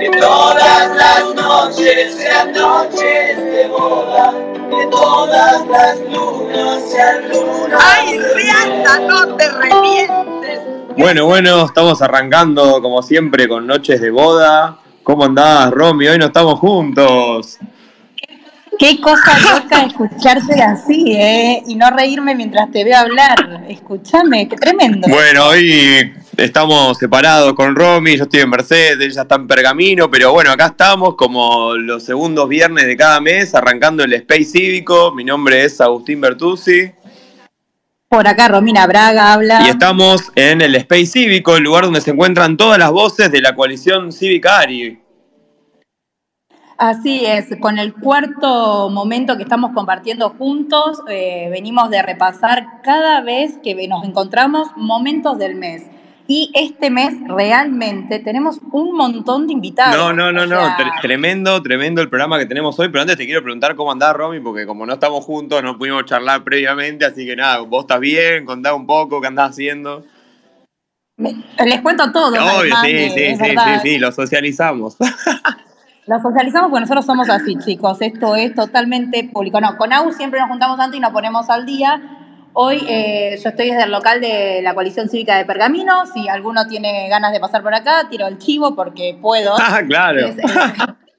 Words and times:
Que 0.00 0.08
todas 0.18 0.96
las 0.96 1.34
noches 1.34 2.14
sean 2.14 2.52
noches 2.52 3.36
de 3.36 3.68
boda. 3.68 4.32
Que 4.70 4.86
todas 4.90 5.66
las 5.68 6.00
lunas 6.10 6.90
sean 6.90 7.28
lunas. 7.28 7.84
¡Ay, 7.86 8.18
Rihanna, 8.18 8.98
no 9.00 9.36
te 9.36 9.46
revientes! 9.50 10.60
Bueno, 10.96 11.26
bueno, 11.26 11.66
estamos 11.66 12.00
arrancando 12.00 12.80
como 12.80 13.02
siempre 13.02 13.46
con 13.46 13.66
Noches 13.66 14.00
de 14.00 14.10
Boda. 14.10 14.78
¿Cómo 15.02 15.24
andás, 15.24 15.70
Romy? 15.70 16.08
Hoy 16.08 16.16
no 16.16 16.26
estamos 16.26 16.58
juntos. 16.58 17.58
Qué 18.78 18.98
cosa 19.02 19.38
loca 19.52 19.82
escucharte 19.82 20.62
así, 20.62 21.12
¿eh? 21.12 21.62
Y 21.66 21.74
no 21.74 21.90
reírme 21.90 22.34
mientras 22.34 22.70
te 22.70 22.84
veo 22.84 22.96
hablar. 22.96 23.64
Escúchame, 23.68 24.48
qué 24.48 24.56
tremendo. 24.56 25.08
Bueno, 25.08 25.48
hoy 25.48 26.14
estamos 26.40 26.96
separados 26.96 27.52
con 27.52 27.76
Romy, 27.76 28.16
yo 28.16 28.24
estoy 28.24 28.40
en 28.40 28.50
Mercedes, 28.50 28.98
ella 28.98 29.22
está 29.22 29.34
en 29.34 29.46
Pergamino, 29.46 30.10
pero 30.10 30.32
bueno, 30.32 30.50
acá 30.50 30.66
estamos 30.66 31.14
como 31.14 31.74
los 31.74 32.02
segundos 32.02 32.48
viernes 32.48 32.86
de 32.86 32.96
cada 32.96 33.20
mes, 33.20 33.54
arrancando 33.54 34.02
el 34.02 34.12
Space 34.14 34.46
Cívico. 34.46 35.12
Mi 35.12 35.22
nombre 35.22 35.64
es 35.64 35.80
Agustín 35.80 36.20
Bertuzzi. 36.20 36.92
Por 38.08 38.26
acá 38.26 38.48
Romina 38.48 38.86
Braga 38.86 39.34
habla. 39.34 39.62
Y 39.66 39.68
estamos 39.68 40.32
en 40.34 40.62
el 40.62 40.74
Space 40.76 41.06
Cívico, 41.06 41.56
el 41.56 41.62
lugar 41.62 41.84
donde 41.84 42.00
se 42.00 42.10
encuentran 42.10 42.56
todas 42.56 42.78
las 42.78 42.90
voces 42.90 43.30
de 43.30 43.42
la 43.42 43.54
coalición 43.54 44.10
Cívica 44.10 44.60
Ari. 44.60 44.98
Así 46.78 47.26
es, 47.26 47.54
con 47.60 47.78
el 47.78 47.92
cuarto 47.92 48.88
momento 48.88 49.36
que 49.36 49.42
estamos 49.42 49.72
compartiendo 49.74 50.30
juntos, 50.30 51.02
eh, 51.10 51.48
venimos 51.50 51.90
de 51.90 52.00
repasar 52.00 52.80
cada 52.82 53.20
vez 53.20 53.58
que 53.62 53.74
nos 53.86 54.02
encontramos 54.04 54.68
momentos 54.76 55.38
del 55.38 55.56
mes. 55.56 55.82
Y 56.32 56.48
este 56.54 56.90
mes 56.90 57.12
realmente 57.26 58.20
tenemos 58.20 58.60
un 58.70 58.96
montón 58.96 59.48
de 59.48 59.52
invitados. 59.52 59.96
No, 59.96 60.12
no, 60.12 60.30
no, 60.30 60.42
O 60.42 60.46
no, 60.46 60.60
tre- 60.76 61.00
tremendo, 61.02 61.60
tremendo 61.60 62.00
el 62.00 62.08
programa 62.08 62.38
que 62.38 62.46
tenemos 62.46 62.78
hoy, 62.78 62.88
pero 62.88 63.02
antes 63.02 63.16
te 63.16 63.24
quiero 63.26 63.42
preguntar 63.42 63.74
cómo 63.74 63.90
andás, 63.90 64.14
Romy, 64.14 64.38
porque 64.38 64.64
como 64.64 64.86
no 64.86 64.92
estamos 64.92 65.24
juntos, 65.24 65.60
no 65.64 65.76
pudimos 65.76 66.04
charlar 66.04 66.44
previamente, 66.44 67.04
así 67.04 67.26
que 67.26 67.34
nada, 67.34 67.58
vos 67.62 67.80
estás 67.82 67.98
bien, 67.98 68.44
contá 68.44 68.72
un 68.74 68.86
poco 68.86 69.20
qué 69.20 69.26
andás 69.26 69.50
haciendo. 69.50 70.04
me- 71.16 71.34
les 71.66 71.80
cuento 71.80 72.12
todo. 72.12 72.28
Obvio, 72.28 72.40
además, 72.42 72.80
sí, 72.82 72.90
eh, 72.92 73.10
sí, 73.10 73.44
sí, 73.44 73.50
sí, 73.56 73.80
sí, 73.82 73.98
lo 73.98 74.12
socializamos. 74.12 74.96
Lo 76.06 76.18
socializamos 76.20 76.70
porque 76.70 76.80
nosotros 76.80 77.06
somos 77.06 77.28
así, 77.28 77.56
chicos. 77.58 77.98
Esto 78.00 78.34
es 78.34 78.52
totalmente 78.54 79.30
público. 79.32 79.60
No, 79.60 79.76
con 79.76 79.92
AU 79.92 80.12
siempre 80.12 80.40
nos 80.40 80.48
juntamos 80.48 80.80
antes 80.80 80.96
y 80.98 81.00
nos 81.00 81.12
ponemos 81.12 81.48
al 81.50 81.66
día. 81.66 82.00
Hoy 82.52 82.84
eh, 82.88 83.38
yo 83.42 83.50
estoy 83.50 83.70
desde 83.70 83.84
el 83.84 83.92
local 83.92 84.20
de 84.20 84.60
la 84.62 84.74
Coalición 84.74 85.08
Cívica 85.08 85.36
de 85.36 85.44
Pergamino. 85.44 86.06
Si 86.06 86.28
alguno 86.28 86.66
tiene 86.66 87.08
ganas 87.08 87.32
de 87.32 87.38
pasar 87.38 87.62
por 87.62 87.74
acá, 87.74 88.08
tiro 88.10 88.26
el 88.26 88.38
chivo 88.38 88.74
porque 88.74 89.16
puedo. 89.20 89.54
ah, 89.60 89.80
claro. 89.86 90.26
Es, 90.26 90.38
eh, 90.38 90.42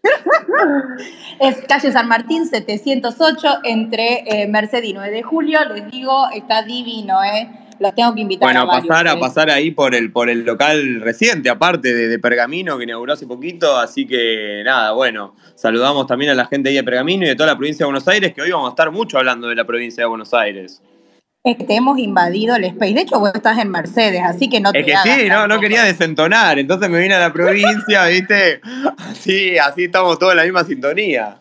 es 1.39 1.57
calle 1.67 1.91
San 1.91 2.07
Martín 2.07 2.45
708 2.45 3.59
entre 3.63 4.23
eh, 4.25 4.47
Merced 4.47 4.83
y 4.83 4.93
9 4.93 5.09
de 5.09 5.23
julio. 5.23 5.59
Les 5.73 5.89
digo, 5.89 6.29
está 6.33 6.63
divino, 6.63 7.23
¿eh? 7.23 7.49
Los 7.79 7.95
tengo 7.95 8.13
que 8.13 8.21
invitar 8.21 8.45
Bueno, 8.45 8.61
a 8.61 8.65
varios. 8.65 8.87
pasar 8.87 9.07
a 9.07 9.13
¿eh? 9.13 9.19
pasar 9.19 9.49
ahí 9.49 9.71
por 9.71 9.95
el 9.95 10.11
por 10.11 10.29
el 10.29 10.43
local 10.45 11.01
reciente, 11.01 11.49
aparte 11.49 11.93
de, 11.93 12.09
de 12.09 12.19
Pergamino, 12.19 12.77
que 12.77 12.83
inauguró 12.83 13.13
hace 13.13 13.25
poquito, 13.25 13.77
así 13.77 14.05
que 14.05 14.61
nada, 14.63 14.91
bueno, 14.91 15.33
saludamos 15.55 16.05
también 16.05 16.31
a 16.31 16.35
la 16.35 16.45
gente 16.45 16.69
ahí 16.69 16.75
de 16.75 16.83
Pergamino 16.83 17.25
y 17.25 17.29
de 17.29 17.35
toda 17.35 17.47
la 17.47 17.57
provincia 17.57 17.85
de 17.85 17.91
Buenos 17.91 18.07
Aires, 18.07 18.33
que 18.33 18.41
hoy 18.43 18.51
vamos 18.51 18.67
a 18.67 18.71
estar 18.71 18.91
mucho 18.91 19.17
hablando 19.17 19.47
de 19.47 19.55
la 19.55 19.65
provincia 19.65 20.03
de 20.03 20.07
Buenos 20.07 20.31
Aires. 20.33 20.81
Es 21.43 21.57
que 21.57 21.65
hemos 21.69 21.97
invadido 21.97 22.55
el 22.55 22.65
space. 22.65 22.93
De 22.93 23.01
hecho, 23.01 23.19
vos 23.19 23.31
estás 23.33 23.57
en 23.57 23.71
Mercedes, 23.71 24.21
así 24.23 24.47
que 24.47 24.59
no 24.59 24.71
te 24.71 24.81
Es 24.81 24.85
que 24.85 24.93
hagas 24.93 25.17
sí, 25.17 25.27
no, 25.27 25.47
no 25.47 25.59
quería 25.59 25.83
desentonar, 25.83 26.59
entonces 26.59 26.87
me 26.87 26.99
vine 26.99 27.15
a 27.15 27.19
la 27.19 27.33
provincia, 27.33 28.05
¿viste? 28.09 28.61
Sí, 29.19 29.57
así 29.57 29.85
estamos 29.85 30.19
todos 30.19 30.33
en 30.33 30.37
la 30.37 30.43
misma 30.43 30.63
sintonía. 30.63 31.37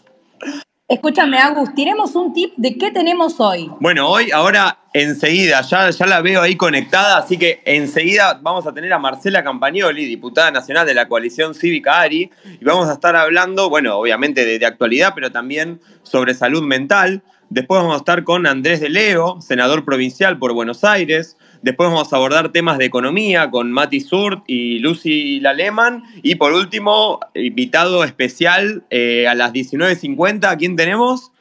Escúchame, 0.89 1.39
Agus, 1.39 1.75
tiremos 1.75 2.15
un 2.15 2.33
tip 2.33 2.55
de 2.57 2.79
qué 2.79 2.91
tenemos 2.91 3.39
hoy. 3.41 3.71
Bueno, 3.79 4.09
hoy, 4.09 4.31
ahora, 4.31 4.79
enseguida, 4.95 5.61
ya, 5.61 5.91
ya 5.91 6.07
la 6.07 6.23
veo 6.23 6.41
ahí 6.41 6.57
conectada, 6.57 7.19
así 7.19 7.37
que 7.37 7.61
enseguida 7.67 8.41
vamos 8.43 8.67
a 8.67 8.73
tener 8.73 8.93
a 8.95 8.99
Marcela 8.99 9.45
Campagnoli, 9.45 10.07
diputada 10.07 10.51
nacional 10.51 10.87
de 10.87 10.95
la 10.95 11.09
coalición 11.09 11.55
cívica 11.55 12.01
ARI, 12.01 12.31
y 12.59 12.65
vamos 12.65 12.89
a 12.89 12.95
estar 12.95 13.15
hablando, 13.17 13.69
bueno, 13.69 13.99
obviamente 13.99 14.47
de, 14.47 14.59
de 14.59 14.67
actualidad, 14.67 15.13
pero 15.15 15.31
también 15.31 15.81
sobre 16.03 16.33
salud 16.33 16.63
mental. 16.63 17.23
Después 17.51 17.81
vamos 17.81 17.95
a 17.95 17.99
estar 17.99 18.23
con 18.23 18.47
Andrés 18.47 18.81
de 18.81 18.89
Leo, 18.89 19.41
senador 19.41 19.85
provincial 19.85 20.39
por 20.39 20.53
Buenos 20.53 20.85
Aires. 20.85 21.37
Después 21.63 21.91
vamos 21.91 22.13
a 22.13 22.17
abordar 22.17 22.53
temas 22.53 22.79
de 22.79 22.85
economía 22.85 23.51
con 23.51 23.73
Mati 23.73 23.99
Surt 23.99 24.45
y 24.47 24.79
Lucy 24.79 25.41
Laleman. 25.41 26.05
Y 26.23 26.37
por 26.37 26.53
último, 26.53 27.19
invitado 27.35 28.05
especial 28.05 28.85
eh, 28.91 29.27
a 29.27 29.35
las 29.35 29.53
19.50. 29.53 30.45
¿A 30.45 30.57
quién 30.57 30.77
tenemos? 30.77 31.33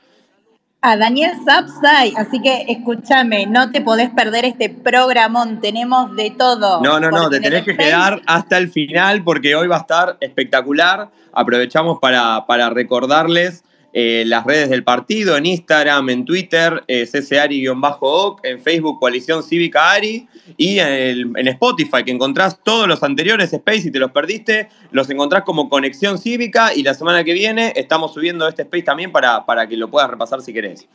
A 0.82 0.98
Daniel 0.98 1.34
Sapsay, 1.46 2.14
así 2.18 2.42
que 2.42 2.66
escúchame, 2.70 3.46
no 3.46 3.70
te 3.70 3.82
podés 3.82 4.10
perder 4.12 4.46
este 4.46 4.70
programón, 4.70 5.60
tenemos 5.60 6.16
de 6.16 6.32
todo. 6.32 6.82
No, 6.82 7.02
no, 7.02 7.12
no, 7.12 7.30
te 7.30 7.42
tenés 7.42 7.66
que 7.66 7.76
quedar 7.76 8.22
hasta 8.26 8.58
el 8.58 8.72
final 8.72 9.24
porque 9.24 9.56
hoy 9.56 9.68
va 9.68 9.76
a 9.76 9.82
estar 9.82 10.18
espectacular. 10.22 11.10
Aprovechamos 11.34 12.00
para, 12.00 12.46
para 12.48 12.70
recordarles 12.70 13.64
eh, 13.92 14.24
las 14.26 14.46
redes 14.46 14.70
del 14.70 14.84
partido, 14.84 15.36
en 15.36 15.46
Instagram, 15.46 16.10
en 16.10 16.26
Twitter, 16.26 16.84
eh, 16.88 17.06
CCARI-OC, 17.06 18.42
en 18.44 18.60
Facebook 18.62 19.00
Coalición 19.00 19.44
Cívica 19.44 19.92
ARI 19.92 20.28
y 20.58 20.80
en, 20.80 21.48
Spotify, 21.48 22.04
que 22.04 22.12
encontrás 22.12 22.60
todos 22.64 22.88
los 22.88 23.02
anteriores 23.02 23.52
Space 23.52 23.88
y 23.88 23.92
te 23.92 24.00
los 24.00 24.12
perdiste, 24.12 24.70
los 24.92 25.10
encontrás 25.10 25.44
como 25.44 25.70
Conexión 25.70 26.18
Cívica 26.18 26.74
y 26.74 26.84
la 26.84 26.94
semana 26.94 27.24
que 27.24 27.34
viene 27.34 27.74
estamos 27.76 28.14
subiendo 28.14 28.48
este 28.48 28.64
Space 28.64 28.84
también 28.84 29.12
para, 29.12 29.46
para 29.46 29.68
que 29.68 29.76
lo 29.76 29.90
puedas 29.90 30.10
repasar 30.10 30.42
si 30.42 30.54
querés. 30.54 30.88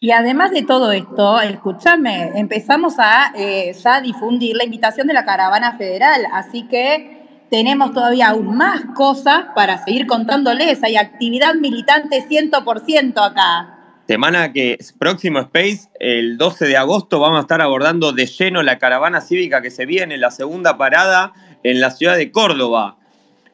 Y 0.00 0.10
además 0.10 0.50
de 0.50 0.62
todo 0.62 0.92
esto, 0.92 1.40
escúchame, 1.40 2.32
empezamos 2.34 2.94
a 2.98 3.32
eh, 3.36 3.72
ya 3.82 4.00
difundir 4.00 4.56
la 4.56 4.64
invitación 4.64 5.06
de 5.06 5.14
la 5.14 5.24
caravana 5.24 5.76
federal, 5.76 6.26
así 6.32 6.68
que 6.68 7.17
tenemos 7.50 7.92
todavía 7.92 8.28
aún 8.28 8.56
más 8.56 8.82
cosas 8.94 9.46
para 9.54 9.84
seguir 9.84 10.06
contándoles. 10.06 10.82
Hay 10.82 10.96
actividad 10.96 11.54
militante 11.54 12.26
100% 12.28 13.12
acá. 13.18 13.74
Semana 14.06 14.52
que 14.52 14.78
próximo 14.98 15.40
Space, 15.40 15.88
el 16.00 16.38
12 16.38 16.66
de 16.66 16.76
agosto, 16.78 17.20
vamos 17.20 17.38
a 17.38 17.40
estar 17.42 17.60
abordando 17.60 18.12
de 18.12 18.24
lleno 18.26 18.62
la 18.62 18.78
caravana 18.78 19.20
cívica 19.20 19.60
que 19.60 19.70
se 19.70 19.84
viene, 19.84 20.16
la 20.16 20.30
segunda 20.30 20.78
parada 20.78 21.34
en 21.62 21.80
la 21.80 21.90
ciudad 21.90 22.16
de 22.16 22.32
Córdoba, 22.32 22.96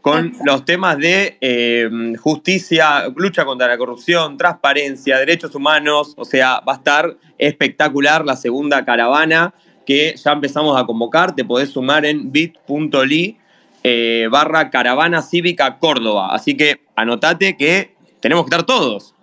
con 0.01 0.27
Exacto. 0.27 0.45
los 0.53 0.65
temas 0.65 0.99
de 0.99 1.39
eh, 1.41 1.91
justicia, 2.21 3.09
lucha 3.17 3.45
contra 3.45 3.67
la 3.67 3.77
corrupción, 3.77 4.37
transparencia, 4.37 5.19
derechos 5.19 5.57
humanos, 5.57 6.15
o 6.17 6.25
sea, 6.25 6.61
va 6.61 6.75
a 6.75 6.77
estar 6.77 7.17
espectacular 7.37 8.25
la 8.25 8.37
segunda 8.37 8.85
caravana 8.85 9.55
que 9.85 10.15
ya 10.17 10.31
empezamos 10.31 10.81
a 10.81 10.87
convocar, 10.87 11.35
te 11.35 11.45
podés 11.45 11.71
sumar 11.71 12.07
en 12.07 12.31
bit.ly 12.31 13.39
eh, 13.85 14.29
barra 14.31 14.71
caravana 14.71 15.23
cívica 15.23 15.79
Córdoba, 15.79 16.31
así 16.33 16.57
que 16.57 16.81
anotate 16.97 17.57
que 17.57 17.95
tenemos 18.21 18.45
que 18.45 18.51
estar 18.51 18.67
todos. 18.67 19.15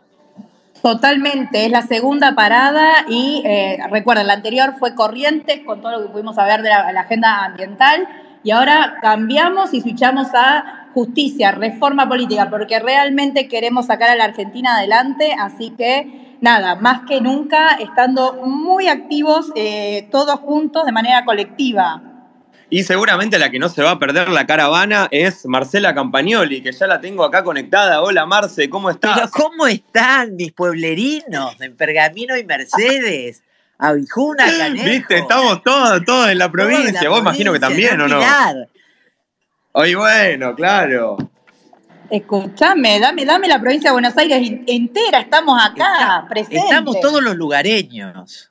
Totalmente, 0.82 1.66
es 1.66 1.72
la 1.72 1.82
segunda 1.82 2.34
parada 2.34 3.06
y 3.10 3.44
eh, 3.46 3.78
recuerden, 3.90 4.28
la 4.28 4.34
anterior 4.34 4.76
fue 4.80 4.96
Corrientes 4.96 5.60
con 5.66 5.82
todo 5.82 5.92
lo 5.92 6.04
que 6.04 6.10
pudimos 6.10 6.36
saber 6.36 6.62
de 6.62 6.70
la, 6.70 6.92
la 6.92 7.02
agenda 7.02 7.44
ambiental 7.46 8.08
y 8.44 8.52
ahora 8.52 8.98
cambiamos 9.02 9.74
y 9.74 9.82
switchamos 9.82 10.28
a 10.34 10.90
justicia, 10.94 11.52
reforma 11.52 12.08
política, 12.08 12.50
porque 12.50 12.80
realmente 12.80 13.48
queremos 13.48 13.88
sacar 13.88 14.10
a 14.10 14.16
la 14.16 14.26
Argentina 14.26 14.78
adelante, 14.78 15.36
así 15.40 15.72
que 15.72 16.38
nada, 16.42 16.76
más 16.76 17.02
que 17.08 17.22
nunca 17.22 17.76
estando 17.80 18.34
muy 18.46 18.88
activos 18.88 19.52
eh, 19.56 20.08
todos 20.12 20.40
juntos 20.40 20.86
de 20.86 20.92
manera 20.92 21.24
colectiva. 21.26 22.02
Y 22.74 22.84
seguramente 22.84 23.38
la 23.38 23.52
que 23.52 23.59
no 23.59 23.68
se 23.68 23.84
va 23.84 23.92
a 23.92 24.00
perder 24.00 24.30
la 24.30 24.48
caravana 24.48 25.09
es 25.12 25.46
Marcela 25.46 25.94
Campagnoli, 25.94 26.64
que 26.64 26.72
ya 26.72 26.88
la 26.88 27.02
tengo 27.02 27.26
acá 27.26 27.44
conectada. 27.44 28.02
Hola 28.02 28.26
Marce, 28.26 28.70
¿cómo 28.70 28.88
Pero 28.97 29.14
estás? 29.14 29.32
¿cómo 29.32 29.68
están 29.68 30.38
mis 30.38 30.53
pueblerinos 30.53 31.59
en 31.59 31.76
Pergamino 31.76 32.38
y 32.38 32.46
Mercedes? 32.46 33.44
Abijuna, 33.78 34.46
Canejo. 34.46 34.85
Viste, 34.85 35.18
estamos 35.18 35.62
todos, 35.64 36.06
todos 36.06 36.29
en 36.29 36.38
la 36.38 36.50
provincia. 36.50 37.09
Vos 37.09 37.20
imagino 37.20 37.52
que 37.52 37.59
provincia, 37.59 37.90
también, 37.90 38.14
¿o 38.14 38.22
no? 38.22 38.66
Hoy 39.73 39.96
bueno, 39.96 40.56
claro. 40.56 41.18
Escúchame, 42.09 43.02
dame, 43.02 43.26
dame 43.26 43.50
la 43.50 43.59
provincia 43.59 43.90
de 43.90 43.94
Buenos 43.94 44.18
Aires 44.18 44.50
entera, 44.66 45.20
estamos 45.20 45.62
acá, 45.62 45.91
Está- 45.94 46.26
presentes. 46.29 46.64
Estamos 46.64 47.02
todos 47.02 47.22
los 47.22 47.35
lugareños. 47.35 48.50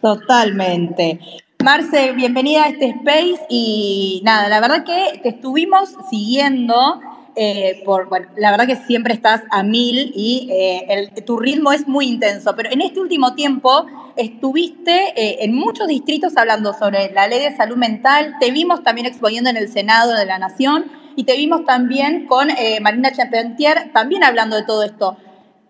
Totalmente. 0.00 1.20
Marce, 1.64 2.12
bienvenida 2.12 2.64
a 2.64 2.68
este 2.68 2.86
space 2.86 3.40
y 3.48 4.22
nada, 4.24 4.48
la 4.48 4.60
verdad 4.60 4.84
que 4.84 5.18
te 5.18 5.30
estuvimos 5.30 5.92
siguiendo 6.08 7.00
eh, 7.34 7.82
por, 7.84 8.08
la 8.36 8.52
verdad 8.52 8.68
que 8.68 8.76
siempre 8.76 9.12
estás 9.12 9.42
a 9.50 9.64
mil 9.64 10.12
y 10.14 10.48
eh, 10.52 11.10
tu 11.26 11.36
ritmo 11.36 11.72
es 11.72 11.88
muy 11.88 12.06
intenso, 12.06 12.54
pero 12.54 12.70
en 12.70 12.80
este 12.80 13.00
último 13.00 13.34
tiempo 13.34 13.86
estuviste 14.14 15.12
eh, 15.16 15.38
en 15.40 15.52
muchos 15.52 15.88
distritos 15.88 16.36
hablando 16.36 16.74
sobre 16.74 17.10
la 17.12 17.26
ley 17.26 17.40
de 17.40 17.56
salud 17.56 17.76
mental, 17.76 18.36
te 18.38 18.52
vimos 18.52 18.84
también 18.84 19.08
exponiendo 19.08 19.50
en 19.50 19.56
el 19.56 19.68
Senado 19.68 20.14
de 20.14 20.26
la 20.26 20.38
Nación 20.38 20.84
y 21.16 21.24
te 21.24 21.36
vimos 21.36 21.64
también 21.64 22.28
con 22.28 22.48
Marina 22.80 23.10
Charpentier 23.10 23.90
también 23.92 24.22
hablando 24.22 24.54
de 24.54 24.62
todo 24.62 24.84
esto. 24.84 25.16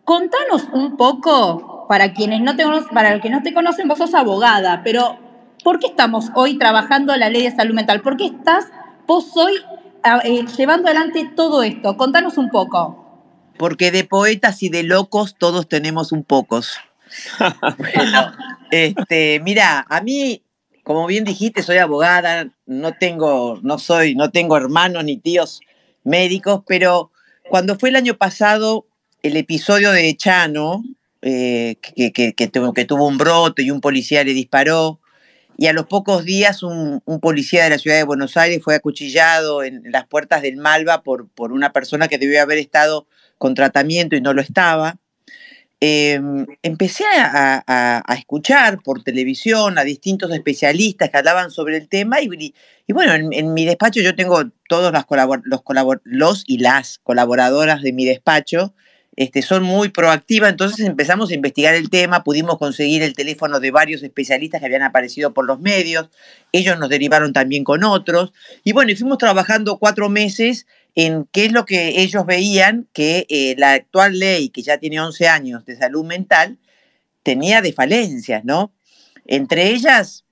Contanos 0.05 0.69
un 0.75 0.99
poco, 0.99 1.87
para 1.89 2.13
quienes 2.13 2.43
no 2.43 2.57
te, 2.57 2.65
para 2.93 3.13
los 3.13 3.23
que 3.23 3.31
no 3.31 3.43
te 3.43 3.55
conocen, 3.55 3.89
vos 3.89 3.97
sos 3.97 4.15
abogada, 4.15 4.83
pero 4.85 5.28
¿por 5.65 5.79
qué 5.79 5.89
estamos 5.89 6.27
hoy 6.35 6.59
trabajando 6.59 7.17
la 7.17 7.29
ley 7.29 7.43
de 7.43 7.55
salud 7.55 7.75
mental? 7.75 8.01
¿Por 8.01 8.17
qué 8.17 8.27
estás 8.27 8.67
vos 9.07 9.27
hoy 9.37 9.53
eh, 10.25 10.45
llevando 10.57 10.89
adelante 10.89 11.31
todo 11.35 11.63
esto? 11.63 11.97
Contanos 11.97 12.39
un 12.39 12.51
poco. 12.51 13.05
Porque 13.59 13.91
de 13.91 14.05
poetas 14.05 14.63
y 14.63 14.69
de 14.69 14.83
locos 14.83 15.37
todos 15.37 15.69
tenemos 15.69 16.13
un 16.13 16.25
pocos. 16.25 16.79
bueno, 17.79 18.33
este, 18.71 19.41
mira, 19.43 19.87
a 19.89 20.01
mí, 20.01 20.43
como 20.85 21.07
bien 21.07 21.25
dijiste, 21.25 21.63
soy 21.63 21.79
abogada, 21.79 22.49
no 22.67 22.93
tengo, 22.93 23.59
no 23.63 23.79
soy, 23.79 24.15
no 24.15 24.31
tengo 24.31 24.57
hermanos 24.57 25.05
ni 25.05 25.17
tíos 25.17 25.61
médicos, 26.05 26.63
pero 26.67 27.11
cuando 27.49 27.79
fue 27.79 27.89
el 27.89 27.97
año 27.97 28.15
pasado 28.15 28.87
el 29.23 29.37
episodio 29.37 29.91
de 29.91 30.17
Chano, 30.17 30.85
eh, 31.23 31.77
que, 31.81 32.13
que, 32.13 32.47
tuvo, 32.47 32.73
que, 32.73 32.85
tuvo, 32.85 33.07
un 33.07 33.19
brote 33.19 33.63
y 33.63 33.71
un 33.73 33.81
policía 33.81 34.23
le 34.23 34.35
disparó, 34.35 35.01
y 35.61 35.67
a 35.67 35.73
los 35.73 35.87
pocos 35.87 36.25
días 36.25 36.63
un, 36.63 37.03
policía 37.21 37.65
de 37.65 37.71
la 37.71 37.79
ciudad 37.79 37.97
de 37.97 38.05
Buenos 38.05 38.37
Aires 38.37 38.63
fue 38.63 38.77
acuchillado 38.77 39.65
en 39.65 39.83
las 39.91 40.07
puertas 40.07 40.41
del 40.41 40.57
Malva 40.57 41.03
por, 41.03 41.29
por 41.31 41.53
una 41.53 41.73
persona 41.73 42.07
que 42.07 42.17
debió 42.17 42.41
haber 42.41 42.59
estado 42.59 43.09
con 43.39 43.55
tratamiento 43.55 44.15
y 44.15 44.21
no 44.21 44.33
lo 44.35 44.41
estaba. 44.41 44.99
Em, 45.81 46.47
empecé 46.63 47.05
a, 47.07 48.05
escuchar 48.17 48.81
por 48.85 49.03
televisión 49.03 49.79
a 49.79 49.85
distintos 49.85 50.33
especialistas 50.33 51.11
que 51.11 51.19
hablaban 51.19 51.51
sobre 51.51 51.77
el 51.77 51.89
tema 51.89 52.21
y, 52.21 52.53
bueno, 52.93 53.15
en, 53.15 53.53
mi 53.53 53.65
despacho 53.65 54.01
yo 54.01 54.15
tengo 54.15 54.45
todos 54.69 54.93
los, 54.93 55.05
los, 55.45 55.63
los 56.05 56.45
y 56.47 56.59
las 56.59 56.99
colaboradoras 56.99 57.83
de 57.83 57.93
mi 57.93 58.05
despacho 58.05 58.75
este, 59.19 59.43
son 59.43 59.65
muy 59.65 59.89
proactivas, 59.89 60.49
entonces 60.49 60.87
empezamos 60.87 61.31
a 61.31 61.35
investigar 61.35 61.75
el 61.75 61.91
tema, 61.91 62.23
pudimos 62.23 62.57
conseguir 62.57 63.03
el 63.03 63.15
teléfono 63.15 63.59
de 63.59 63.73
varios 63.73 64.05
especialistas 64.05 64.61
que 64.61 64.67
habían 64.67 64.85
aparecido 64.85 65.35
por 65.35 65.45
los 65.45 65.59
medios, 65.59 66.09
ellos 66.53 66.79
nos 66.79 66.89
derivaron 66.89 67.33
también 67.33 67.65
con 67.65 67.83
otros, 67.83 68.33
y 68.63 68.73
bueno, 68.73 68.93
y 68.93 68.95
fuimos 68.95 69.19
trabajando 69.19 69.81
cuatro 69.81 70.09
meses 70.09 70.69
en 70.95 71.27
qué 71.33 71.47
es 71.47 71.53
lo 71.53 71.67
que 71.67 72.01
ellos 72.01 72.27
veían 72.27 72.87
que 72.93 73.27
eh, 73.29 73.57
la 73.59 73.73
actual 73.73 74.21
ley, 74.21 74.51
que 74.51 74.63
ya 74.63 74.79
tiene 74.79 75.01
11 75.01 75.27
años 75.27 75.65
de 75.65 75.75
salud 75.75 76.05
mental, 76.05 76.57
tenía 77.25 77.61
de 77.61 77.73
falencias, 77.73 78.45
¿no? 78.45 78.73
Entre 79.27 79.71
ellas, 79.71 80.27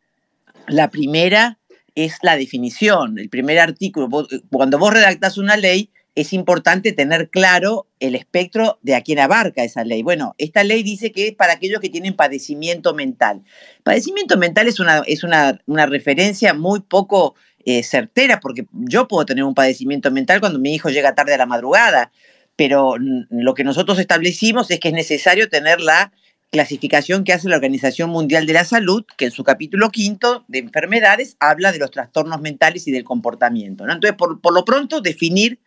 la 0.68 0.92
primera 0.92 1.58
es 1.96 2.18
la 2.22 2.36
definición, 2.36 3.18
el 3.18 3.30
primer 3.30 3.58
artículo, 3.58 4.08
cuando 4.52 4.78
vos 4.78 4.94
redactás 4.94 5.38
una 5.38 5.56
ley, 5.56 5.90
es 6.16 6.32
importante 6.32 6.92
tener 6.92 7.28
claro 7.28 7.86
el 8.00 8.14
espectro 8.14 8.78
de 8.80 8.94
a 8.94 9.02
quién 9.02 9.18
abarca 9.18 9.62
esa 9.62 9.84
ley. 9.84 10.02
Bueno, 10.02 10.34
esta 10.38 10.64
ley 10.64 10.82
dice 10.82 11.12
que 11.12 11.28
es 11.28 11.34
para 11.34 11.52
aquellos 11.52 11.78
que 11.78 11.90
tienen 11.90 12.16
padecimiento 12.16 12.94
mental. 12.94 13.42
Padecimiento 13.84 14.38
mental 14.38 14.66
es 14.66 14.80
una, 14.80 15.02
es 15.06 15.22
una, 15.24 15.60
referencia 15.86 16.54
muy 16.54 16.80
poco 16.80 17.34
eh, 17.66 17.82
certera, 17.82 18.40
porque 18.40 18.66
yo 18.72 19.06
puedo 19.08 19.26
tener 19.26 19.44
un 19.44 19.54
padecimiento 19.54 20.10
mental 20.10 20.40
cuando 20.40 20.58
mi 20.58 20.74
hijo 20.74 20.88
llega 20.88 21.14
tarde 21.14 21.34
a 21.34 21.38
la 21.38 21.46
madrugada, 21.46 22.10
pero 22.56 22.94
lo 22.98 23.52
que 23.52 23.64
nosotros 23.64 23.98
establecimos 23.98 24.70
es 24.70 24.80
que 24.80 24.88
es 24.88 24.94
necesario 24.94 25.50
tener 25.50 25.82
la 25.82 26.12
clasificación 26.50 27.24
que 27.24 27.34
hace 27.34 27.50
la 27.50 27.56
Organización 27.56 28.08
Mundial 28.08 28.46
de 28.46 28.54
la 28.54 28.64
Salud, 28.64 29.04
que 29.19 29.26
en 29.26 29.32
su 29.32 29.44
capítulo 29.44 29.90
quinto 29.90 30.46
de 30.48 30.60
enfermedades 30.60 31.36
habla 31.40 31.72
de 31.72 31.78
los 31.78 31.90
trastornos 31.90 32.40
mentales 32.40 32.88
y 32.88 32.92
del 32.92 33.04
comportamiento. 33.04 33.84
Entonces, 33.84 34.14
por, 34.16 34.40
por 34.40 34.54
lo 34.54 34.64
pronto, 34.64 35.02
definir 35.02 35.60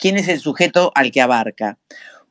quién 0.00 0.16
es 0.16 0.26
el 0.28 0.40
sujeto 0.40 0.90
al 0.94 1.12
que 1.12 1.20
abarca. 1.20 1.78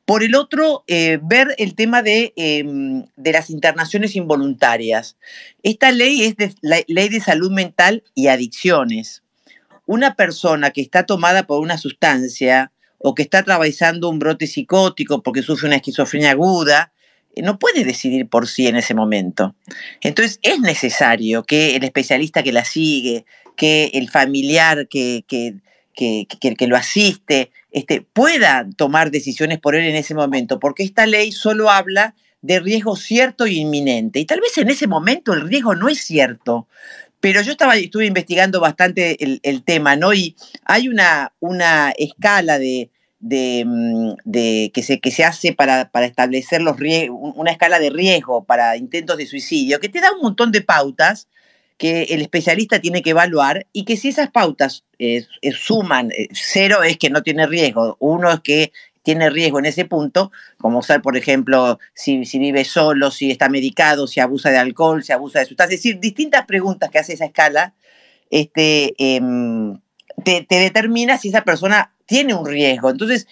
Por 0.04 0.24
el 0.24 0.34
otro, 0.34 0.82
eh, 0.88 1.20
ver 1.22 1.54
el 1.58 1.74
tema 1.76 2.02
de, 2.02 2.32
em, 2.36 3.06
de, 3.16 3.32
las 3.32 3.48
internaciones 3.48 4.16
involuntarias. 4.16 5.16
Esta 5.62 5.92
ley 5.92 6.22
es 6.24 6.56
la 6.62 6.80
ley 6.88 7.08
de 7.08 7.20
salud 7.20 7.52
mental 7.52 8.02
y 8.14 8.26
adicciones. 8.26 9.22
Una 9.86 10.16
persona 10.16 10.72
que 10.72 10.80
está 10.80 11.06
tomada 11.06 11.44
por 11.46 11.60
una 11.60 11.78
sustancia 11.78 12.72
o 12.98 13.14
que 13.14 13.22
está 13.22 13.38
atravesando 13.38 14.08
un 14.08 14.18
brote 14.18 14.46
psicótico 14.48 15.22
porque 15.22 15.42
sufre 15.42 15.68
una 15.68 15.76
esquizofrenia 15.76 16.32
aguda, 16.32 16.92
eh, 17.36 17.42
no 17.42 17.60
puede 17.60 17.84
decidir 17.84 18.28
por 18.28 18.48
sí 18.48 18.66
en 18.66 18.76
ese 18.76 18.94
momento. 18.94 19.54
Entonces 20.00 20.40
es 20.42 20.58
necesario 20.58 21.44
que 21.44 21.76
el 21.76 21.84
especialista 21.84 22.42
que 22.42 22.52
la 22.52 22.64
sigue, 22.64 23.26
que 23.56 23.92
el 23.94 24.10
familiar 24.10 24.88
que, 24.88 25.24
que 25.28 25.54
que, 25.94 26.66
lo 26.66 26.76
asiste, 26.76 27.50
este, 27.70 28.02
pueda 28.02 28.66
tomar 28.76 29.10
decisiones 29.10 29.58
por 29.58 29.74
él 29.74 29.84
en 29.84 29.96
ese 29.96 30.14
momento, 30.14 30.58
porque 30.58 30.82
esta 30.82 31.06
ley 31.06 31.32
solo 31.32 31.70
habla 31.70 32.14
de 32.42 32.60
riesgo 32.60 32.96
cierto 32.96 33.46
y 33.46 33.58
inminente. 33.58 34.18
Y 34.18 34.24
tal 34.24 34.40
vez 34.40 34.56
en 34.58 34.70
ese 34.70 34.86
momento 34.86 35.34
el 35.34 35.48
riesgo 35.48 35.74
no 35.74 35.88
es 35.88 36.02
cierto. 36.02 36.66
Pero 37.20 37.42
yo 37.42 37.52
estaba, 37.52 37.76
estuve 37.76 38.06
investigando 38.06 38.60
bastante 38.60 39.18
el, 39.42 39.62
tema, 39.62 39.94
¿no? 39.94 40.14
Y 40.14 40.36
hay 40.64 40.88
una, 40.88 41.32
una 41.38 41.90
escala 41.98 42.58
de, 42.58 42.88
de, 43.18 43.64
mm, 43.66 44.70
que, 44.72 44.82
se, 44.82 45.00
que 45.00 45.10
se 45.10 45.24
hace 45.24 45.52
para, 45.52 45.90
para 45.90 46.06
establecer 46.06 46.62
los 46.62 46.76
una 47.10 47.50
escala 47.50 47.78
de 47.78 47.90
riesgo 47.90 48.44
para 48.44 48.78
intentos 48.78 49.18
de 49.18 49.26
suicidio, 49.26 49.80
que 49.80 49.90
te 49.90 50.00
da 50.00 50.12
un 50.12 50.22
montón 50.22 50.50
de 50.50 50.62
pautas 50.62 51.28
que 51.80 52.02
el 52.10 52.20
especialista 52.20 52.78
tiene 52.78 53.00
que 53.00 53.10
evaluar 53.10 53.66
y 53.72 53.86
que 53.86 53.96
si 53.96 54.10
esas 54.10 54.30
pautas 54.30 54.84
eh, 54.98 55.24
eh, 55.40 55.50
suman, 55.50 56.10
eh, 56.10 56.28
cero 56.30 56.82
es 56.82 56.98
que 56.98 57.08
no 57.08 57.22
tiene 57.22 57.46
riesgo, 57.46 57.96
uno 58.00 58.30
es 58.30 58.40
que 58.40 58.70
tiene 59.02 59.30
riesgo 59.30 59.60
en 59.60 59.64
ese 59.64 59.86
punto, 59.86 60.30
como 60.58 60.82
ser, 60.82 61.00
por 61.00 61.16
ejemplo, 61.16 61.78
si, 61.94 62.20
vive 62.34 62.66
solo, 62.66 63.10
si 63.10 63.30
está 63.30 63.48
medicado, 63.48 64.06
si 64.06 64.20
abusa 64.20 64.50
de 64.50 64.58
alcohol, 64.58 65.02
si 65.02 65.14
abusa 65.14 65.38
de 65.38 65.46
sustancias, 65.46 65.78
es 65.78 65.82
decir, 65.82 66.00
distintas 66.00 66.44
preguntas 66.44 66.90
que 66.90 66.98
hace 66.98 67.14
esa 67.14 67.24
escala, 67.24 67.72
este, 68.28 68.92
em, 68.98 69.80
te, 70.22 70.44
determina 70.50 71.16
si 71.16 71.30
esa 71.30 71.44
persona 71.44 71.94
tiene 72.04 72.34
un 72.34 72.44
riesgo. 72.44 72.90
Entonces, 72.90 73.26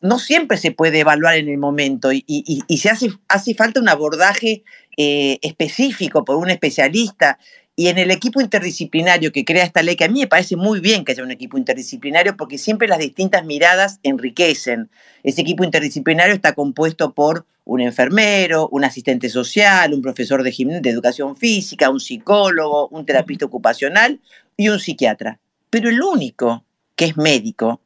no 0.00 0.20
siempre 0.20 0.56
se 0.56 0.70
puede 0.70 1.00
evaluar 1.00 1.34
en 1.34 1.48
el 1.48 1.58
momento 1.58 2.12
y, 2.12 2.24
y, 2.28 2.78
se 2.78 2.90
hace, 2.90 3.10
hace 3.26 3.54
falta 3.54 3.80
un 3.80 3.88
abordaje 3.88 4.62
específico 4.96 6.24
por 6.24 6.36
un 6.36 6.50
especialista. 6.50 7.40
Y 7.74 7.88
en 7.88 7.96
el 7.96 8.10
equipo 8.10 8.40
interdisciplinario 8.42 9.32
que 9.32 9.46
crea 9.46 9.64
esta 9.64 9.82
ley, 9.82 9.96
que 9.96 10.04
a 10.04 10.08
mí 10.08 10.20
me 10.20 10.26
parece 10.26 10.56
muy 10.56 10.80
bien 10.80 11.04
que 11.04 11.12
haya 11.12 11.22
un 11.22 11.30
equipo 11.30 11.56
interdisciplinario 11.56 12.36
porque 12.36 12.58
siempre 12.58 12.86
las 12.86 12.98
distintas 12.98 13.46
miradas 13.46 13.98
enriquecen. 14.02 14.90
Ese 15.22 15.40
equipo 15.40 15.64
interdisciplinario 15.64 16.34
está 16.34 16.52
compuesto 16.52 17.14
por 17.14 17.46
un 17.64 17.80
enfermero, 17.80 18.68
un 18.68 18.84
asistente 18.84 19.30
social, 19.30 19.94
un 19.94 20.02
profesor 20.02 20.42
de, 20.42 20.80
de 20.82 20.90
educación 20.90 21.34
física, 21.36 21.88
un 21.88 22.00
psicólogo, 22.00 22.88
un 22.88 23.06
terapista 23.06 23.46
ocupacional 23.46 24.20
y 24.56 24.68
un 24.68 24.78
psiquiatra. 24.78 25.40
Pero 25.70 25.88
el 25.88 26.02
único 26.02 26.64
que 26.94 27.06
es 27.06 27.16
médico, 27.16 27.80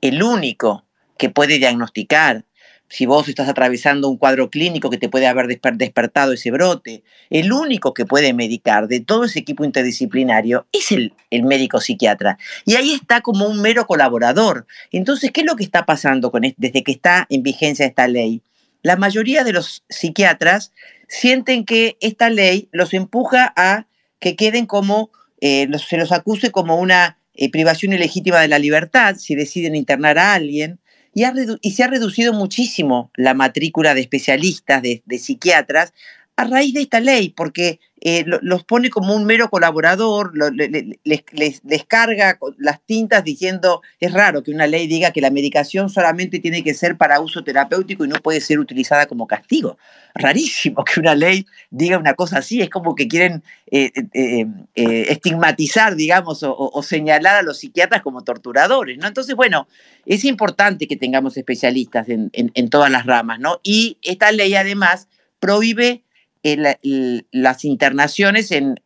el 0.00 0.22
único 0.22 0.84
que 1.18 1.30
puede 1.30 1.58
diagnosticar, 1.58 2.44
si 2.92 3.06
vos 3.06 3.26
estás 3.26 3.48
atravesando 3.48 4.06
un 4.06 4.18
cuadro 4.18 4.50
clínico 4.50 4.90
que 4.90 4.98
te 4.98 5.08
puede 5.08 5.26
haber 5.26 5.46
despertado 5.46 6.34
ese 6.34 6.50
brote, 6.50 7.02
el 7.30 7.50
único 7.50 7.94
que 7.94 8.04
puede 8.04 8.34
medicar 8.34 8.86
de 8.86 9.00
todo 9.00 9.24
ese 9.24 9.38
equipo 9.38 9.64
interdisciplinario 9.64 10.66
es 10.72 10.92
el, 10.92 11.14
médico 11.30 11.80
psiquiatra. 11.80 12.36
Y 12.66 12.74
ahí 12.74 12.92
está 12.92 13.22
como 13.22 13.46
un 13.46 13.62
mero 13.62 13.86
colaborador. 13.86 14.66
Entonces, 14.90 15.30
¿qué 15.30 15.40
es 15.40 15.46
lo 15.46 15.56
que 15.56 15.64
está 15.64 15.86
pasando 15.86 16.30
con 16.30 16.42
desde 16.42 16.82
que 16.82 16.92
está 16.92 17.26
en 17.30 17.42
vigencia 17.42 17.86
esta 17.86 18.06
ley? 18.08 18.42
La 18.82 18.96
mayoría 18.96 19.42
de 19.42 19.54
los 19.54 19.84
psiquiatras 19.88 20.72
sienten 21.08 21.64
que 21.64 21.96
esta 22.02 22.28
ley 22.28 22.68
los 22.72 22.92
empuja 22.92 23.54
a 23.56 23.86
que 24.18 24.36
queden 24.36 24.66
como, 24.66 25.10
eh, 25.40 25.66
se 25.78 25.96
los 25.96 26.12
acuse 26.12 26.50
como 26.50 26.76
una 26.76 27.16
eh, 27.32 27.50
privación 27.50 27.94
ilegítima 27.94 28.40
de 28.40 28.48
la 28.48 28.58
libertad 28.58 29.16
si 29.16 29.34
deciden 29.34 29.76
internar 29.76 30.18
a 30.18 30.34
alguien 30.34 30.81
y, 31.14 31.70
se 31.72 31.82
ha 31.82 31.88
reducido 31.88 32.32
muchísimo 32.32 33.10
la 33.14 33.34
matrícula 33.34 33.94
de 33.94 34.00
especialistas, 34.00 34.82
de, 34.82 35.02
psiquiatras, 35.18 35.92
a 36.36 36.44
raíz 36.44 36.74
de 36.74 36.80
esta 36.80 37.00
ley, 37.00 37.30
porque 37.30 37.78
eh, 38.00 38.24
los 38.26 38.64
pone 38.64 38.90
como 38.90 39.14
un 39.14 39.26
mero 39.26 39.48
colaborador, 39.48 40.32
les, 40.34 41.84
carga 41.86 42.38
las 42.58 42.80
tintas 42.84 43.22
diciendo, 43.22 43.82
es 44.00 44.12
raro 44.12 44.42
que 44.42 44.50
una 44.50 44.66
ley 44.66 44.86
diga 44.86 45.12
que 45.12 45.20
la 45.20 45.30
medicación 45.30 45.88
solamente 45.88 46.40
tiene 46.40 46.64
que 46.64 46.74
ser 46.74 46.96
para 46.96 47.20
uso 47.20 47.44
terapéutico 47.44 48.04
y 48.04 48.08
no 48.08 48.16
puede 48.16 48.40
ser 48.40 48.58
utilizada 48.58 49.06
como 49.06 49.26
castigo. 49.26 49.78
Rarísimo 50.14 50.84
que 50.84 51.00
una 51.00 51.14
ley 51.14 51.46
diga 51.70 51.98
una 51.98 52.14
cosa 52.14 52.38
así, 52.38 52.60
es 52.60 52.70
como 52.70 52.94
que 52.94 53.06
quieren 53.06 53.44
eh, 53.70 53.92
eh, 54.14 54.46
estigmatizar, 54.74 55.94
digamos, 55.94 56.42
o, 56.42 56.82
señalar 56.82 57.36
a 57.36 57.42
los 57.42 57.58
psiquiatras 57.58 58.02
como 58.02 58.24
torturadores, 58.24 58.98
¿no? 58.98 59.06
Entonces, 59.06 59.36
bueno, 59.36 59.68
es 60.06 60.24
importante 60.24 60.88
que 60.88 60.96
tengamos 60.96 61.36
especialistas 61.36 62.08
en, 62.08 62.30
en 62.32 62.70
todas 62.70 62.90
las 62.90 63.06
ramas, 63.06 63.38
¿no? 63.38 63.60
Y 63.62 63.98
esta 64.02 64.32
ley 64.32 64.54
además 64.54 65.08
prohíbe 65.38 66.02
las 66.42 67.64
internaciones 67.64 68.50
en, 68.50 68.76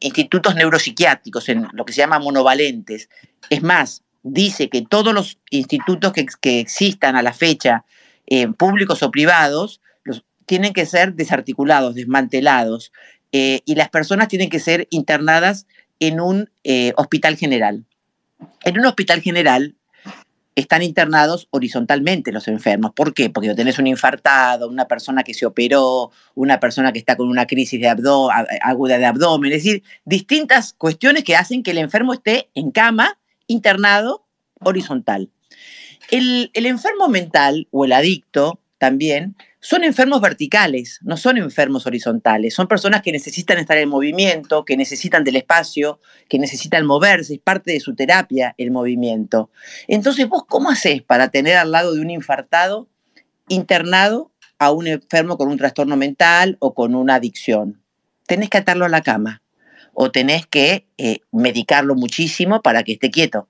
institutos 0.00 0.54
neuropsiquiátricos, 0.54 1.48
en 1.48 1.68
lo 1.72 1.84
que 1.84 1.92
se 1.92 2.00
llama 2.00 2.18
monovalentes. 2.18 3.08
Es 3.50 3.62
más, 3.62 4.02
dice 4.22 4.68
que 4.68 4.82
todos 4.82 5.12
los 5.12 5.38
institutos 5.50 6.12
que, 6.12 6.60
existan 6.60 7.16
a 7.16 7.22
la 7.22 7.32
fecha, 7.32 7.84
eh, 8.26 8.48
públicos 8.48 9.02
o 9.02 9.10
privados, 9.10 9.80
los, 10.04 10.24
tienen 10.46 10.72
que 10.72 10.86
ser 10.86 11.14
desarticulados, 11.14 11.94
desmantelados, 11.94 12.92
eh, 13.32 13.60
y 13.64 13.74
las 13.74 13.88
personas 13.88 14.28
tienen 14.28 14.50
que 14.50 14.60
ser 14.60 14.86
internadas 14.90 15.66
en 16.00 16.20
un 16.20 16.50
eh, 16.64 16.92
hospital 16.96 17.36
general. 17.36 17.84
En 18.64 18.78
un 18.78 18.86
hospital 18.86 19.20
general 19.20 19.76
están 20.54 20.82
internados 20.82 21.48
horizontalmente 21.50 22.32
los 22.32 22.48
enfermos. 22.48 22.92
¿Por 22.92 23.14
qué? 23.14 23.30
Porque 23.30 23.54
tenés 23.54 23.78
un 23.78 23.86
infartado, 23.86 24.68
una 24.68 24.86
persona 24.86 25.22
que 25.22 25.34
se 25.34 25.46
operó, 25.46 26.10
una 26.34 26.60
persona 26.60 26.92
que 26.92 26.98
está 26.98 27.16
con 27.16 27.28
una 27.28 27.46
crisis 27.46 27.80
de 27.80 27.88
aguda 27.88 28.98
de 28.98 29.06
abdomen, 29.06 29.52
es 29.52 29.64
decir, 29.64 29.82
distintas 30.04 30.74
cuestiones 30.74 31.24
que 31.24 31.36
hacen 31.36 31.62
que 31.62 31.70
el 31.70 31.78
enfermo 31.78 32.12
esté 32.12 32.50
en 32.54 32.70
cama, 32.70 33.18
internado, 33.46 34.26
horizontal. 34.60 35.30
el 36.10 36.50
enfermo 36.54 37.08
mental 37.08 37.68
o 37.70 37.84
el 37.84 37.92
adicto 37.92 38.60
también 38.78 39.36
son 39.64 39.84
enfermos 39.84 40.20
verticales, 40.20 40.98
no 41.02 41.16
son 41.16 41.38
enfermos 41.38 41.86
horizontales. 41.86 42.52
Son 42.52 42.66
personas 42.66 43.00
que 43.00 43.12
necesitan 43.12 43.58
estar 43.58 43.78
en 43.78 43.88
movimiento, 43.88 44.64
que 44.64 44.76
necesitan 44.76 45.22
del 45.22 45.36
espacio, 45.36 46.00
que 46.28 46.40
necesitan 46.40 46.84
moverse. 46.84 47.34
Es 47.34 47.40
parte 47.40 47.70
de 47.70 47.78
su 47.78 47.94
terapia 47.94 48.56
el 48.58 48.72
movimiento. 48.72 49.50
Entonces, 49.86 50.28
¿vos 50.28 50.42
cómo 50.48 50.68
haces 50.68 51.02
para 51.02 51.28
tener 51.30 51.56
al 51.56 51.70
lado 51.70 51.94
de 51.94 52.00
un 52.00 52.10
infartado 52.10 52.88
internado 53.46 54.32
a 54.58 54.72
un 54.72 54.88
enfermo 54.88 55.38
con 55.38 55.48
un 55.48 55.58
trastorno 55.58 55.96
mental 55.96 56.56
o 56.58 56.74
con 56.74 56.96
una 56.96 57.14
adicción? 57.14 57.84
Tenés 58.26 58.50
que 58.50 58.58
atarlo 58.58 58.84
a 58.84 58.88
la 58.88 59.02
cama 59.02 59.42
o 59.94 60.10
tenés 60.10 60.44
que 60.44 60.88
eh, 60.98 61.20
medicarlo 61.30 61.94
muchísimo 61.94 62.62
para 62.62 62.82
que 62.82 62.94
esté 62.94 63.12
quieto 63.12 63.48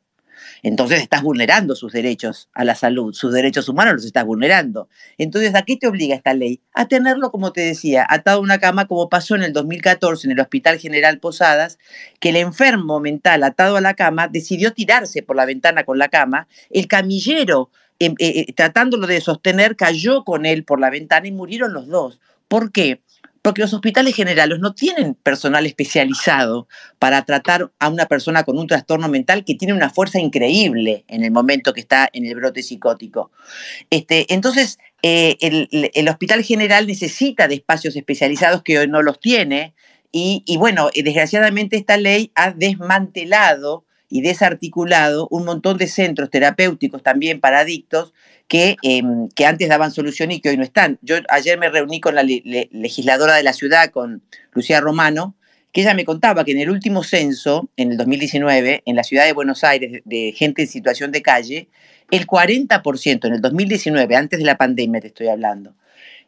entonces 0.62 1.00
estás 1.00 1.22
vulnerando 1.22 1.74
sus 1.74 1.92
derechos 1.92 2.48
a 2.54 2.64
la 2.64 2.76
salud, 2.76 3.12
sus 3.14 3.32
derechos 3.32 3.68
humanos 3.68 3.94
los 3.94 4.04
estás 4.04 4.24
vulnerando. 4.24 4.88
Entonces, 5.18 5.54
¿a 5.56 5.62
qué 5.62 5.76
te 5.76 5.88
obliga 5.88 6.14
esta 6.14 6.34
ley? 6.34 6.60
A 6.72 6.86
tenerlo, 6.86 7.32
como 7.32 7.52
te 7.52 7.62
decía, 7.62 8.06
atado 8.08 8.38
a 8.38 8.42
una 8.42 8.58
cama, 8.58 8.86
como 8.86 9.08
pasó 9.08 9.34
en 9.34 9.42
el 9.42 9.52
2014 9.52 10.28
en 10.28 10.32
el 10.32 10.40
Hospital 10.40 10.78
General 10.78 11.18
Posadas, 11.18 11.78
que 12.20 12.28
el 12.28 12.36
enfermo 12.36 13.00
mental 13.00 13.42
atado 13.42 13.76
a 13.76 13.80
la 13.80 13.94
cama 13.94 14.28
decidió 14.28 14.72
tirarse 14.72 15.22
por 15.22 15.34
la 15.34 15.46
ventana 15.46 15.84
con 15.84 15.98
la 15.98 16.08
cama, 16.08 16.46
el 16.70 16.86
camillero, 16.86 17.70
em, 17.98 18.14
eh, 18.18 18.44
eh, 18.48 18.52
tratándolo 18.52 19.06
de 19.08 19.20
sostener, 19.20 19.74
cayó 19.74 20.24
con 20.24 20.46
él 20.46 20.64
por 20.64 20.78
la 20.80 20.90
ventana 20.90 21.26
y 21.26 21.32
murieron 21.32 21.72
los 21.72 21.88
dos. 21.88 22.20
¿Por 22.46 22.70
qué? 22.70 23.02
Porque 23.42 23.60
los 23.60 23.74
hospitales 23.74 24.14
generales 24.14 24.60
no 24.60 24.72
tienen 24.72 25.14
personal 25.14 25.66
especializado 25.66 26.68
para 27.00 27.24
tratar 27.24 27.72
a 27.80 27.88
una 27.88 28.06
persona 28.06 28.44
con 28.44 28.56
un 28.56 28.68
trastorno 28.68 29.08
mental 29.08 29.44
que 29.44 29.56
tiene 29.56 29.74
una 29.74 29.90
fuerza 29.90 30.20
increíble 30.20 31.04
en 31.08 31.24
el 31.24 31.32
momento 31.32 31.72
que 31.72 31.80
está 31.80 32.08
en 32.12 32.24
el 32.24 32.36
brote 32.36 32.62
psicótico. 32.62 33.32
Este, 33.90 34.32
entonces, 34.32 34.78
eh, 35.02 35.36
el, 35.40 36.08
hospital 36.08 36.44
general 36.44 36.86
necesita 36.86 37.48
de 37.48 37.56
espacios 37.56 37.96
especializados 37.96 38.62
que 38.62 38.78
hoy 38.78 38.88
no 38.88 39.02
los 39.02 39.18
tiene. 39.18 39.74
Y, 40.12 40.44
y 40.46 40.56
bueno, 40.56 40.90
desgraciadamente 40.94 41.76
esta 41.76 41.96
ley 41.96 42.30
ha 42.36 42.52
desmantelado 42.52 43.84
y 44.12 44.20
desarticulado 44.20 45.26
un 45.30 45.46
montón 45.46 45.78
de 45.78 45.86
centros 45.86 46.28
terapéuticos 46.28 47.02
también 47.02 47.40
para 47.40 47.60
adictos 47.60 48.12
que, 48.46 48.76
em, 48.82 49.30
que 49.30 49.46
antes 49.46 49.70
daban 49.70 49.90
solución 49.90 50.30
y 50.30 50.40
que 50.40 50.50
hoy 50.50 50.58
no 50.58 50.64
están. 50.64 50.98
Yo 51.00 51.16
ayer 51.30 51.58
me 51.58 51.70
reuní 51.70 51.98
con 51.98 52.14
la 52.14 52.22
legisladora 52.22 53.36
de 53.36 53.42
la 53.42 53.54
ciudad, 53.54 53.90
con 53.90 54.22
Lucía 54.52 54.82
Romano, 54.82 55.34
que 55.72 55.80
ella 55.80 55.94
me 55.94 56.04
contaba 56.04 56.44
que 56.44 56.52
en 56.52 56.60
el 56.60 56.68
último 56.68 57.02
censo, 57.04 57.70
en 57.78 57.92
el 57.92 57.96
2019, 57.96 58.82
en 58.84 58.96
la 58.96 59.02
ciudad 59.02 59.24
de 59.24 59.32
Buenos 59.32 59.64
Aires, 59.64 60.02
de 60.04 60.34
gente 60.36 60.60
en 60.60 60.68
situación 60.68 61.10
de 61.10 61.22
calle, 61.22 61.68
el 62.10 62.26
40%, 62.26 63.28
en 63.28 63.32
el 63.32 63.40
2019, 63.40 64.14
antes 64.14 64.38
de 64.38 64.44
la 64.44 64.58
pandemia 64.58 65.00
te 65.00 65.06
estoy 65.06 65.28
hablando, 65.28 65.74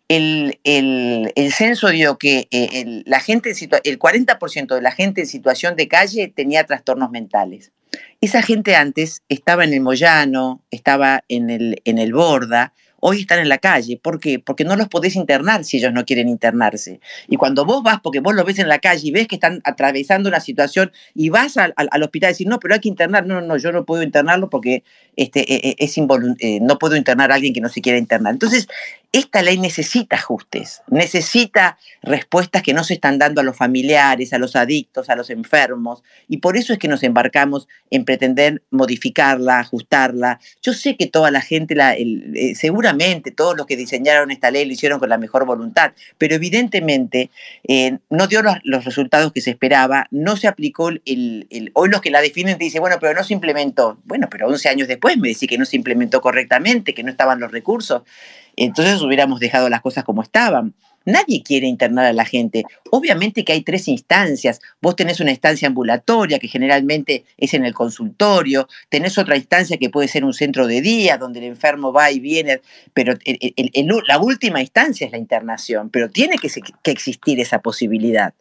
el, 0.08 1.52
censo 1.52 1.88
dio 1.88 2.18
que 2.18 2.49
eh, 2.50 2.68
el, 2.73 3.04
la 3.06 3.20
gente, 3.20 3.50
el 3.50 3.99
40% 3.99 4.75
de 4.75 4.82
la 4.82 4.92
gente 4.92 5.23
en 5.23 5.26
situación 5.26 5.76
de 5.76 5.88
calle 5.88 6.32
tenía 6.34 6.64
trastornos 6.64 7.11
mentales. 7.11 7.73
Esa 8.20 8.42
gente 8.42 8.75
antes 8.75 9.23
estaba 9.28 9.64
en 9.64 9.73
el 9.73 9.80
Moyano, 9.80 10.62
estaba 10.70 11.25
en 11.28 11.50
el, 11.50 11.80
en 11.84 11.99
el 11.99 12.12
Borda, 12.12 12.73
hoy 13.06 13.20
están 13.20 13.38
en 13.38 13.50
la 13.50 13.58
calle. 13.58 14.00
¿Por 14.02 14.18
qué? 14.18 14.38
Porque 14.38 14.64
no 14.64 14.76
los 14.76 14.88
podés 14.88 15.14
internar 15.14 15.64
si 15.64 15.76
ellos 15.76 15.92
no 15.92 16.06
quieren 16.06 16.26
internarse. 16.26 17.00
Y 17.28 17.37
cuando 17.37 17.66
vos 17.66 17.82
vas, 17.82 18.00
porque 18.02 18.20
vos 18.20 18.34
los 18.34 18.46
ves 18.46 18.58
en 18.58 18.68
la 18.68 18.78
calle 18.78 19.08
y 19.08 19.11
ves 19.11 19.28
que 19.28 19.34
están 19.34 19.61
atravesando 19.64 20.30
una 20.30 20.40
situación 20.40 20.90
y 21.14 21.28
vas 21.28 21.58
al, 21.58 21.75
hospital 22.02 22.30
y 22.30 22.32
decís, 22.32 22.46
no, 22.46 22.58
pero 22.61 22.73
hay 22.73 22.80
que 22.80 22.88
internar. 22.88 23.26
No, 23.26 23.42
no, 23.42 23.46
no, 23.46 23.56
yo 23.58 23.73
no 23.73 23.84
puedo 23.84 24.02
internarlo 24.02 24.49
porque 24.49 24.84
este, 25.16 25.40
e, 25.40 25.70
e, 25.70 25.76
es 25.78 25.99
eh, 25.99 26.61
no 26.62 26.78
puedo 26.78 26.96
internar 26.96 27.30
a 27.30 27.34
alguien 27.34 27.52
que 27.52 27.61
no 27.61 27.68
se 27.68 27.82
quiera 27.82 27.99
internar. 27.99 28.32
Entonces, 28.32 28.68
esta 29.14 29.42
ley 29.42 29.59
necesita 29.59 30.16
ajustes, 30.16 30.83
necesita 30.88 31.78
respuestas 32.02 32.62
que 32.62 32.75
no 32.75 32.83
se 32.83 32.94
están 32.94 33.16
dando 33.16 33.40
a 33.40 33.44
los 33.44 33.56
familiares, 33.56 34.33
a 34.33 34.38
los 34.38 34.56
adictos, 34.56 35.09
a 35.09 35.14
los 35.14 35.30
enfermos, 35.30 36.02
y 36.26 36.38
por 36.38 36.56
eso 36.56 36.73
es 36.73 36.80
que 36.80 36.88
nos 36.88 37.04
embarcamos 37.04 37.68
en 37.92 38.04
pretender 38.04 38.62
modificarla, 38.71 39.61
ajustarla. 39.61 40.40
Yo 40.62 40.73
sé 40.73 40.97
que 40.97 41.06
toda 41.06 41.30
la 41.30 41.42
gente, 41.42 41.76
eh, 41.78 42.56
seguramente 42.56 43.30
todos 43.30 43.56
los 43.56 43.66
que 43.66 43.76
diseñaron 43.76 44.33
esta 44.33 44.50
ley 44.50 44.64
lo 44.64 44.73
hicieron 44.73 44.99
con 44.99 45.09
la 45.09 45.16
mejor 45.16 45.47
voluntad, 45.47 45.92
pero 46.18 46.35
evidentemente 46.35 47.30
eh, 47.68 47.99
no 48.11 48.26
dio 48.26 48.42
los, 48.42 48.85
resultados 48.85 49.33
que 49.33 49.40
se 49.40 49.50
esperaba, 49.50 50.09
no 50.11 50.37
se 50.37 50.49
aplicó 50.49 50.88
el, 50.88 51.00
Hoy 51.75 51.88
los 51.88 52.00
que 52.00 52.11
la 52.11 52.21
definen 52.21 52.59
dicen, 52.59 52.80
bueno, 52.80 52.97
pero 53.00 53.14
no 53.14 53.23
se 53.23 53.33
implementó. 53.33 53.99
Bueno, 54.04 54.26
pero 54.28 54.49
11 54.49 54.68
años 54.68 54.88
después 54.88 55.16
me 55.18 55.28
decís 55.28 55.49
que 55.49 55.56
no 55.56 55.66
se 55.66 55.76
implementó 55.76 56.21
correctamente, 56.21 56.94
que 56.94 57.04
no 57.04 57.11
estaban 57.11 57.38
los 57.38 57.52
recursos 57.52 58.02
entonces 58.56 59.02
hubiéramos 59.02 59.40
dejado 59.40 59.68
las 59.68 59.80
cosas 59.80 60.04
como 60.04 60.23
estaban. 60.23 60.75
Nadie 61.06 61.42
quiere 61.42 61.66
internar 61.66 62.06
a 62.06 62.12
la 62.12 62.25
gente. 62.25 62.64
Obviamente 62.90 63.44
que 63.44 63.52
hay 63.52 63.62
tres 63.62 63.88
instancias. 63.88 64.61
Vos 64.80 64.96
tenés 64.96 65.20
una 65.20 65.30
instancia 65.30 65.68
ambulatoria 65.68 66.38
que 66.38 66.49
generalmente 66.49 67.25
es 67.37 67.52
en 67.54 67.64
el 67.64 67.75
consultorio, 67.75 68.68
tenés 68.88 69.18
otra 69.18 69.37
instancia 69.37 69.76
que 69.76 69.90
puede 69.90 70.08
ser 70.08 70.25
un 70.25 70.32
centro 70.32 70.66
de 70.66 70.80
día 70.80 71.18
donde 71.18 71.40
el 71.40 71.46
enfermo 71.46 71.92
va 71.92 72.11
y 72.11 72.20
viene, 72.20 72.62
pero 72.94 73.14
la 74.06 74.18
última 74.18 74.61
instancia 74.61 75.06
es 75.06 75.12
la 75.12 75.18
internación, 75.18 75.90
pero 75.90 76.08
tiene 76.08 76.37
que, 76.38 76.50
existir 76.90 77.40
esa 77.40 77.61
posibilidad. 77.61 78.32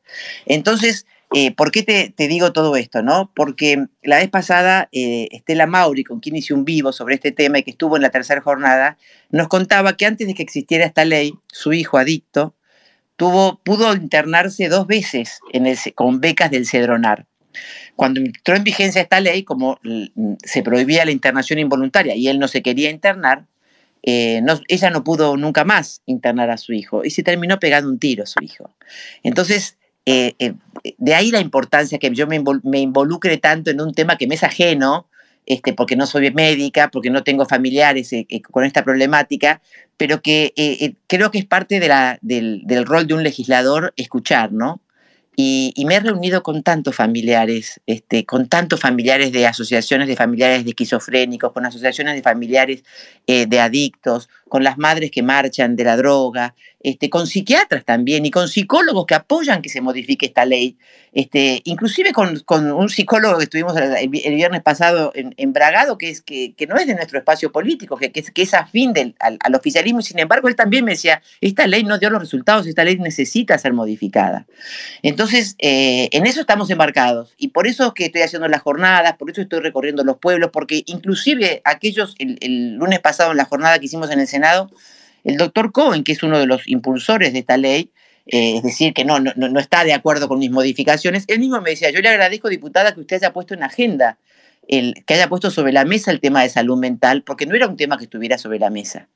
Entonces, 0.45 1.05
eh, 1.33 1.51
¿Por 1.55 1.71
qué 1.71 1.83
te, 1.83 2.27
digo 2.27 2.53
todo 2.53 2.75
esto? 2.75 3.01
No? 3.01 3.31
Porque 3.35 3.87
la 4.03 4.17
vez 4.17 4.29
pasada 4.29 4.89
eh, 4.91 5.27
Estela 5.31 5.65
Mauri, 5.65 6.03
con 6.03 6.19
quien 6.19 6.35
hice 6.35 6.53
un 6.53 6.63
vivo 6.63 6.91
sobre 6.91 7.15
este 7.15 7.31
tema 7.31 7.59
y 7.59 7.63
que 7.63 7.71
estuvo 7.71 7.95
en 7.95 8.03
la 8.03 8.11
tercera 8.11 8.41
jornada, 8.41 8.97
nos 9.29 9.47
contaba 9.47 9.97
que 9.97 10.05
antes 10.05 10.27
de 10.27 10.35
que 10.35 10.43
existiera 10.43 10.85
esta 10.85 11.05
ley, 11.05 11.33
su 11.51 11.73
hijo 11.73 11.97
adicto 11.97 12.55
tuvo, 13.15 13.59
pudo 13.63 13.93
internarse 13.93 14.69
dos 14.69 14.85
veces 14.85 15.39
con 15.95 16.21
becas 16.21 16.51
del 16.51 16.67
Cedronar. 16.67 17.25
Cuando 17.95 18.19
entró 18.19 18.55
en 18.55 18.63
vigencia 18.63 19.01
esta 19.01 19.19
ley, 19.19 19.43
como 19.43 19.79
se 20.43 20.63
prohibía 20.63 21.05
la 21.05 21.11
internación 21.11 21.59
involuntaria 21.59 22.15
y 22.15 22.27
él 22.27 22.39
no 22.39 22.47
se 22.47 22.61
quería 22.61 22.89
internar, 22.89 23.45
eh, 24.03 24.41
ella 24.67 24.89
no 24.89 25.03
pudo 25.03 25.37
nunca 25.37 25.63
más 25.63 26.01
internar 26.05 26.49
a 26.49 26.57
su 26.57 26.73
hijo 26.73 27.05
y 27.05 27.11
se 27.11 27.23
terminó 27.23 27.59
pegando 27.59 27.89
un 27.89 27.99
tiro 27.99 28.23
a 28.23 28.27
su 28.27 28.43
hijo. 28.43 28.75
Entonces, 29.23 29.77
eh, 30.05 30.35
eh, 30.39 30.53
de 30.97 31.15
ahí 31.15 31.31
la 31.31 31.39
importancia 31.39 31.97
que 31.97 32.11
yo 32.11 32.27
me, 32.27 32.41
involucre 32.79 33.37
tanto 33.37 33.71
en 33.71 33.79
un 33.79 33.93
tema 33.93 34.17
que 34.17 34.27
me 34.27 34.35
es 34.35 34.43
ajeno, 34.43 35.07
este, 35.45 35.73
porque 35.73 35.95
no 35.95 36.05
soy 36.05 36.31
médica, 36.31 36.89
porque 36.91 37.09
no 37.09 37.23
tengo 37.23 37.45
familiares 37.45 38.11
eh, 38.13 38.27
con 38.51 38.65
esta 38.65 38.83
problemática, 38.83 39.61
pero 39.97 40.21
que 40.21 40.95
creo 41.07 41.31
que 41.31 41.39
es 41.39 41.45
parte 41.45 41.79
de 41.79 41.87
la, 41.87 42.17
del, 42.21 42.85
rol 42.85 43.07
de 43.07 43.13
un 43.13 43.23
legislador 43.23 43.93
escuchar, 43.95 44.51
¿no? 44.51 44.81
Y, 45.35 45.73
me 45.87 45.95
he 45.95 45.99
reunido 45.99 46.43
con 46.43 46.61
tantos 46.61 46.95
familiares, 46.95 47.81
este, 47.87 48.23
con 48.25 48.47
tantos 48.47 48.79
familiares 48.79 49.31
de 49.31 49.47
asociaciones 49.47 50.07
de 50.07 50.15
familiares 50.15 50.63
de 50.63 50.71
esquizofrénicos, 50.71 51.53
con 51.53 51.65
asociaciones 51.65 52.13
de 52.13 52.21
familiares 52.21 52.83
de 53.25 53.59
adictos, 53.59 54.29
con 54.49 54.63
las 54.63 54.77
madres 54.77 55.11
que 55.11 55.23
marchan 55.23 55.75
de 55.75 55.83
la 55.83 55.97
droga, 55.97 56.53
este, 56.83 57.09
con 57.09 57.27
psiquiatras 57.27 57.85
también 57.85 58.25
y 58.25 58.31
con 58.31 58.49
psicólogos 58.49 59.05
que 59.05 59.15
apoyan 59.15 59.61
que 59.61 59.69
se 59.69 59.79
modifique 59.79 60.25
esta 60.25 60.45
ley, 60.45 60.77
este, 61.13 61.61
inclusive 61.63 62.11
con, 62.11 62.43
un 62.73 62.89
psicólogo 62.89 63.37
que 63.37 63.45
estuvimos 63.45 63.77
el, 63.77 64.09
viernes 64.09 64.61
pasado 64.61 65.13
en, 65.15 65.53
Bragado, 65.53 65.97
que, 65.97 66.09
es, 66.09 66.21
que, 66.21 66.53
no 66.67 66.75
es 66.75 66.85
de 66.87 66.95
nuestro 66.95 67.19
espacio 67.19 67.53
político, 67.53 67.95
que, 67.95 68.11
que 68.11 68.41
es, 68.41 68.53
afín 68.53 68.91
del, 68.91 69.15
al, 69.19 69.55
oficialismo, 69.55 70.01
y 70.01 70.03
sin 70.03 70.19
embargo 70.19 70.49
él 70.49 70.57
también 70.57 70.83
me 70.83 70.91
decía, 70.91 71.21
esta 71.39 71.67
ley 71.67 71.83
no 71.83 71.99
dio 71.99 72.09
los 72.09 72.21
resultados, 72.21 72.67
esta 72.67 72.83
ley 72.83 72.97
necesita 72.97 73.57
ser 73.57 73.71
modificada. 73.71 74.45
Entonces, 75.03 75.55
eh, 75.59 76.09
en 76.11 76.25
eso 76.25 76.41
estamos 76.41 76.69
embarcados 76.69 77.33
y 77.37 77.49
por 77.49 77.65
eso 77.65 77.87
es 77.87 77.93
que 77.93 78.05
estoy 78.05 78.23
haciendo 78.23 78.49
las 78.49 78.61
jornadas, 78.61 79.15
por 79.17 79.29
eso 79.31 79.41
estoy 79.41 79.61
recorriendo 79.61 80.03
los 80.03 80.17
pueblos, 80.17 80.49
porque 80.51 80.83
inclusive 80.87 81.61
aquellos, 81.63 82.15
el, 82.19 82.37
el 82.41 82.73
lunes 82.73 82.99
pasado 82.99 83.31
en 83.31 83.37
la 83.37 83.45
jornada 83.45 83.79
que 83.79 83.85
hicimos 83.85 84.11
en 84.11 84.19
el 84.19 84.27
Senado, 84.27 84.42
el 85.23 85.37
doctor 85.37 85.71
Cohen, 85.71 86.03
que 86.03 86.11
es 86.11 86.23
uno 86.23 86.39
de 86.39 86.45
los 86.45 86.67
impulsores 86.67 87.33
de 87.33 87.39
esta 87.39 87.57
ley, 87.57 87.91
eh, 88.25 88.57
es 88.57 88.63
decir, 88.63 88.93
que 88.93 89.03
no, 89.03 89.19
no, 89.19 89.33
no, 89.35 89.59
está 89.59 89.83
de 89.83 89.93
acuerdo 89.93 90.27
con 90.27 90.39
mis 90.39 90.51
modificaciones, 90.51 91.25
él 91.27 91.39
mismo 91.39 91.59
me 91.61 91.71
decía, 91.71 91.89
yo 91.91 92.01
le 92.01 92.09
agradezco, 92.09 92.49
diputada, 92.49 92.93
que 92.93 93.01
usted 93.01 93.17
haya 93.17 93.33
puesto 93.33 93.53
en 93.53 93.63
agenda, 93.63 94.17
el, 94.67 95.03
que 95.05 95.15
haya 95.15 95.27
puesto 95.27 95.51
sobre 95.51 95.73
la 95.73 95.83
mesa 95.83 96.11
el 96.11 96.21
tema 96.21 96.41
de 96.41 96.49
salud 96.49 96.77
mental, 96.77 97.23
porque 97.23 97.45
no 97.45 97.55
era 97.55 97.67
un 97.67 97.77
tema 97.77 97.97
que 97.97 98.05
estuviera 98.05 98.37
sobre 98.37 98.59
la 98.59 98.69
mesa. 98.69 99.09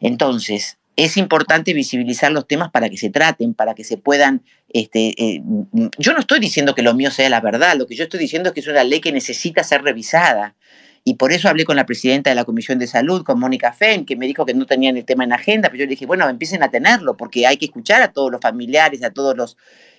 Entonces, 0.00 0.78
es 0.96 1.16
importante 1.16 1.72
visibilizar 1.72 2.32
los 2.32 2.48
temas 2.48 2.72
para 2.72 2.90
que 2.90 2.96
se 2.96 3.10
traten, 3.10 3.54
para 3.54 3.74
que 3.74 3.84
se 3.84 3.96
puedan... 3.96 4.42
Este, 4.68 5.14
eh, 5.16 5.40
yo 5.96 6.12
no 6.12 6.18
estoy 6.18 6.40
diciendo 6.40 6.74
que 6.74 6.82
lo 6.82 6.92
mío 6.94 7.12
sea 7.12 7.30
la 7.30 7.40
verdad, 7.40 7.76
lo 7.76 7.86
que 7.86 7.94
yo 7.94 8.02
estoy 8.02 8.18
diciendo 8.18 8.48
es 8.48 8.54
que 8.54 8.60
es 8.60 8.66
una 8.66 8.82
ley 8.82 9.00
que 9.00 9.12
necesita 9.12 9.62
ser 9.62 9.82
revisada. 9.82 10.56
Y 11.08 11.14
por 11.14 11.32
eso 11.32 11.48
hablé 11.48 11.64
con 11.64 11.74
la 11.74 11.86
presidenta 11.86 12.28
de 12.28 12.36
la 12.36 12.44
Comisión 12.44 12.78
de 12.78 12.86
Salud, 12.86 13.24
con 13.24 13.40
Mónica 13.40 13.72
Fenn, 13.72 14.04
que 14.04 14.14
me 14.14 14.26
dijo 14.26 14.44
que 14.44 14.52
no 14.52 14.66
tenían 14.66 14.98
el 14.98 15.06
tema 15.06 15.24
en 15.24 15.32
agenda, 15.32 15.70
pero 15.70 15.78
yo 15.78 15.84
le 15.86 15.90
dije, 15.92 16.04
bueno, 16.04 16.28
empiecen 16.28 16.62
a 16.62 16.70
tenerlo, 16.70 17.16
porque 17.16 17.46
hay 17.46 17.56
que 17.56 17.64
escuchar 17.64 18.02
a 18.02 18.12
todos 18.12 18.30
los 18.30 18.42
familiares, 18.42 19.02
a 19.02 19.10
todas 19.10 19.56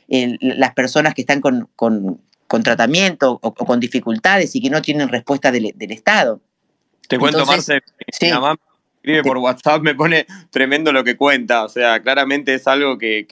las 0.07 0.73
personas 0.75 1.15
que 1.15 1.21
están 1.21 1.41
con, 1.41 2.21
tratamiento 2.63 3.39
o, 3.41 3.53
con 3.55 3.79
dificultades 3.79 4.55
y 4.55 4.61
que 4.61 4.69
no 4.69 4.83
tienen 4.83 5.09
respuesta 5.09 5.51
del, 5.51 5.73
Estado. 5.79 6.41
Te 7.07 7.17
cuento, 7.17 7.43
Marce, 7.43 7.81
sí 8.11 8.29
escribe 8.99 9.23
por 9.23 9.37
WhatsApp, 9.37 9.81
me 9.81 9.95
pone 9.95 10.25
tremendo 10.49 10.91
lo 10.91 11.03
que 11.03 11.15
cuenta. 11.15 11.63
O 11.63 11.69
sea, 11.69 12.01
claramente 12.01 12.53
es 12.53 12.67
algo 12.67 12.97
que, 12.97 13.25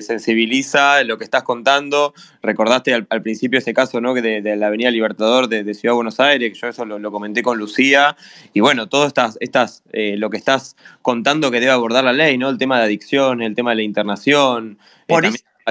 sensibiliza 0.00 1.02
lo 1.04 1.16
que 1.16 1.24
estás 1.24 1.44
contando. 1.44 2.12
Recordaste 2.42 2.92
al, 2.94 3.22
principio 3.22 3.58
ese 3.58 3.72
caso, 3.72 4.00
¿no? 4.00 4.14
De, 4.14 4.42
de 4.42 4.56
la 4.56 4.66
Avenida 4.66 4.90
Libertador 4.90 5.48
de, 5.48 5.62
Ciudad 5.74 5.92
de 5.92 5.96
Buenos 5.96 6.20
Aires, 6.20 6.52
que 6.52 6.58
yo 6.58 6.68
eso 6.68 6.84
lo, 6.84 7.12
comenté 7.12 7.42
con 7.42 7.58
Lucía. 7.58 8.16
Y 8.52 8.60
bueno, 8.60 8.88
todo 8.88 9.06
estas, 9.06 9.38
estas 9.40 9.82
eh, 9.92 10.16
lo 10.16 10.30
que 10.30 10.36
estás 10.36 10.76
contando 11.02 11.50
que 11.50 11.60
debe 11.60 11.72
abordar 11.72 12.04
la 12.04 12.12
ley, 12.12 12.36
¿no? 12.38 12.48
El 12.48 12.58
tema 12.58 12.78
de 12.78 12.84
adicción, 12.84 13.42
el 13.42 13.54
tema 13.54 13.70
de 13.70 13.76
la 13.76 13.82
internación. 13.82 14.78
Eh, 15.08 15.14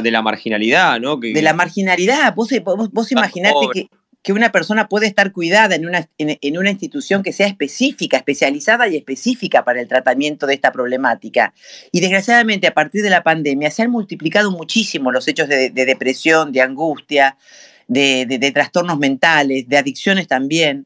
de 0.01 0.11
la 0.11 0.21
marginalidad, 0.21 1.01
¿no? 1.01 1.17
de 1.17 1.41
la 1.41 1.53
marginalidad. 1.53 2.33
Vos, 2.33 2.49
vos, 2.63 2.89
vos 2.91 3.11
imaginate 3.11 3.67
que 3.73 3.89
que 4.23 4.33
una 4.33 4.51
persona 4.51 4.87
puede 4.87 5.07
estar 5.07 5.31
cuidada 5.31 5.75
en 5.75 5.85
una, 5.85 6.07
en, 6.17 6.57
una, 6.57 6.69
institución 6.69 7.23
que 7.23 7.33
sea 7.33 7.47
específica, 7.47 8.17
especializada 8.17 8.87
y 8.87 8.95
específica 8.95 9.65
para 9.65 9.81
el 9.81 9.87
tratamiento 9.87 10.45
de 10.45 10.53
esta 10.53 10.71
problemática. 10.71 11.53
Y 11.91 12.01
desgraciadamente 12.01 12.67
a 12.67 12.73
partir 12.73 13.01
de 13.01 13.09
la 13.09 13.23
pandemia 13.23 13.71
se 13.71 13.81
han 13.81 13.91
multiplicado 13.91 14.51
muchísimo 14.51 15.11
los 15.11 15.27
hechos 15.27 15.49
de, 15.49 15.71
depresión, 15.71 16.51
de 16.51 16.61
angustia, 16.61 17.37
de, 17.87 18.51
trastornos 18.53 18.99
mentales, 18.99 19.67
de 19.67 19.77
adicciones 19.77 20.27
también. 20.27 20.85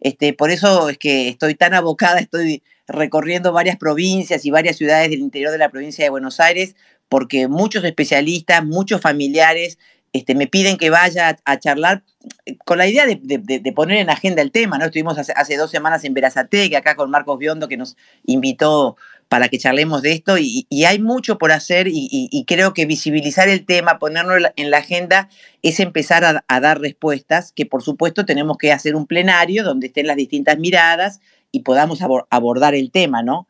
Este, 0.00 0.32
por 0.32 0.50
eso 0.50 0.88
es 0.88 0.98
que 0.98 1.28
estoy 1.28 1.56
tan 1.56 1.74
abocada, 1.74 2.20
estoy 2.20 2.62
recorriendo 2.86 3.52
varias 3.52 3.76
provincias 3.76 4.44
y 4.44 4.50
varias 4.50 4.76
ciudades 4.76 5.10
del 5.10 5.20
interior 5.20 5.50
de 5.50 5.58
la 5.58 5.70
provincia 5.70 6.04
de 6.04 6.10
Buenos 6.10 6.38
Aires, 6.38 6.76
porque 7.08 7.48
muchos 7.48 7.82
especialistas, 7.84 8.64
muchos 8.64 9.00
familiares 9.00 9.78
este, 10.16 10.34
me 10.34 10.46
piden 10.46 10.78
que 10.78 10.88
vaya 10.90 11.38
a, 11.44 11.58
charlar 11.58 12.02
eh, 12.46 12.56
con 12.64 12.78
la 12.78 12.86
idea 12.86 13.04
de, 13.06 13.72
poner 13.74 13.98
en 13.98 14.10
agenda 14.10 14.40
el 14.40 14.50
tema, 14.50 14.78
¿no? 14.78 14.86
Estuvimos 14.86 15.18
hace, 15.18 15.56
dos 15.56 15.70
semanas 15.70 16.04
en 16.04 16.14
que 16.14 16.76
acá 16.76 16.96
con 16.96 17.10
Marcos 17.10 17.38
Biondo, 17.38 17.68
que 17.68 17.76
nos 17.76 17.96
invitó 18.24 18.96
para 19.28 19.48
que 19.48 19.58
charlemos 19.58 20.02
de 20.02 20.12
esto, 20.12 20.38
y, 20.38 20.66
hay 20.84 21.00
mucho 21.00 21.36
por 21.36 21.52
hacer, 21.52 21.86
y, 21.90 22.44
creo 22.46 22.72
que 22.72 22.86
visibilizar 22.86 23.48
el 23.48 23.66
tema, 23.66 23.98
ponerlo 23.98 24.34
en 24.56 24.70
la 24.70 24.78
agenda, 24.78 25.28
es 25.62 25.80
empezar 25.80 26.42
a 26.46 26.60
dar 26.60 26.80
respuestas, 26.80 27.52
que 27.52 27.66
por 27.66 27.82
supuesto 27.82 28.24
tenemos 28.24 28.56
que 28.56 28.72
hacer 28.72 28.94
un 28.94 29.06
plenario 29.06 29.64
donde 29.64 29.88
estén 29.88 30.06
las 30.06 30.16
distintas 30.16 30.58
miradas, 30.58 31.20
y 31.52 31.60
podamos 31.60 32.00
abordar 32.30 32.74
el 32.74 32.90
tema, 32.90 33.22
¿no? 33.22 33.46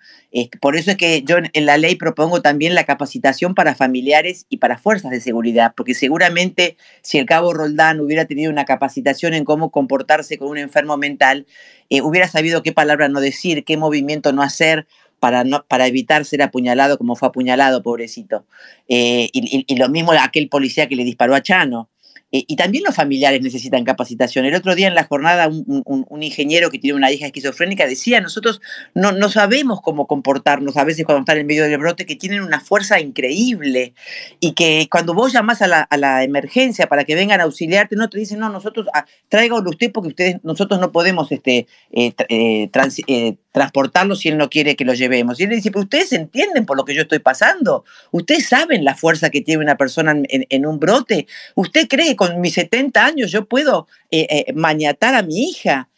por 0.61 0.76
eso 0.76 0.91
es 0.91 0.97
que 0.99 1.23
yo 1.23 1.37
en 1.38 1.67
la 1.67 1.79
ley 1.79 1.97
propongo 1.97 2.43
también 2.43 2.75
la 2.75 2.85
capacitación 2.85 3.55
para 3.55 3.75
familiares 3.75 4.45
y 4.50 4.59
para 4.59 4.76
fuerzas 4.76 5.11
de 5.11 5.21
seguridad, 5.21 5.73
porque 5.75 5.95
seguramente 5.95 6.76
si 7.00 7.17
el 7.17 7.25
cabo 7.25 7.55
Roldán 7.55 8.00
hubiera 8.00 8.26
tenido 8.26 8.53
una 8.53 8.67
capacitación 8.67 9.33
en 9.33 9.45
cómo 9.45 9.71
comportarse 9.71 10.37
con 10.37 10.49
un 10.49 10.59
enfermo 10.59 10.99
mental, 10.99 11.47
eh, 11.88 12.03
hubiera 12.03 12.29
sabido 12.29 12.62
qué 12.62 12.73
palabra 12.73 13.09
no 13.09 13.21
decir, 13.21 13.65
qué 13.65 13.79
movimiento 13.79 14.33
no 14.33 14.43
hacer, 14.43 14.87
para, 15.21 15.45
no, 15.45 15.65
para 15.67 15.87
evitar 15.87 16.25
ser 16.25 16.43
apuñalado 16.43 16.99
como 16.99 17.17
fue 17.17 17.28
apuñalado, 17.28 17.82
pobrecito. 17.82 18.45
Eh, 18.89 19.28
y, 19.32 19.65
y, 19.67 19.76
lo 19.76 19.89
mismo 19.89 20.13
aquel 20.13 20.49
policía 20.49 20.89
que 20.89 20.97
le 20.97 21.04
disparó 21.04 21.35
a 21.35 21.43
Chano. 21.43 21.89
Eh, 22.36 22.44
y 22.49 22.56
también 22.56 22.84
los 22.84 22.94
familiares 22.94 23.40
necesitan 23.40 23.84
capacitación. 23.84 24.44
El 24.44 24.54
otro 24.54 24.75
día 24.75 24.88
en 24.88 24.94
la 24.94 25.04
jornada 25.04 25.49
un, 25.49 26.22
ingeniero 26.22 26.70
que 26.70 26.78
tiene 26.78 26.96
una 26.96 27.10
hija 27.10 27.26
esquizofrénica 27.26 27.86
decía, 27.86 28.20
nosotros 28.20 28.60
no, 28.94 29.12
no, 29.12 29.30
sabemos 29.30 29.80
cómo 29.80 30.06
comportarnos 30.06 30.76
a 30.76 30.84
veces 30.84 31.06
cuando 31.06 31.20
están 31.20 31.38
en 31.38 31.46
medio 31.46 31.64
del 31.64 31.78
brote, 31.78 32.04
que 32.04 32.16
tienen 32.16 32.42
una 32.42 32.60
fuerza 32.60 33.00
increíble 33.00 33.94
y 34.40 34.52
que 34.52 34.88
cuando 34.90 35.14
vos 35.14 35.32
llamás 35.32 35.62
a 35.62 35.66
la, 35.66 35.80
a 35.80 35.96
la 35.96 36.25
emergencia 36.25 36.88
para 36.88 37.04
que 37.04 37.14
vengan 37.14 37.40
a 37.40 37.44
auxiliarte, 37.44 37.96
no 37.96 38.10
te 38.10 38.18
dicen, 38.18 38.38
no, 38.38 38.50
nosotros, 38.50 38.86
ah, 38.92 39.06
tráigalo 39.28 39.70
usted 39.70 39.90
porque 39.92 40.08
ustedes, 40.08 40.36
nosotros 40.42 40.78
no 40.78 40.92
podemos 40.92 41.32
este, 41.32 41.66
eh, 41.92 42.12
eh, 42.28 43.36
transportarlo 43.52 44.14
si 44.14 44.28
él 44.28 44.36
no 44.36 44.50
quiere 44.50 44.76
que 44.76 44.84
lo 44.84 44.92
llevemos. 44.92 45.40
Y 45.40 45.44
él 45.44 45.50
dice, 45.50 45.70
pero 45.70 45.84
ustedes 45.84 46.12
entienden 46.12 46.66
por 46.66 46.76
lo 46.76 46.84
que 46.84 46.94
yo 46.94 47.02
estoy 47.02 47.20
pasando, 47.20 47.84
ustedes 48.10 48.49
saben 48.49 48.84
la 48.84 48.94
fuerza 48.94 49.30
que 49.30 49.40
tiene 49.40 49.62
una 49.62 49.76
persona 49.76 50.12
en, 50.12 50.46
en 50.50 50.66
un 50.66 50.78
brote, 50.78 51.26
usted 51.54 51.88
cree 51.88 52.16
con 52.26 52.41
mis 52.41 52.54
70 52.54 53.04
años 53.04 53.30
yo 53.30 53.47
puedo 53.47 53.86
eh, 54.10 54.26
eh, 54.30 54.52
mañatar 54.52 55.15
a 55.15 55.23
mi 55.23 55.49
hija. 55.49 55.89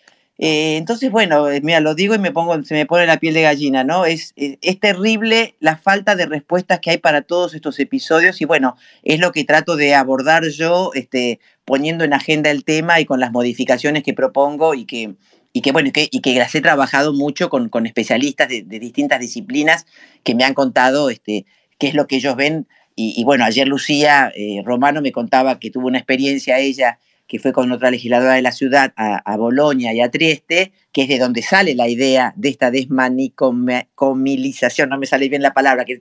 Eh, 0.40 0.76
entonces, 0.76 1.10
bueno, 1.10 1.46
mira, 1.62 1.80
lo 1.80 1.96
digo 1.96 2.14
y 2.14 2.18
me 2.18 2.30
pongo, 2.30 2.62
se 2.62 2.74
me 2.74 2.86
pone 2.86 3.06
la 3.06 3.18
piel 3.18 3.34
de 3.34 3.42
gallina, 3.42 3.82
¿no? 3.82 4.04
Es, 4.04 4.34
es, 4.36 4.78
terrible 4.78 5.56
la 5.58 5.76
falta 5.76 6.14
de 6.14 6.26
respuestas 6.26 6.78
que 6.78 6.90
hay 6.90 6.98
para 6.98 7.22
todos 7.22 7.54
estos 7.54 7.80
episodios 7.80 8.40
y 8.40 8.44
bueno, 8.44 8.76
es 9.02 9.18
lo 9.18 9.32
que 9.32 9.42
trato 9.42 9.74
de 9.74 9.96
abordar 9.96 10.44
yo, 10.44 10.92
este, 10.94 11.40
poniendo 11.64 12.04
en 12.04 12.12
agenda 12.12 12.50
el 12.50 12.62
tema 12.64 13.00
y 13.00 13.04
con 13.04 13.18
las 13.18 13.32
modificaciones 13.32 14.04
que 14.04 14.14
propongo 14.14 14.74
y 14.74 14.84
que, 14.84 15.14
y 15.52 15.60
que 15.60 15.72
bueno, 15.72 15.88
y 15.88 15.92
que, 15.92 16.08
y 16.08 16.20
que 16.20 16.36
las 16.36 16.54
he 16.54 16.60
trabajado 16.60 17.12
mucho 17.12 17.50
con, 17.50 17.68
con 17.68 17.86
especialistas 17.86 18.48
de, 18.48 18.62
de, 18.62 18.78
distintas 18.78 19.18
disciplinas 19.18 19.86
que 20.22 20.36
me 20.36 20.44
han 20.44 20.54
contado 20.54 21.10
este, 21.10 21.46
qué 21.78 21.88
es 21.88 21.94
lo 21.94 22.06
que 22.06 22.16
ellos 22.16 22.36
ven 22.36 22.68
y, 23.00 23.22
bueno, 23.22 23.44
ayer 23.44 23.68
Lucía 23.68 24.32
eh, 24.34 24.60
Romano 24.64 25.00
me 25.00 25.12
contaba 25.12 25.60
que 25.60 25.70
tuvo 25.70 25.86
una 25.86 25.98
experiencia 25.98 26.58
ella 26.58 26.98
que 27.28 27.38
fue 27.38 27.52
con 27.52 27.70
otra 27.70 27.92
legisladora 27.92 28.34
de 28.34 28.42
la 28.42 28.50
ciudad 28.52 28.92
a, 28.96 29.18
a 29.18 29.36
Bolonia 29.36 29.92
y 29.92 30.00
a 30.00 30.10
Trieste, 30.10 30.72
que 30.92 31.02
es 31.02 31.08
de 31.08 31.18
donde 31.18 31.42
sale 31.42 31.74
la 31.74 31.86
idea 31.86 32.32
de 32.36 32.48
esta 32.48 32.70
desmanicomilización, 32.70 34.88
no 34.88 34.96
me 34.98 35.04
sale 35.06 35.28
bien 35.28 35.42
la 35.42 35.52
palabra, 35.52 35.84
que 35.84 36.00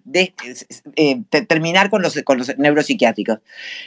eh, 0.96 1.22
terminar 1.48 1.90
con 1.90 2.02
los, 2.02 2.22
con 2.24 2.38
los 2.38 2.58
neuropsiquiátricos, 2.58 3.40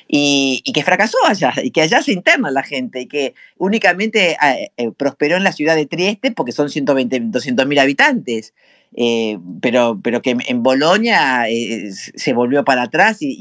y, 0.06 0.62
que 0.72 0.84
fracasó 0.84 1.16
allá, 1.26 1.54
y 1.62 1.70
que 1.70 1.80
allá 1.80 2.02
se 2.02 2.12
interna 2.12 2.50
la 2.50 2.62
gente, 2.62 3.00
y 3.00 3.06
que 3.06 3.34
únicamente 3.56 4.36
eh, 4.76 4.90
prosperó 4.96 5.36
en 5.36 5.44
la 5.44 5.52
ciudad 5.52 5.74
de 5.74 5.86
Trieste 5.86 6.32
porque 6.32 6.52
son 6.52 6.68
120, 6.68 7.20
200 7.20 7.66
mil 7.66 7.78
habitantes. 7.78 8.52
Eh, 8.96 9.38
pero, 9.60 10.00
pero 10.02 10.20
que 10.20 10.36
en 10.48 10.62
Bolonia 10.64 11.48
eh, 11.48 11.92
se 11.92 12.32
volvió 12.32 12.64
para 12.64 12.82
atrás 12.82 13.18
y, 13.20 13.38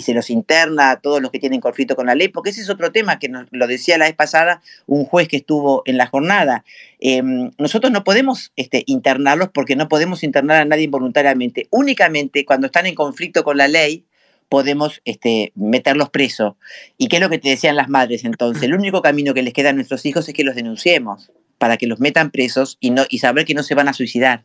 se 0.00 0.14
los 0.14 0.30
interna 0.30 0.92
a 0.92 1.00
todos 1.00 1.20
los 1.20 1.30
que 1.30 1.38
tienen 1.38 1.60
conflicto 1.60 1.94
con 1.94 2.06
la 2.06 2.14
ley, 2.14 2.28
porque 2.28 2.50
ese 2.50 2.62
es 2.62 2.70
otro 2.70 2.90
tema 2.92 3.18
que 3.18 3.28
nos, 3.28 3.46
lo 3.50 3.66
decía 3.66 3.98
la 3.98 4.06
vez 4.06 4.14
pasada 4.14 4.62
un 4.86 5.04
juez 5.04 5.28
que 5.28 5.36
estuvo 5.36 5.82
en 5.84 5.98
la 5.98 6.06
jornada. 6.06 6.64
Em, 7.00 7.50
nosotros 7.58 7.92
no 7.92 8.04
podemos 8.04 8.52
este, 8.56 8.82
internarlos 8.86 9.50
porque 9.52 9.76
no 9.76 9.88
podemos 9.88 10.22
internar 10.22 10.62
a 10.62 10.64
nadie 10.64 10.84
involuntariamente. 10.84 11.66
Únicamente 11.70 12.44
cuando 12.46 12.66
están 12.66 12.86
en 12.86 12.94
conflicto 12.94 13.44
con 13.44 13.58
la 13.58 13.68
ley, 13.68 14.04
podemos 14.48 15.02
este, 15.04 15.52
meterlos 15.54 16.08
presos. 16.10 16.54
¿Y 16.96 17.08
qué 17.08 17.16
es 17.16 17.22
lo 17.22 17.28
que 17.28 17.38
te 17.38 17.50
decían 17.50 17.76
las 17.76 17.88
madres 17.88 18.24
entonces? 18.24 18.62
El 18.62 18.74
único 18.74 19.02
camino 19.02 19.34
que 19.34 19.42
les 19.42 19.52
queda 19.52 19.70
a 19.70 19.72
nuestros 19.72 20.06
hijos 20.06 20.28
es 20.28 20.34
que 20.34 20.44
los 20.44 20.54
denunciemos 20.54 21.30
para 21.58 21.76
que 21.76 21.86
los 21.86 22.00
metan 22.00 22.30
presos 22.30 22.76
y, 22.80 22.90
no, 22.90 23.04
y 23.08 23.18
saber 23.18 23.44
que 23.44 23.54
no 23.54 23.62
se 23.62 23.74
van 23.74 23.88
a 23.88 23.92
suicidar. 23.92 24.44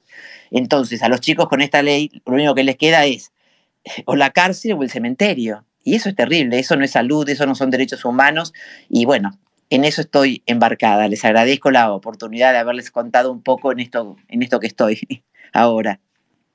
Entonces, 0.50 1.04
a 1.04 1.10
los 1.10 1.22
chicos 1.22 1.48
con 1.48 1.62
esta 1.62 1.82
ley, 1.82 2.22
lo 2.26 2.34
único 2.34 2.56
que 2.56 2.64
les 2.64 2.78
queda 2.78 3.06
es 3.06 3.32
eh, 3.84 4.04
o 4.06 4.16
la 4.16 4.32
cárcel 4.32 4.74
o 4.74 4.84
el 4.84 4.90
cementerio. 4.90 5.66
Y 5.84 5.96
eso 5.96 6.10
es 6.10 6.16
terrible, 6.16 6.60
eso 6.60 6.76
no 6.76 6.86
es 6.86 6.92
salud, 6.92 7.28
eso 7.28 7.46
no 7.46 7.56
son 7.56 7.72
derechos 7.72 8.06
humanos. 8.06 8.54
Y 8.90 9.06
bueno, 9.06 9.32
en 9.70 9.86
eso 9.86 10.02
estoy 10.02 10.44
embarcada. 10.46 11.08
Les 11.08 11.26
agradezco 11.26 11.72
la 11.72 11.92
oportunidad 11.92 12.52
de 12.52 12.60
haberles 12.60 12.92
contado 12.92 13.32
un 13.32 13.42
poco 13.42 13.72
en 13.72 13.80
esto, 13.80 14.18
en 14.28 14.44
esto 14.44 14.60
que 14.60 14.68
estoy 14.68 15.24
ahora. 15.54 16.00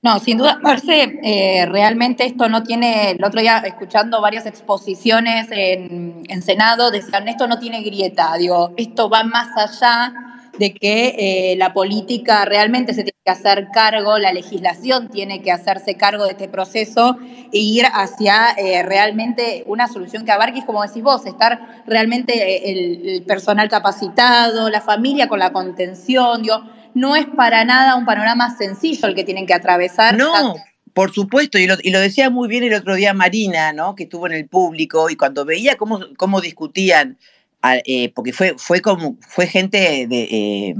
No, 0.02 0.20
sin 0.20 0.38
duda, 0.38 0.60
Marce, 0.62 1.18
eh, 1.24 1.66
realmente 1.66 2.26
esto 2.26 2.48
no 2.48 2.62
tiene, 2.62 3.12
el 3.12 3.24
otro 3.24 3.40
día 3.40 3.58
escuchando 3.58 4.20
varias 4.20 4.46
exposiciones 4.46 5.48
en, 5.50 6.22
en 6.28 6.42
Senado, 6.42 6.92
decían, 6.92 7.26
esto 7.26 7.48
no 7.48 7.58
tiene 7.58 7.82
grieta, 7.82 8.36
digo, 8.36 8.72
esto 8.76 9.10
va 9.10 9.24
más 9.24 9.48
allá 9.56 10.35
de 10.58 10.74
que 10.74 11.14
eh, 11.52 11.56
la 11.56 11.72
política 11.72 12.44
realmente 12.44 12.94
se 12.94 13.02
tiene 13.02 13.18
que 13.24 13.30
hacer 13.30 13.68
cargo, 13.72 14.18
la 14.18 14.32
legislación 14.32 15.08
tiene 15.08 15.42
que 15.42 15.52
hacerse 15.52 15.96
cargo 15.96 16.24
de 16.24 16.32
este 16.32 16.48
proceso 16.48 17.16
e 17.52 17.58
ir 17.58 17.84
hacia 17.92 18.52
eh, 18.56 18.82
realmente 18.82 19.64
una 19.66 19.88
solución 19.88 20.24
que 20.24 20.32
abarque, 20.32 20.64
como 20.64 20.82
decís 20.82 21.02
vos, 21.02 21.26
estar 21.26 21.82
realmente 21.86 22.70
el, 22.70 23.08
el, 23.08 23.22
personal 23.22 23.68
capacitado, 23.68 24.70
la 24.70 24.80
familia 24.80 25.28
con 25.28 25.38
la 25.38 25.52
contención, 25.52 26.42
digo, 26.42 26.62
no 26.94 27.14
es 27.16 27.26
para 27.26 27.64
nada 27.64 27.96
un 27.96 28.06
panorama 28.06 28.56
sencillo 28.56 29.08
el 29.08 29.14
que 29.14 29.24
tienen 29.24 29.46
que 29.46 29.54
atravesar. 29.54 30.16
No. 30.16 30.54
Por 30.94 31.12
supuesto, 31.12 31.58
y 31.58 31.66
lo, 31.66 31.74
y 31.82 31.90
lo, 31.90 32.00
decía 32.00 32.30
muy 32.30 32.48
bien 32.48 32.64
el 32.64 32.72
otro 32.72 32.94
día 32.94 33.12
Marina, 33.12 33.74
¿no? 33.74 33.94
que 33.94 34.04
estuvo 34.04 34.26
en 34.26 34.32
el 34.32 34.48
público, 34.48 35.10
y 35.10 35.16
cuando 35.16 35.44
veía 35.44 35.76
cómo, 35.76 36.00
cómo 36.16 36.40
discutían, 36.40 37.18
eh, 37.84 38.12
porque 38.14 38.32
fue, 38.32 38.54
fue, 38.56 38.80
como, 38.80 39.16
fue 39.20 39.46
gente 39.46 40.06
de, 40.08 40.22
eh, 40.22 40.74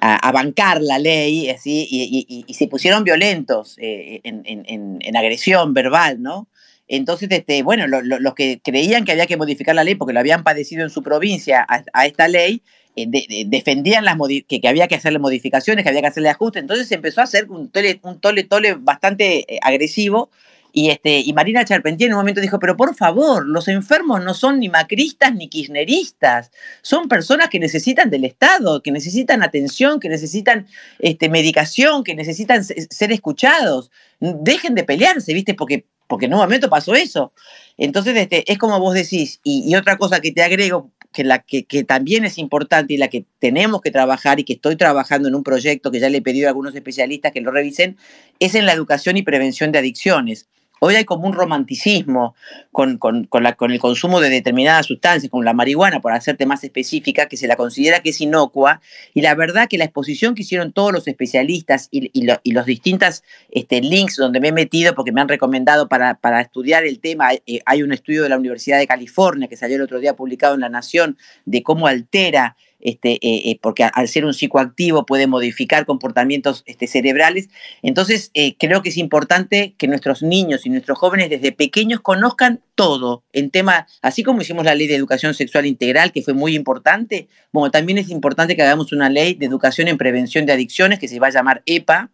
a, 0.00 0.28
a, 0.28 0.32
bancar 0.32 0.80
la 0.80 0.98
ley, 0.98 1.50
así, 1.50 1.86
y, 1.90 2.26
y, 2.28 2.44
y 2.46 2.54
se 2.54 2.68
pusieron 2.68 3.04
violentos 3.04 3.76
eh, 3.78 4.20
en, 4.24 4.42
en, 4.44 4.98
en, 5.00 5.16
agresión 5.16 5.74
verbal, 5.74 6.22
¿no? 6.22 6.48
Entonces, 6.86 7.28
este, 7.30 7.62
bueno, 7.62 7.86
lo, 7.86 8.00
lo, 8.00 8.18
los 8.18 8.34
que 8.34 8.60
creían 8.62 9.04
que 9.04 9.12
había 9.12 9.26
que 9.26 9.36
modificar 9.36 9.74
la 9.74 9.84
ley 9.84 9.94
porque 9.94 10.14
lo 10.14 10.20
habían 10.20 10.44
padecido 10.44 10.84
en 10.84 10.90
su 10.90 11.02
provincia 11.02 11.64
a, 11.68 11.84
a 11.92 12.06
esta 12.06 12.28
ley, 12.28 12.62
de, 13.06 13.26
de, 13.28 13.44
defendían 13.46 14.04
las 14.04 14.16
que, 14.48 14.60
que, 14.60 14.68
había 14.68 14.88
que 14.88 14.96
hacerle 14.96 15.18
modificaciones, 15.18 15.82
que 15.82 15.88
había 15.88 16.00
que 16.00 16.08
hacerle 16.08 16.30
ajustes. 16.30 16.62
Entonces 16.62 16.88
se 16.88 16.94
empezó 16.94 17.20
a 17.20 17.24
hacer 17.24 17.48
un 17.50 17.70
tole, 17.70 18.44
tole 18.44 18.74
bastante 18.74 19.54
eh, 19.54 19.58
agresivo. 19.62 20.30
Y, 20.72 20.90
este, 20.90 21.20
y 21.20 21.32
Marina 21.32 21.64
Charpentier 21.64 22.08
en 22.08 22.14
un 22.14 22.20
momento 22.20 22.40
dijo, 22.40 22.58
pero 22.58 22.76
por 22.76 22.94
favor, 22.94 23.46
los 23.46 23.68
enfermos 23.68 24.22
no 24.22 24.34
son 24.34 24.60
ni 24.60 24.68
macristas 24.68 25.34
ni 25.34 25.48
kirchneristas, 25.48 26.50
son 26.82 27.08
personas 27.08 27.48
que 27.48 27.58
necesitan 27.58 28.10
del 28.10 28.24
Estado, 28.24 28.82
que 28.82 28.92
necesitan 28.92 29.42
atención, 29.42 29.98
que 30.00 30.08
necesitan 30.08 30.66
este, 30.98 31.28
medicación, 31.28 32.04
que 32.04 32.14
necesitan 32.14 32.64
ser 32.64 33.12
escuchados. 33.12 33.90
Dejen 34.20 34.74
de 34.74 34.84
pelearse, 34.84 35.32
¿viste? 35.32 35.54
Porque, 35.54 35.86
porque 36.06 36.26
en 36.26 36.34
un 36.34 36.40
momento 36.40 36.68
pasó 36.68 36.94
eso. 36.94 37.32
Entonces, 37.76 38.16
este, 38.16 38.50
es 38.50 38.58
como 38.58 38.78
vos 38.78 38.94
decís, 38.94 39.40
y, 39.42 39.74
otra 39.74 39.96
cosa 39.96 40.20
que 40.20 40.32
te 40.32 40.42
agrego, 40.42 40.90
que, 41.12 41.24
la 41.24 41.38
que, 41.38 41.64
que, 41.64 41.84
también 41.84 42.24
es 42.24 42.36
importante 42.36 42.92
y 42.92 42.98
la 42.98 43.08
que 43.08 43.24
tenemos 43.38 43.80
que 43.80 43.90
trabajar 43.90 44.38
y 44.38 44.44
que 44.44 44.54
estoy 44.54 44.76
trabajando 44.76 45.28
en 45.28 45.34
un 45.34 45.42
proyecto 45.42 45.90
que 45.90 46.00
ya 46.00 46.10
le 46.10 46.18
he 46.18 46.22
pedido 46.22 46.48
a 46.48 46.50
algunos 46.50 46.74
especialistas 46.74 47.32
que 47.32 47.40
lo 47.40 47.50
revisen, 47.50 47.96
es 48.40 48.54
en 48.54 48.66
la 48.66 48.72
educación 48.72 49.16
y 49.16 49.22
prevención 49.22 49.72
de 49.72 49.78
adicciones. 49.78 50.48
Hoy 50.80 50.94
hay 50.94 51.04
como 51.04 51.26
un 51.26 51.32
romanticismo 51.32 52.34
con, 52.72 52.98
con, 52.98 53.24
con, 53.24 53.44
con, 53.56 53.70
el 53.72 53.80
consumo 53.80 54.20
de 54.20 54.30
determinadas 54.30 54.86
sustancias, 54.86 55.30
como 55.30 55.42
la 55.42 55.52
marihuana, 55.52 56.00
por 56.00 56.12
hacerte 56.12 56.46
más 56.46 56.62
específica, 56.64 57.26
que 57.26 57.36
se 57.36 57.48
la 57.48 57.56
considera 57.56 58.00
que 58.00 58.10
es 58.10 58.20
inocua. 58.20 58.80
Y 59.14 59.22
la 59.22 59.34
verdad 59.34 59.68
que 59.68 59.78
la 59.78 59.84
exposición 59.84 60.34
que 60.34 60.42
hicieron 60.42 60.72
todos 60.72 60.92
los 60.92 61.08
especialistas 61.08 61.88
y 61.90 62.52
los 62.52 62.66
distintos 62.66 63.22
este, 63.50 63.80
links 63.80 64.16
donde 64.16 64.40
me 64.40 64.48
he 64.48 64.52
metido, 64.52 64.94
porque 64.94 65.12
me 65.12 65.20
han 65.20 65.28
recomendado 65.28 65.88
para, 65.88 66.14
para 66.14 66.40
estudiar 66.40 66.84
el 66.84 67.00
tema, 67.00 67.32
eh, 67.34 67.60
hay 67.66 67.82
un 67.82 67.92
estudio 67.92 68.22
de 68.22 68.28
la 68.28 68.38
Universidad 68.38 68.78
de 68.78 68.86
California 68.86 69.48
que 69.48 69.56
salió 69.56 69.76
el 69.76 69.82
otro 69.82 69.98
día 69.98 70.14
publicado 70.16 70.54
en 70.54 70.60
La 70.60 70.68
Nación 70.68 71.16
de 71.44 71.62
cómo 71.62 71.86
altera 71.86 72.56
este, 72.80 73.14
eh, 73.14 73.50
eh, 73.50 73.58
porque 73.60 73.84
al 73.84 74.08
ser 74.08 74.24
un 74.24 74.34
psicoactivo 74.34 75.04
puede 75.04 75.26
modificar 75.26 75.84
comportamientos 75.84 76.62
este, 76.66 76.86
cerebrales. 76.86 77.48
Entonces, 77.82 78.30
eh, 78.34 78.56
creo 78.56 78.82
que 78.82 78.90
es 78.90 78.96
importante 78.96 79.74
que 79.76 79.88
nuestros 79.88 80.22
niños 80.22 80.66
y 80.66 80.70
nuestros 80.70 80.98
jóvenes 80.98 81.30
desde 81.30 81.52
pequeños 81.52 82.00
conozcan 82.00 82.60
todo 82.74 83.24
en 83.32 83.50
tema, 83.50 83.86
así 84.02 84.22
como 84.22 84.42
hicimos 84.42 84.64
la 84.64 84.74
ley 84.74 84.86
de 84.86 84.94
educación 84.94 85.34
sexual 85.34 85.66
integral, 85.66 86.12
que 86.12 86.22
fue 86.22 86.34
muy 86.34 86.54
importante, 86.54 87.28
bueno, 87.52 87.70
también 87.70 87.98
es 87.98 88.10
importante 88.10 88.54
que 88.54 88.62
hagamos 88.62 88.92
una 88.92 89.10
ley 89.10 89.34
de 89.34 89.46
educación 89.46 89.88
en 89.88 89.98
prevención 89.98 90.46
de 90.46 90.52
adicciones 90.52 90.98
que 90.98 91.08
se 91.08 91.18
va 91.18 91.28
a 91.28 91.30
llamar 91.30 91.62
EPA, 91.66 92.10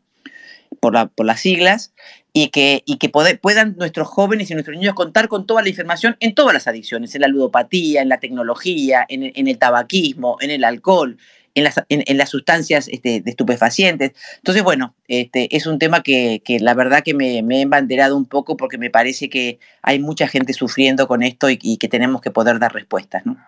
por, 0.80 0.92
la, 0.92 1.06
por, 1.06 1.24
las 1.24 1.40
siglas, 1.40 1.94
y 2.36 2.48
que, 2.48 2.82
y 2.84 2.96
que 2.98 3.08
puedan 3.08 3.76
nuestros 3.78 4.08
jóvenes 4.08 4.50
y 4.50 4.54
nuestros 4.54 4.76
niños 4.76 4.94
contar 4.94 5.28
con 5.28 5.46
toda 5.46 5.62
la 5.62 5.68
información 5.68 6.16
en 6.18 6.34
todas 6.34 6.52
las 6.52 6.66
adicciones, 6.66 7.14
en 7.14 7.20
la 7.20 7.28
ludopatía, 7.28 8.02
en 8.02 8.08
la 8.08 8.18
tecnología, 8.18 9.06
en, 9.08 9.46
el 9.46 9.58
tabaquismo, 9.58 10.36
en 10.40 10.50
el 10.50 10.64
alcohol, 10.64 11.16
en 11.54 11.62
las, 11.62 11.76
en 11.88 12.18
las 12.18 12.30
sustancias 12.30 12.88
este, 12.88 13.20
de 13.20 13.30
estupefacientes. 13.30 14.14
Entonces, 14.38 14.64
bueno, 14.64 14.96
este, 15.06 15.56
es 15.56 15.68
un 15.68 15.78
tema 15.78 16.02
que, 16.02 16.42
que 16.44 16.58
la 16.58 16.74
verdad 16.74 17.04
que 17.04 17.14
me, 17.14 17.40
me, 17.44 17.58
he 17.58 17.60
embanderado 17.60 18.16
un 18.16 18.26
poco 18.26 18.56
porque 18.56 18.78
me 18.78 18.90
parece 18.90 19.30
que 19.30 19.60
hay 19.80 20.00
mucha 20.00 20.26
gente 20.26 20.54
sufriendo 20.54 21.06
con 21.06 21.22
esto 21.22 21.48
y, 21.48 21.58
y 21.62 21.76
que 21.76 21.88
tenemos 21.88 22.20
que 22.20 22.32
poder 22.32 22.58
dar 22.58 22.74
respuestas, 22.74 23.24
¿no? 23.24 23.38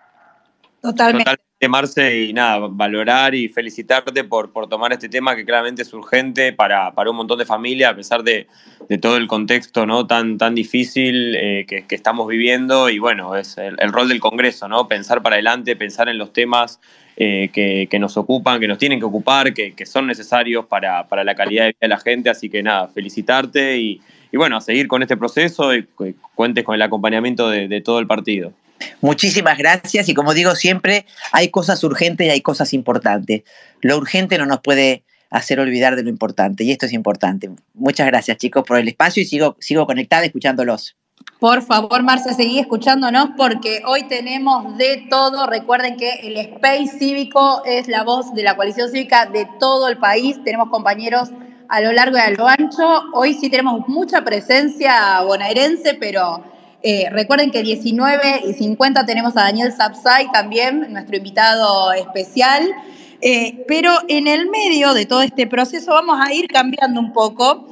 Totalmente. 0.81 1.23
Totalmente. 1.23 1.47
Marce, 1.67 2.25
y 2.25 2.33
nada, 2.33 2.67
valorar 2.69 3.33
y 3.33 3.49
felicitarte 3.49 4.23
por, 4.23 4.51
por 4.53 4.69
tomar 4.69 4.93
este 4.93 5.09
tema 5.09 5.35
que 5.35 5.43
claramente 5.43 5.81
es 5.81 5.91
urgente 5.91 6.53
para, 6.53 6.93
para 6.93 7.09
un 7.09 7.17
montón 7.17 7.39
de 7.39 7.45
familias, 7.45 7.93
a 7.93 7.95
pesar 7.95 8.21
de, 8.21 8.45
de, 8.87 8.97
todo 8.99 9.17
el 9.17 9.25
contexto 9.25 9.87
¿no? 9.87 10.05
tan, 10.05 10.37
tan 10.37 10.53
difícil 10.53 11.35
eh, 11.35 11.65
que, 11.67 11.87
que, 11.87 11.95
estamos 11.95 12.27
viviendo. 12.27 12.91
Y 12.91 12.99
bueno, 12.99 13.35
es 13.35 13.57
el, 13.57 13.91
rol 13.91 14.07
del 14.07 14.19
Congreso, 14.19 14.67
¿no? 14.67 14.87
Pensar 14.87 15.23
para 15.23 15.37
adelante, 15.37 15.75
pensar 15.75 16.09
en 16.09 16.19
los 16.19 16.31
temas 16.31 16.79
eh, 17.15 17.49
que, 17.51 17.87
que, 17.89 17.97
nos 17.97 18.17
ocupan, 18.17 18.59
que 18.59 18.67
nos 18.67 18.77
tienen 18.77 18.99
que 18.99 19.05
ocupar, 19.05 19.55
que, 19.55 19.73
que 19.73 19.87
son 19.87 20.05
necesarios 20.05 20.67
para, 20.67 21.07
para, 21.07 21.23
la 21.23 21.33
calidad 21.33 21.63
de 21.63 21.69
vida 21.69 21.77
de 21.81 21.87
la 21.87 21.97
gente. 21.97 22.29
Así 22.29 22.51
que 22.51 22.61
nada, 22.61 22.87
felicitarte 22.87 23.77
y, 23.79 23.99
y 24.31 24.37
bueno, 24.37 24.57
a 24.57 24.61
seguir 24.61 24.87
con 24.87 25.01
este 25.01 25.17
proceso 25.17 25.73
y 25.73 25.87
cuentes 26.35 26.63
con 26.63 26.75
el 26.75 26.83
acompañamiento 26.83 27.49
de, 27.49 27.67
de 27.67 27.81
todo 27.81 27.97
el 27.97 28.05
partido. 28.05 28.53
Muchísimas 29.01 29.57
gracias 29.57 30.09
y 30.09 30.13
como 30.13 30.33
digo 30.33 30.55
siempre, 30.55 31.05
hay 31.31 31.49
cosas 31.49 31.83
urgentes 31.83 32.27
y 32.27 32.29
hay 32.29 32.41
cosas 32.41 32.73
importantes. 32.73 33.43
Lo 33.81 33.97
urgente 33.97 34.37
no 34.37 34.45
nos 34.45 34.61
puede 34.61 35.03
hacer 35.29 35.59
olvidar 35.59 35.95
de 35.95 36.03
lo 36.03 36.09
importante 36.09 36.63
y 36.63 36.71
esto 36.71 36.85
es 36.85 36.93
importante. 36.93 37.49
Muchas 37.73 38.07
gracias 38.07 38.37
chicos 38.37 38.63
por 38.65 38.77
el 38.77 38.87
espacio 38.87 39.21
y 39.21 39.25
sigo, 39.25 39.57
sigo 39.59 39.85
conectada 39.85 40.25
escuchándolos. 40.25 40.95
Por 41.39 41.61
favor, 41.61 42.01
Marce, 42.03 42.33
seguí 42.33 42.59
escuchándonos 42.59 43.29
porque 43.37 43.81
hoy 43.85 44.07
tenemos 44.07 44.77
de 44.77 45.05
todo. 45.09 45.45
Recuerden 45.45 45.97
que 45.97 46.11
el 46.23 46.37
Space 46.37 46.97
Cívico 46.97 47.61
es 47.65 47.87
la 47.87 48.03
voz 48.03 48.33
de 48.33 48.43
la 48.43 48.55
coalición 48.55 48.89
cívica 48.89 49.27
de 49.27 49.47
todo 49.59 49.87
el 49.87 49.97
país. 49.97 50.43
Tenemos 50.43 50.69
compañeros 50.69 51.29
a 51.69 51.81
lo 51.81 51.91
largo 51.91 52.17
y 52.17 52.21
a 52.21 52.31
lo 52.31 52.47
ancho. 52.47 53.03
Hoy 53.13 53.35
sí 53.35 53.49
tenemos 53.49 53.87
mucha 53.87 54.23
presencia 54.23 55.21
bonaerense, 55.21 55.93
pero 55.95 56.43
eh, 56.83 57.09
recuerden 57.11 57.51
que 57.51 57.63
19 57.63 58.43
y 58.47 58.53
50 58.53 59.05
tenemos 59.05 59.35
a 59.35 59.41
Daniel 59.41 59.71
Sapsay 59.71 60.31
también, 60.31 60.87
nuestro 60.91 61.17
invitado 61.17 61.91
especial. 61.93 62.73
Eh, 63.21 63.65
pero 63.67 63.91
en 64.07 64.27
el 64.27 64.49
medio 64.49 64.93
de 64.93 65.05
todo 65.05 65.23
este 65.23 65.47
proceso 65.47 65.91
vamos 65.91 66.19
a 66.21 66.33
ir 66.33 66.47
cambiando 66.47 66.99
un 66.99 67.13
poco. 67.13 67.67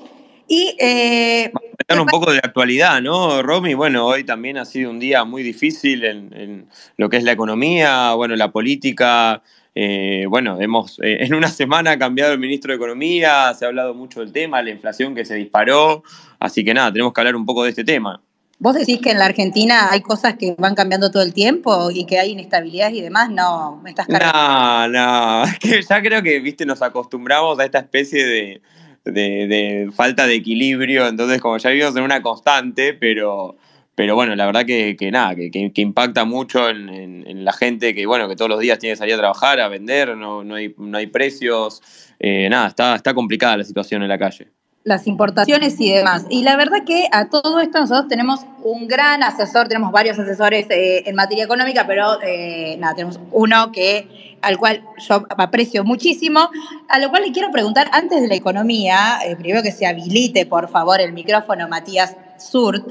Y, 0.47 0.75
eh, 0.79 1.51
un 1.89 2.05
poco 2.05 2.31
de 2.31 2.39
actualidad, 2.39 3.01
¿no, 3.01 3.41
Romy? 3.41 3.73
Bueno, 3.73 4.05
hoy 4.05 4.23
también 4.23 4.57
ha 4.57 4.65
sido 4.65 4.91
un 4.91 4.99
día 4.99 5.23
muy 5.23 5.43
difícil 5.43 6.03
en, 6.03 6.33
en 6.33 6.69
lo 6.97 7.09
que 7.09 7.17
es 7.17 7.23
la 7.23 7.31
economía, 7.31 8.13
bueno, 8.13 8.35
la 8.35 8.51
política. 8.51 9.41
Eh, 9.77 10.25
bueno, 10.29 10.59
hemos 10.61 10.99
en 11.01 11.33
una 11.33 11.49
semana 11.49 11.99
cambiado 11.99 12.31
el 12.31 12.39
ministro 12.39 12.71
de 12.71 12.77
Economía, 12.77 13.53
se 13.53 13.65
ha 13.65 13.67
hablado 13.67 13.93
mucho 13.93 14.21
del 14.21 14.31
tema, 14.31 14.61
la 14.61 14.69
inflación 14.69 15.13
que 15.13 15.25
se 15.25 15.35
disparó. 15.35 16.03
Así 16.39 16.63
que 16.63 16.73
nada, 16.73 16.91
tenemos 16.93 17.11
que 17.11 17.21
hablar 17.21 17.35
un 17.35 17.45
poco 17.45 17.63
de 17.63 17.69
este 17.69 17.83
tema. 17.83 18.21
¿Vos 18.57 18.73
decís 18.73 18.99
que 19.01 19.11
en 19.11 19.19
la 19.19 19.25
Argentina 19.25 19.91
hay 19.91 20.01
cosas 20.01 20.37
que 20.37 20.55
van 20.57 20.75
cambiando 20.75 21.11
todo 21.11 21.23
el 21.23 21.33
tiempo 21.33 21.91
y 21.91 22.05
que 22.05 22.19
hay 22.19 22.31
inestabilidad 22.31 22.91
y 22.91 23.01
demás? 23.01 23.29
No, 23.29 23.81
me 23.83 23.89
estás 23.89 24.07
cargando. 24.07 24.97
No, 24.97 25.43
no, 25.43 25.43
es 25.51 25.59
que 25.59 25.81
ya 25.81 26.01
creo 26.01 26.23
que, 26.23 26.39
viste, 26.39 26.65
nos 26.65 26.81
acostumbramos 26.81 27.59
a 27.59 27.65
esta 27.65 27.79
especie 27.79 28.25
de, 28.25 28.61
de, 29.03 29.47
de, 29.47 29.89
falta 29.93 30.25
de 30.25 30.35
equilibrio, 30.35 31.07
entonces 31.07 31.41
como 31.41 31.57
ya 31.57 31.69
vivimos 31.69 31.95
en 31.97 32.03
una 32.03 32.21
constante, 32.21 32.93
pero, 32.93 33.57
pero 33.93 34.15
bueno, 34.15 34.35
la 34.35 34.45
verdad 34.45 34.65
que, 34.65 34.95
que 34.97 35.11
nada, 35.11 35.35
que, 35.35 35.51
que, 35.51 35.81
impacta 35.81 36.23
mucho 36.23 36.69
en, 36.69 36.87
en, 36.87 37.27
en, 37.27 37.43
la 37.43 37.51
gente 37.51 37.93
que, 37.93 38.05
bueno, 38.05 38.29
que 38.29 38.37
todos 38.37 38.49
los 38.49 38.61
días 38.61 38.79
tiene 38.79 38.93
que 38.93 38.99
salir 38.99 39.15
a 39.15 39.17
trabajar, 39.17 39.59
a 39.59 39.67
vender, 39.67 40.15
no, 40.15 40.45
no, 40.45 40.55
hay, 40.55 40.73
no 40.77 40.97
hay 40.97 41.07
precios, 41.07 41.81
eh, 42.19 42.47
nada, 42.49 42.69
está, 42.69 42.95
está 42.95 43.13
complicada 43.13 43.57
la 43.57 43.65
situación 43.65 44.01
en 44.01 44.09
la 44.09 44.17
calle 44.17 44.47
las 44.85 45.07
importaciones 45.07 45.81
y 45.81 45.91
demás. 45.91 46.25
Y 46.29 46.43
la 46.43 46.55
verdad 46.55 46.83
que 46.85 47.07
a 47.11 47.25
todo 47.25 47.59
esto 47.59 47.79
nosotros 47.79 48.07
tenemos 48.07 48.41
un 48.63 48.87
gran 48.87 49.23
asesor, 49.23 49.67
tenemos 49.67 49.91
varios 49.91 50.17
asesores 50.19 50.67
eh, 50.69 51.01
en 51.07 51.15
materia 51.15 51.43
económica, 51.43 51.87
pero 51.87 52.21
eh, 52.21 52.77
nada, 52.77 52.93
tenemos 52.93 53.19
uno 53.31 53.71
que 53.71 54.37
al 54.43 54.59
cual 54.59 54.83
yo 54.99 55.25
aprecio 55.37 55.83
muchísimo, 55.83 56.51
a 56.87 56.99
lo 56.99 57.09
cual 57.09 57.23
le 57.23 57.31
quiero 57.31 57.49
preguntar 57.49 57.87
antes 57.93 58.21
de 58.21 58.27
la 58.27 58.35
economía, 58.35 59.17
eh, 59.25 59.35
primero 59.35 59.63
que 59.63 59.71
se 59.71 59.87
habilite 59.87 60.45
por 60.45 60.69
favor 60.69 61.01
el 61.01 61.13
micrófono 61.13 61.67
Matías 61.67 62.15
Surt, 62.37 62.87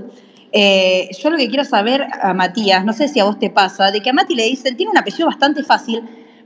yo 0.52 1.30
lo 1.30 1.36
que 1.36 1.48
quiero 1.48 1.64
saber 1.64 2.06
a 2.20 2.34
Matías, 2.34 2.84
no 2.84 2.92
sé 2.92 3.06
si 3.06 3.20
a 3.20 3.24
vos 3.24 3.38
te 3.38 3.50
pasa, 3.50 3.92
de 3.92 4.00
que 4.00 4.10
a 4.10 4.12
Mati 4.12 4.34
le 4.34 4.44
dicen, 4.44 4.76
tiene 4.76 4.90
un 4.90 4.98
apellido 4.98 5.26
bastante 5.26 5.62
fácil, 5.62 6.02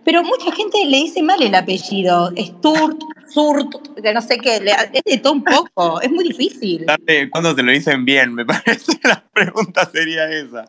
pero 0.09 0.23
mucha 0.23 0.51
gente 0.57 0.87
le 0.87 0.97
dice 0.97 1.23
mal 1.23 1.43
el 1.43 1.55
apellido. 1.55 2.31
Sturt, 2.35 2.99
Surt, 3.29 4.01
que 4.03 4.15
no 4.15 4.23
sé 4.23 4.39
qué, 4.39 4.59
le- 4.59 4.73
es 4.95 5.03
de 5.05 5.19
todo 5.19 5.35
un 5.35 5.45
poco, 5.45 6.01
es 6.01 6.11
muy 6.11 6.25
difícil. 6.25 6.87
¿Cuándo 7.31 7.55
se 7.55 7.63
lo 7.63 7.71
dicen 7.71 8.07
bien? 8.07 8.33
Me 8.33 8.47
parece 8.47 8.93
la 9.03 9.23
pregunta 9.31 9.85
sería 9.93 10.25
esa. 10.31 10.65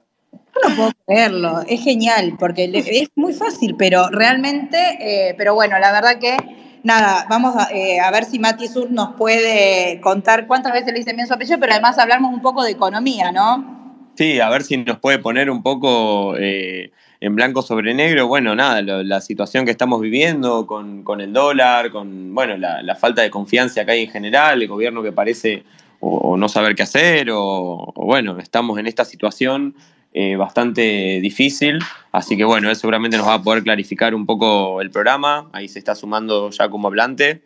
No 0.67 0.75
puedo 0.75 0.91
creerlo, 1.08 1.62
es 1.69 1.82
genial, 1.82 2.34
porque 2.38 2.69
es 2.73 3.08
muy 3.15 3.32
fácil, 3.32 3.75
pero 3.78 4.10
realmente, 4.10 4.78
eh, 4.99 5.36
pero 5.38 5.54
bueno, 5.54 5.80
la 5.80 5.93
verdad 5.93 6.19
que, 6.19 6.36
nada, 6.84 7.25
vamos 7.30 7.56
a, 7.56 7.71
eh, 7.73 8.02
a 8.02 8.12
ver 8.12 8.25
si 8.25 8.39
Mati 8.39 8.67
Sur 8.67 8.91
nos 8.91 9.15
puede 9.15 10.02
contar 10.02 10.47
cuántas 10.47 10.73
veces 10.73 10.91
le 10.91 10.99
dicen 10.99 11.15
bien 11.15 11.30
su 11.30 11.34
apellido, 11.34 11.60
pero 11.62 11.71
además 11.71 11.97
hablamos 11.97 12.34
un 12.34 12.41
poco 12.41 12.62
de 12.62 12.71
economía, 12.71 13.32
¿no? 13.32 14.12
Sí, 14.17 14.41
a 14.41 14.49
ver 14.49 14.63
si 14.63 14.75
nos 14.75 14.99
puede 14.99 15.19
poner 15.19 15.49
un 15.49 15.63
poco 15.63 16.36
eh, 16.38 16.91
en 17.22 17.36
blanco 17.36 17.62
sobre 17.62 17.94
negro. 17.94 18.28
Bueno, 18.28 18.56
nada, 18.56 18.82
la 18.82 19.22
situación 19.22 19.66
que 19.66 19.72
estamos 19.72 20.02
viviendo 20.02 20.66
con, 20.66 21.04
con 21.04 21.22
el 21.22 21.34
dólar, 21.34 21.92
con 21.92 22.34
bueno, 22.34 22.58
la, 22.58 22.96
falta 22.96 23.22
de 23.22 23.30
confianza 23.30 23.86
que 23.86 23.92
hay 23.92 24.04
en 24.04 24.12
general, 24.12 24.62
el 24.62 24.68
gobierno 24.68 25.04
que 25.04 25.12
parece 25.12 25.64
o, 26.00 26.38
no 26.38 26.48
saber 26.48 26.76
qué 26.76 26.84
hacer, 26.84 27.30
o, 27.32 27.94
o 27.96 28.06
bueno, 28.06 28.40
estamos 28.40 28.80
en 28.80 28.88
esta 28.88 29.04
situación 29.04 29.76
eh, 30.12 30.36
bastante 30.38 31.20
difícil. 31.22 31.80
Así 32.12 32.36
que 32.36 32.44
bueno, 32.44 32.70
él 32.70 32.76
seguramente 32.76 33.18
nos 33.18 33.28
va 33.28 33.36
a 33.36 33.44
poder 33.44 33.64
clarificar 33.64 34.16
un 34.16 34.26
poco 34.26 34.82
el 34.82 34.90
programa. 34.90 35.50
Ahí 35.52 35.68
se 35.68 35.78
está 35.78 35.94
sumando 35.94 36.50
ya 36.50 36.70
como 36.70 36.88
hablante. 36.88 37.44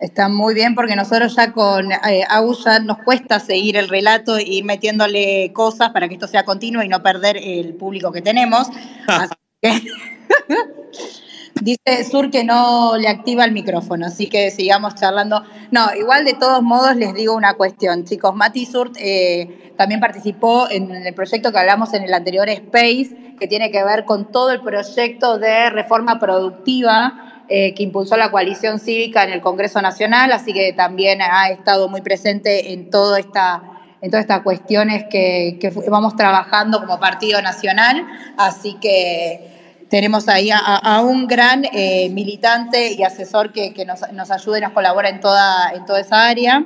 Está 0.00 0.28
muy 0.28 0.54
bien 0.54 0.74
porque 0.74 0.96
nosotros 0.96 1.36
ya 1.36 1.52
con 1.52 1.92
eh, 1.92 2.24
Agus 2.28 2.64
ya 2.64 2.80
nos 2.80 2.98
cuesta 2.98 3.38
seguir 3.38 3.76
el 3.76 3.88
relato 3.88 4.38
y 4.40 4.58
ir 4.58 4.64
metiéndole 4.64 5.52
cosas 5.52 5.90
para 5.90 6.08
que 6.08 6.14
esto 6.14 6.26
sea 6.26 6.44
continuo 6.44 6.82
y 6.82 6.88
no 6.88 7.02
perder 7.02 7.36
el 7.36 7.74
público 7.74 8.10
que 8.10 8.20
tenemos. 8.20 8.68
Así 9.06 9.34
que 9.60 9.80
dice 11.62 12.04
Sur 12.10 12.30
que 12.30 12.42
no 12.42 12.96
le 12.96 13.08
activa 13.08 13.44
el 13.44 13.52
micrófono, 13.52 14.06
así 14.06 14.28
que 14.28 14.50
sigamos 14.50 14.96
charlando. 14.96 15.44
No, 15.70 15.94
igual 15.94 16.24
de 16.24 16.34
todos 16.34 16.62
modos 16.62 16.96
les 16.96 17.14
digo 17.14 17.34
una 17.34 17.54
cuestión, 17.54 18.04
chicos. 18.04 18.34
Mati 18.34 18.66
Surt 18.66 18.96
eh, 18.98 19.72
también 19.76 20.00
participó 20.00 20.68
en 20.68 20.90
el 20.90 21.14
proyecto 21.14 21.52
que 21.52 21.58
hablamos 21.58 21.94
en 21.94 22.02
el 22.02 22.12
anterior 22.12 22.48
Space, 22.48 23.36
que 23.38 23.46
tiene 23.46 23.70
que 23.70 23.84
ver 23.84 24.04
con 24.04 24.32
todo 24.32 24.50
el 24.50 24.60
proyecto 24.60 25.38
de 25.38 25.70
reforma 25.70 26.18
productiva 26.18 27.31
eh, 27.48 27.74
que 27.74 27.82
impulsó 27.82 28.16
la 28.16 28.30
coalición 28.30 28.78
cívica 28.78 29.24
en 29.24 29.30
el 29.30 29.40
Congreso 29.40 29.80
Nacional, 29.82 30.32
así 30.32 30.52
que 30.52 30.72
también 30.72 31.20
ha 31.22 31.48
estado 31.48 31.88
muy 31.88 32.00
presente 32.00 32.72
en 32.72 32.90
toda 32.90 33.18
esta 33.18 33.62
en 34.00 34.10
todas 34.10 34.24
estas 34.24 34.42
cuestiones 34.42 35.04
que, 35.08 35.72
vamos 35.88 36.16
trabajando 36.16 36.80
como 36.80 36.98
Partido 36.98 37.40
Nacional, 37.40 38.04
así 38.36 38.76
que 38.80 39.86
tenemos 39.88 40.28
ahí 40.28 40.50
a, 40.50 40.58
a 40.58 41.02
un 41.02 41.28
gran 41.28 41.64
eh, 41.72 42.08
militante 42.10 42.94
y 42.94 43.04
asesor 43.04 43.52
que, 43.52 43.72
que 43.72 43.84
nos, 43.84 44.00
nos 44.12 44.32
ayuda 44.32 44.58
y 44.58 44.60
nos 44.62 44.72
colabora 44.72 45.08
en 45.08 45.20
toda, 45.20 45.70
en 45.72 45.84
toda 45.84 46.00
esa 46.00 46.26
área. 46.26 46.64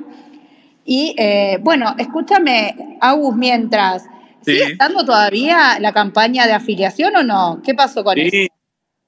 Y 0.83 1.13
eh, 1.17 1.59
bueno, 1.61 1.93
escúchame, 1.99 2.97
Agus, 3.01 3.35
mientras, 3.35 4.03
¿sigue 4.43 4.65
Sí. 4.65 4.71
estando 4.71 5.05
todavía 5.05 5.77
la 5.79 5.93
campaña 5.93 6.47
de 6.47 6.53
afiliación 6.53 7.17
o 7.17 7.23
no? 7.23 7.61
¿Qué 7.63 7.75
pasó 7.75 8.03
con 8.03 8.17
eso? 8.17 8.35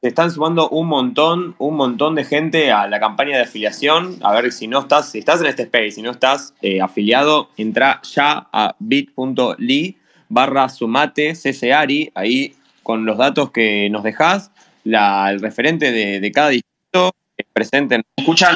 Se 0.01 0.07
están 0.07 0.31
sumando 0.31 0.69
un 0.69 0.87
montón, 0.87 1.55
un 1.57 1.75
montón 1.75 2.15
de 2.15 2.23
gente 2.23 2.71
a 2.71 2.87
la 2.87 3.01
campaña 3.01 3.35
de 3.35 3.43
afiliación. 3.43 4.17
A 4.21 4.31
ver 4.33 4.53
si 4.53 4.65
no 4.67 4.79
estás, 4.79 5.11
si 5.11 5.19
estás 5.19 5.41
en 5.41 5.47
este 5.47 5.63
space, 5.63 5.91
si 5.91 6.01
no 6.01 6.11
estás 6.11 6.53
eh, 6.61 6.79
afiliado, 6.79 7.49
entra 7.57 8.01
ya 8.13 8.47
a 8.53 8.75
bit.ly 8.79 9.97
barra 10.29 10.69
sumate 10.69 11.33
ccari, 11.33 12.11
ahí 12.15 12.55
con 12.81 13.05
los 13.05 13.17
datos 13.17 13.51
que 13.51 13.89
nos 13.89 14.03
dejás, 14.03 14.51
la, 14.85 15.29
el 15.31 15.41
referente 15.41 15.91
de, 15.91 16.21
de 16.21 16.31
cada 16.31 16.49
distrito 16.49 17.13
eh, 17.37 17.43
presente 17.51 17.95
en 17.95 18.03
¿Escuchan? 18.15 18.55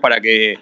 para 0.00 0.20
que 0.20 0.60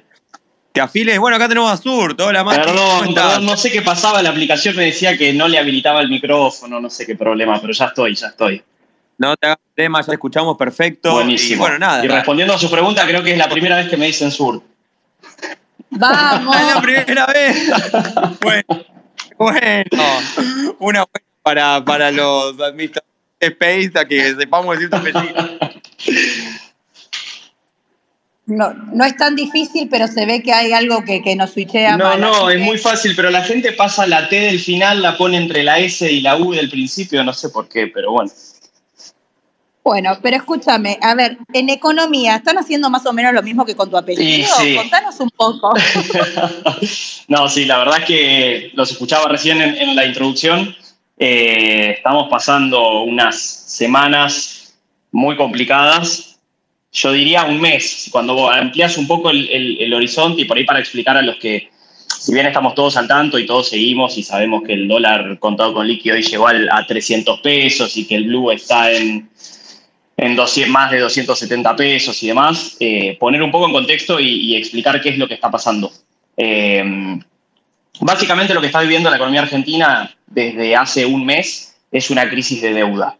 te 0.73 0.81
afiles. 0.81 1.19
Bueno, 1.19 1.37
acá 1.37 1.47
tenemos 1.47 1.71
a 1.71 1.77
Sur, 1.77 2.17
toda 2.17 2.33
la 2.33 2.43
Mati, 2.43 2.61
¿cómo 2.61 2.73
Perdón, 2.73 3.09
estás? 3.11 3.27
perdón, 3.27 3.47
no 3.47 3.57
sé 3.59 3.71
qué 3.71 3.83
pasaba, 3.83 4.23
la 4.23 4.31
aplicación 4.31 4.75
me 4.77 4.87
decía 4.87 5.19
que 5.19 5.35
no 5.35 5.47
le 5.47 5.59
habilitaba 5.59 6.01
el 6.01 6.09
micrófono, 6.09 6.81
no 6.81 6.89
sé 6.89 7.05
qué 7.05 7.17
problema, 7.17 7.61
pero 7.61 7.75
ya 7.75 7.85
estoy, 7.87 8.15
ya 8.15 8.29
estoy. 8.29 8.63
No 9.19 9.37
te 9.37 9.47
hagas 9.47 9.59
tema, 9.75 10.03
ya 10.03 10.13
escuchamos 10.13 10.57
perfecto. 10.57 11.13
Buenísimo. 11.13 11.55
Y 11.55 11.59
bueno, 11.59 11.79
nada. 11.79 12.05
Y 12.05 12.09
respondiendo 12.09 12.55
a 12.55 12.59
su 12.59 12.71
pregunta, 12.71 13.07
creo 13.07 13.23
que 13.23 13.33
es 13.33 13.39
la 13.39 13.49
primera 13.49 13.77
vez 13.77 13.89
que 13.89 13.97
me 13.97 14.07
dicen 14.07 14.31
sur. 14.31 14.63
Vamos. 15.91 16.55
Es 16.57 16.75
la 16.75 16.81
primera 16.83 17.27
vez. 17.27 17.71
bueno, 18.41 18.85
bueno, 19.39 20.01
una 20.79 21.05
buena 21.05 21.27
para, 21.43 21.85
para 21.85 22.11
los 22.11 22.61
administradores 22.61 23.13
de 23.41 23.47
Space 23.47 23.93
a 23.99 24.05
que 24.05 24.35
sepamos 24.35 24.77
decir 24.77 24.91
tu 24.91 24.97
apellido. 24.97 25.59
No, 28.47 28.73
no 28.75 29.05
es 29.05 29.17
tan 29.17 29.35
difícil, 29.35 29.89
pero 29.91 30.07
se 30.07 30.25
ve 30.25 30.41
que 30.41 30.53
hay 30.53 30.73
algo 30.73 31.03
que, 31.05 31.21
que 31.21 31.35
nos 31.35 31.51
switchea 31.51 31.97
No, 31.97 32.05
mal, 32.05 32.21
no, 32.21 32.49
es 32.49 32.59
que- 32.59 32.63
muy 32.63 32.79
fácil, 32.79 33.15
pero 33.17 33.31
la 33.31 33.43
gente 33.43 33.73
pasa 33.73 34.07
la 34.07 34.29
T 34.29 34.39
del 34.39 34.61
final, 34.61 35.03
la 35.03 35.17
pone 35.17 35.37
entre 35.37 35.65
la 35.65 35.81
S 35.81 36.09
y 36.11 36.21
la 36.21 36.37
U 36.37 36.53
del 36.53 36.71
principio, 36.71 37.25
no 37.25 37.33
sé 37.33 37.49
por 37.49 37.69
qué, 37.69 37.89
pero 37.89 38.13
bueno. 38.13 38.31
Bueno, 39.87 40.19
pero 40.21 40.37
escúchame, 40.39 40.99
a 41.01 41.15
ver, 41.15 41.39
en 41.53 41.69
economía, 41.71 42.35
¿están 42.35 42.59
haciendo 42.59 42.91
más 42.91 43.07
o 43.07 43.13
menos 43.13 43.33
lo 43.33 43.41
mismo 43.41 43.65
que 43.65 43.77
con 43.77 43.89
tu 43.89 43.97
apellido? 43.97 44.49
Sí. 44.59 44.75
Contanos 44.75 45.21
un 45.21 45.31
poco. 45.31 45.73
no, 47.29 47.49
sí, 47.49 47.67
la 47.67 47.79
verdad 47.79 47.99
es 48.01 48.05
que 48.05 48.71
los 48.75 48.91
escuchaba 48.91 49.29
recién 49.29 49.63
en, 49.63 49.77
en 49.77 49.95
la 49.95 50.05
introducción. 50.05 50.75
Eh, 51.17 51.95
estamos 51.99 52.27
pasando 52.29 53.03
unas 53.03 53.41
semanas 53.41 54.75
muy 55.13 55.37
complicadas. 55.37 56.37
Yo 56.93 57.13
diría 57.13 57.45
un 57.45 57.61
mes, 57.61 58.09
cuando 58.11 58.51
amplias 58.51 58.99
un 58.99 59.07
poco 59.07 59.31
el, 59.31 59.49
el- 59.51 59.81
el 59.81 59.95
horizonte 59.95 60.43
y 60.43 60.45
por 60.47 60.57
ahí 60.57 60.65
para 60.65 60.81
explicar 60.81 61.17
a 61.17 61.23
los 61.23 61.37
que, 61.37 61.71
si 62.19 62.35
bien 62.35 62.47
estamos 62.47 62.75
todos 62.75 62.97
al 62.97 63.07
tanto 63.07 63.39
y 63.39 63.47
todos 63.47 63.69
seguimos 63.69 64.19
y 64.19 64.25
sabemos 64.25 64.65
que 64.67 64.73
el 64.73 64.89
dólar 64.89 65.39
contado 65.39 65.73
con 65.75 65.87
líquido 65.87 66.17
hoy 66.17 66.23
llegó 66.23 66.49
al- 66.49 66.69
a 66.73 66.85
300 66.85 67.39
pesos 67.41 67.97
y 67.97 68.05
que 68.05 68.17
el 68.17 68.25
blue 68.25 68.51
está 68.51 68.91
en, 68.91 69.31
en 70.17 70.35
200 70.35 70.73
más 70.73 70.91
de 70.91 71.01
270 71.01 71.77
pesos 71.77 72.23
y 72.23 72.29
demás, 72.29 72.77
eh, 72.81 73.17
poner 73.21 73.43
un 73.43 73.51
poco 73.51 73.67
en 73.67 73.73
contexto 73.73 74.19
y, 74.19 74.57
explicar 74.57 75.01
qué 75.01 75.11
es 75.11 75.19
lo 75.19 75.29
que 75.29 75.35
está 75.35 75.51
pasando. 75.51 75.93
Eh, 76.37 76.83
básicamente 78.01 78.55
lo 78.55 78.61
que 78.61 78.69
está 78.69 78.81
viviendo 78.81 79.11
la 79.11 79.17
economía 79.17 79.43
argentina 79.43 80.15
desde 80.27 80.75
hace 80.75 81.05
un 81.05 81.25
mes 81.25 81.77
es 81.93 82.11
una 82.11 82.29
crisis 82.29 82.63
de 82.63 82.73
deuda. 82.73 83.17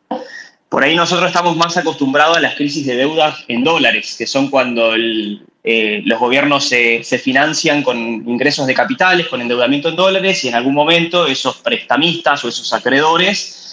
Por 0.69 0.83
ahí 0.83 0.97
nosotros 0.97 1.29
estamos 1.29 1.57
más 1.57 1.77
acostumbrados 1.77 2.39
a 2.39 2.41
las 2.41 2.55
crisis 2.57 2.87
de 2.87 2.97
deuda 2.97 3.37
en 3.47 3.63
dólares, 3.63 4.17
que 4.19 4.27
son 4.27 4.49
cuando 4.49 4.95
eh, 4.97 6.03
los 6.05 6.19
gobiernos 6.19 6.65
se, 6.65 7.05
se 7.05 7.19
financian 7.19 7.83
con 7.83 7.99
ingresos 7.99 8.67
de 8.67 8.75
capitales, 8.75 9.29
con 9.29 9.41
endeudamiento 9.41 9.89
en 9.89 9.97
dólares, 9.97 10.45
y 10.45 10.49
en 10.49 10.55
algún 10.55 10.75
momento 10.75 11.27
esos 11.27 11.59
prestamistas 11.59 12.45
o 12.45 12.49
esos 12.49 12.73
acreedores 12.73 13.66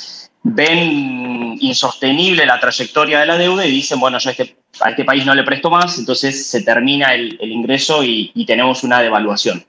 ven 0.43 1.57
insostenible 1.59 2.45
la 2.45 2.59
trayectoria 2.59 3.19
de 3.21 3.25
la 3.25 3.37
deuda 3.37 3.65
y 3.65 3.71
dicen, 3.71 3.99
bueno, 3.99 4.19
yo 4.19 4.29
a 4.29 4.31
este, 4.31 4.55
este 4.89 5.05
país 5.05 5.25
no 5.25 5.33
le 5.33 5.43
presto 5.43 5.69
más, 5.69 5.97
entonces 5.97 6.45
se 6.47 6.61
termina 6.61 7.13
el, 7.13 7.37
ingreso 7.41 8.03
y, 8.03 8.31
tenemos 8.45 8.83
una 8.83 9.01
devaluación. 9.01 9.65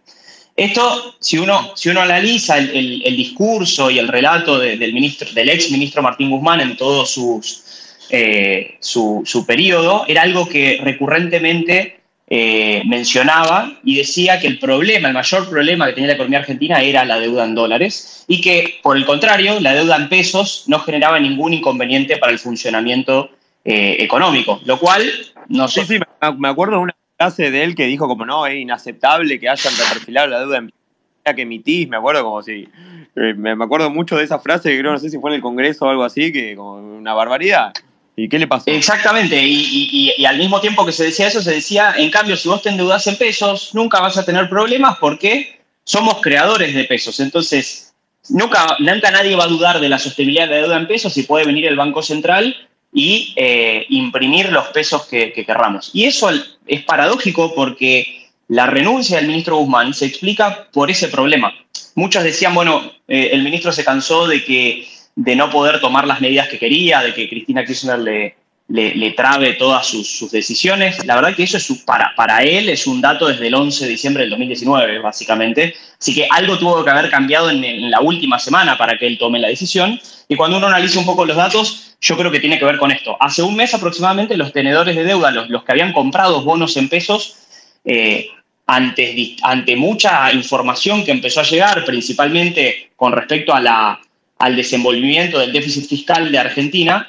Esto, 0.56 1.16
si 1.20 1.38
uno, 1.38 1.72
si 1.74 1.88
uno 1.88 2.00
analiza 2.00 2.58
el, 2.58 3.02
el- 3.04 3.16
discurso 3.16 3.90
y 3.90 3.98
el 3.98 4.08
relato 4.08 4.58
de- 4.58 4.76
del, 4.76 4.92
ministro, 4.92 5.28
del 5.32 5.48
ex 5.48 5.70
ministro 5.70 6.02
Martín 6.02 6.30
Guzmán 6.30 6.60
en 6.60 6.76
todo 6.76 7.04
eh, 8.10 8.76
su, 8.80 9.22
su 9.24 9.46
periodo, 9.46 10.04
era 10.06 10.22
algo 10.22 10.48
que 10.48 10.80
recurrentemente 10.82 12.03
eh, 12.36 12.82
mencionaba 12.86 13.70
y 13.84 13.96
decía 13.96 14.40
que 14.40 14.48
el 14.48 14.58
problema, 14.58 15.06
el 15.06 15.14
mayor 15.14 15.48
problema 15.48 15.86
que 15.86 15.92
tenía 15.92 16.08
la 16.08 16.14
economía 16.14 16.40
argentina 16.40 16.80
era 16.80 17.04
la 17.04 17.20
deuda 17.20 17.44
en 17.44 17.54
dólares 17.54 18.24
y 18.26 18.40
que, 18.40 18.80
por 18.82 18.96
el 18.96 19.04
contrario, 19.06 19.60
la 19.60 19.72
deuda 19.72 19.94
en 19.94 20.08
pesos 20.08 20.64
no 20.66 20.80
generaba 20.80 21.20
ningún 21.20 21.52
inconveniente 21.54 22.16
para 22.16 22.32
el 22.32 22.40
funcionamiento 22.40 23.30
eh, 23.64 23.98
económico, 24.00 24.60
lo 24.64 24.80
cual 24.80 25.02
no 25.48 25.68
Sí, 25.68 25.82
sí, 25.86 25.98
me- 26.40 26.48
acuerdo 26.48 26.72
de 26.78 26.82
una 26.82 26.96
frase 27.16 27.52
de 27.52 27.62
él 27.62 27.76
que 27.76 27.86
dijo 27.86 28.08
como 28.08 28.26
no, 28.26 28.46
es 28.46 28.56
inaceptable 28.56 29.38
que 29.38 29.48
hayan 29.48 29.72
reperfilado 29.78 30.26
la 30.26 30.40
deuda 30.40 30.58
en 30.58 30.72
que 31.36 31.42
emitís, 31.42 31.88
me 31.88 31.96
acuerdo 31.96 32.24
como 32.24 32.42
si... 32.42 32.68
eh, 33.16 33.34
Me 33.36 33.54
me 33.54 33.64
acuerdo 33.64 33.90
mucho 33.90 34.16
de 34.16 34.24
esa 34.24 34.40
frase 34.40 34.70
que 34.70 34.80
creo, 34.80 34.90
no 34.90 34.98
sé 34.98 35.08
si 35.08 35.18
fue 35.20 35.30
en 35.30 35.36
el 35.36 35.40
Congreso 35.40 35.84
o 35.86 35.88
algo 35.88 36.02
así, 36.02 36.32
que 36.32 36.56
como 36.56 36.74
una 36.98 37.14
barbaridad. 37.14 37.72
¿Y 38.16 38.28
qué 38.28 38.38
le 38.38 38.46
pasó? 38.46 38.64
Exactamente, 38.70 39.42
y, 39.44 39.54
y- 39.60 39.88
y- 39.92 40.12
y 40.22 40.24
al 40.24 40.38
mismo 40.38 40.60
tiempo 40.60 40.86
que 40.86 40.92
se 40.92 41.04
decía 41.04 41.26
eso, 41.26 41.42
se 41.42 41.50
decía, 41.52 41.94
en 41.96 42.10
cambio, 42.10 42.36
si 42.36 42.48
vos 42.48 42.62
te 42.62 42.68
endeudás 42.68 43.06
en 43.08 43.16
pesos, 43.16 43.70
nunca 43.74 44.00
vas 44.00 44.16
a 44.16 44.24
tener 44.24 44.48
problemas 44.48 44.98
porque 45.00 45.60
somos 45.82 46.20
creadores 46.20 46.74
de 46.74 46.84
pesos. 46.84 47.18
Entonces, 47.20 47.92
nunca, 48.28 48.76
nunca 48.78 49.10
nadie 49.10 49.34
va 49.34 49.44
a 49.44 49.48
dudar 49.48 49.80
de 49.80 49.88
la 49.88 49.98
sostenibilidad 49.98 50.46
de 50.48 50.54
la 50.54 50.60
deuda 50.62 50.76
en 50.76 50.86
pesos 50.86 51.12
si 51.12 51.24
puede 51.24 51.44
venir 51.44 51.66
el 51.66 51.76
Banco 51.76 52.02
Central 52.02 52.56
y 52.92 53.32
eh, 53.36 53.84
imprimir 53.88 54.50
los 54.52 54.68
pesos 54.68 55.06
que, 55.06 55.32
que 55.32 55.44
querramos. 55.44 55.90
Y 55.92 56.04
eso 56.04 56.30
es 56.66 56.82
paradójico 56.84 57.52
porque 57.54 58.28
la 58.46 58.66
renuncia 58.66 59.16
del 59.16 59.26
ministro 59.26 59.56
Guzmán 59.56 59.92
se 59.92 60.06
explica 60.06 60.68
por 60.72 60.90
ese 60.90 61.08
problema. 61.08 61.52
Muchos 61.96 62.22
decían, 62.22 62.54
bueno, 62.54 62.92
eh, 63.08 63.30
el 63.32 63.42
ministro 63.42 63.72
se 63.72 63.84
cansó 63.84 64.28
de, 64.28 64.44
que, 64.44 64.86
de 65.16 65.36
no 65.36 65.50
poder 65.50 65.80
tomar 65.80 66.06
las 66.06 66.20
medidas 66.20 66.48
que 66.48 66.58
quería, 66.58 67.00
de 67.00 67.14
que 67.14 67.28
Cristina 67.28 67.64
Kirchner 67.64 67.98
le, 67.98 68.34
le, 68.68 69.10
trabe 69.12 69.54
todas 69.54 69.86
sus, 69.86 70.30
decisiones. 70.30 71.04
La 71.04 71.16
verdad 71.16 71.34
que 71.34 71.42
eso 71.42 71.56
es 71.56 71.70
para, 71.84 72.14
para 72.16 72.42
él 72.42 72.68
es 72.68 72.86
un 72.86 73.00
dato 73.00 73.26
desde 73.26 73.46
el 73.46 73.54
11 73.54 73.84
de 73.84 73.90
diciembre 73.90 74.22
del 74.22 74.30
2019, 74.30 74.98
básicamente. 75.00 75.74
Así 76.00 76.14
que 76.14 76.26
algo 76.30 76.58
tuvo 76.58 76.84
que 76.84 76.90
haber 76.90 77.10
cambiado 77.10 77.50
en, 77.50 77.90
la 77.90 78.00
última 78.00 78.38
semana 78.38 78.76
para 78.76 78.98
que 78.98 79.06
él 79.06 79.18
tome 79.18 79.38
la 79.38 79.48
decisión. 79.48 80.00
Y 80.28 80.36
cuando 80.36 80.56
uno 80.56 80.66
analiza 80.66 80.98
un 80.98 81.06
poco 81.06 81.24
los 81.24 81.36
datos, 81.36 81.96
yo 82.00 82.16
creo 82.16 82.30
que 82.30 82.40
tiene 82.40 82.58
que 82.58 82.64
ver 82.64 82.78
con 82.78 82.90
esto. 82.90 83.16
Hace 83.20 83.42
un 83.42 83.54
mes 83.54 83.74
aproximadamente 83.74 84.36
los 84.36 84.52
tenedores 84.52 84.96
de 84.96 85.04
deuda, 85.04 85.30
los, 85.30 85.48
los 85.50 85.64
que 85.64 85.72
habían 85.72 85.92
comprado 85.92 86.42
bonos 86.42 86.76
en 86.76 86.88
pesos, 86.88 87.36
eh, 87.84 88.28
ante, 88.66 89.36
ante 89.42 89.76
mucha 89.76 90.32
información 90.32 91.04
que 91.04 91.10
empezó 91.10 91.40
a 91.40 91.44
llegar, 91.44 91.84
principalmente 91.84 92.92
con 92.96 93.12
respecto 93.12 93.52
a 93.52 93.60
la, 93.60 94.00
al 94.44 94.56
desenvolvimiento 94.56 95.38
del 95.38 95.52
déficit 95.52 95.88
fiscal 95.88 96.30
de 96.30 96.38
Argentina, 96.38 97.08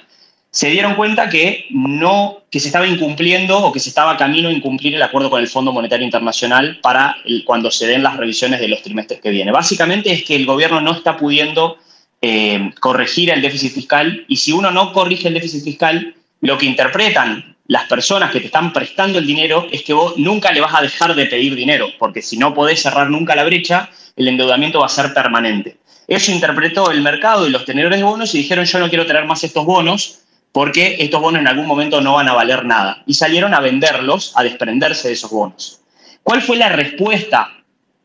se 0.50 0.70
dieron 0.70 0.96
cuenta 0.96 1.28
que 1.28 1.66
no 1.70 2.44
que 2.50 2.62
se 2.62 2.70
estaba 2.70 2.88
incumpliendo 2.88 3.58
o 3.58 3.74
que 3.74 3.82
se 3.82 3.90
estaba 3.90 4.16
camino 4.16 4.48
a 4.48 4.54
incumplir 4.54 4.96
el 4.96 5.02
acuerdo 5.02 5.30
con 5.30 5.42
el 5.42 5.50
Fondo 5.50 5.74
Monetario 5.74 6.06
Internacional 6.06 6.80
para 6.82 7.18
cuando 7.44 7.70
se 7.72 7.88
den 7.88 8.04
las 8.04 8.16
revisiones 8.16 8.62
de 8.62 8.70
los 8.70 8.82
trimestres 8.82 9.20
que 9.20 9.32
vienen. 9.32 9.54
Básicamente 9.54 10.14
es 10.14 10.24
que 10.24 10.38
el 10.38 10.46
gobierno 10.46 10.80
no 10.80 10.94
está 10.94 11.18
pudiendo 11.18 11.78
eh, 12.22 12.72
corregir 12.80 13.32
el 13.32 13.42
déficit 13.42 13.74
fiscal 13.74 14.24
y 14.30 14.38
si 14.38 14.54
uno 14.54 14.72
no 14.72 14.94
corrige 14.94 15.28
el 15.28 15.34
déficit 15.34 15.66
fiscal, 15.66 16.16
lo 16.40 16.58
que 16.58 16.68
interpretan 16.68 17.58
las 17.68 17.84
personas 17.90 18.32
que 18.32 18.40
te 18.40 18.46
están 18.46 18.72
prestando 18.72 19.20
el 19.20 19.28
dinero 19.28 19.68
es 19.74 19.84
que 19.84 19.92
vos 19.92 20.16
nunca 20.16 20.54
le 20.54 20.62
vas 20.62 20.74
a 20.74 20.82
dejar 20.82 21.16
de 21.16 21.26
pedir 21.26 21.54
dinero, 21.54 21.90
porque 22.00 22.22
si 22.22 22.38
no 22.38 22.54
podés 22.54 22.82
cerrar 22.82 23.10
nunca 23.10 23.36
la 23.36 23.44
brecha, 23.44 23.90
el 24.16 24.30
endeudamiento 24.30 24.80
va 24.80 24.86
a 24.86 24.90
ser 24.90 25.14
permanente. 25.14 25.76
Eso 26.08 26.32
interpretó 26.32 26.92
el 26.92 27.02
mercado 27.02 27.48
y 27.48 27.52
los 27.52 27.66
tenedores 27.66 28.00
de 28.00 28.04
bonos 28.04 28.34
y 28.36 28.40
dijeron 28.40 28.66
yo 28.66 28.80
no 28.80 28.90
quiero 28.90 29.06
tener 29.06 29.26
más 29.26 29.44
estos 29.44 29.66
bonos 29.66 30.20
porque 30.52 30.96
estos 31.00 31.20
bonos 31.20 31.42
en 31.42 31.48
algún 31.48 31.66
momento 31.66 32.00
no 32.00 32.14
van 32.14 32.30
a 32.30 32.34
valer 32.34 32.64
nada. 32.64 33.04
Y 33.06 33.16
salieron 33.16 33.54
a 33.54 33.60
venderlos, 33.60 34.32
a 34.36 34.44
desprenderse 34.44 35.10
de 35.10 35.16
esos 35.16 35.30
bonos. 35.30 35.82
¿Cuál 36.24 36.42
fue 36.42 36.56
la 36.56 36.70
respuesta? 36.70 37.52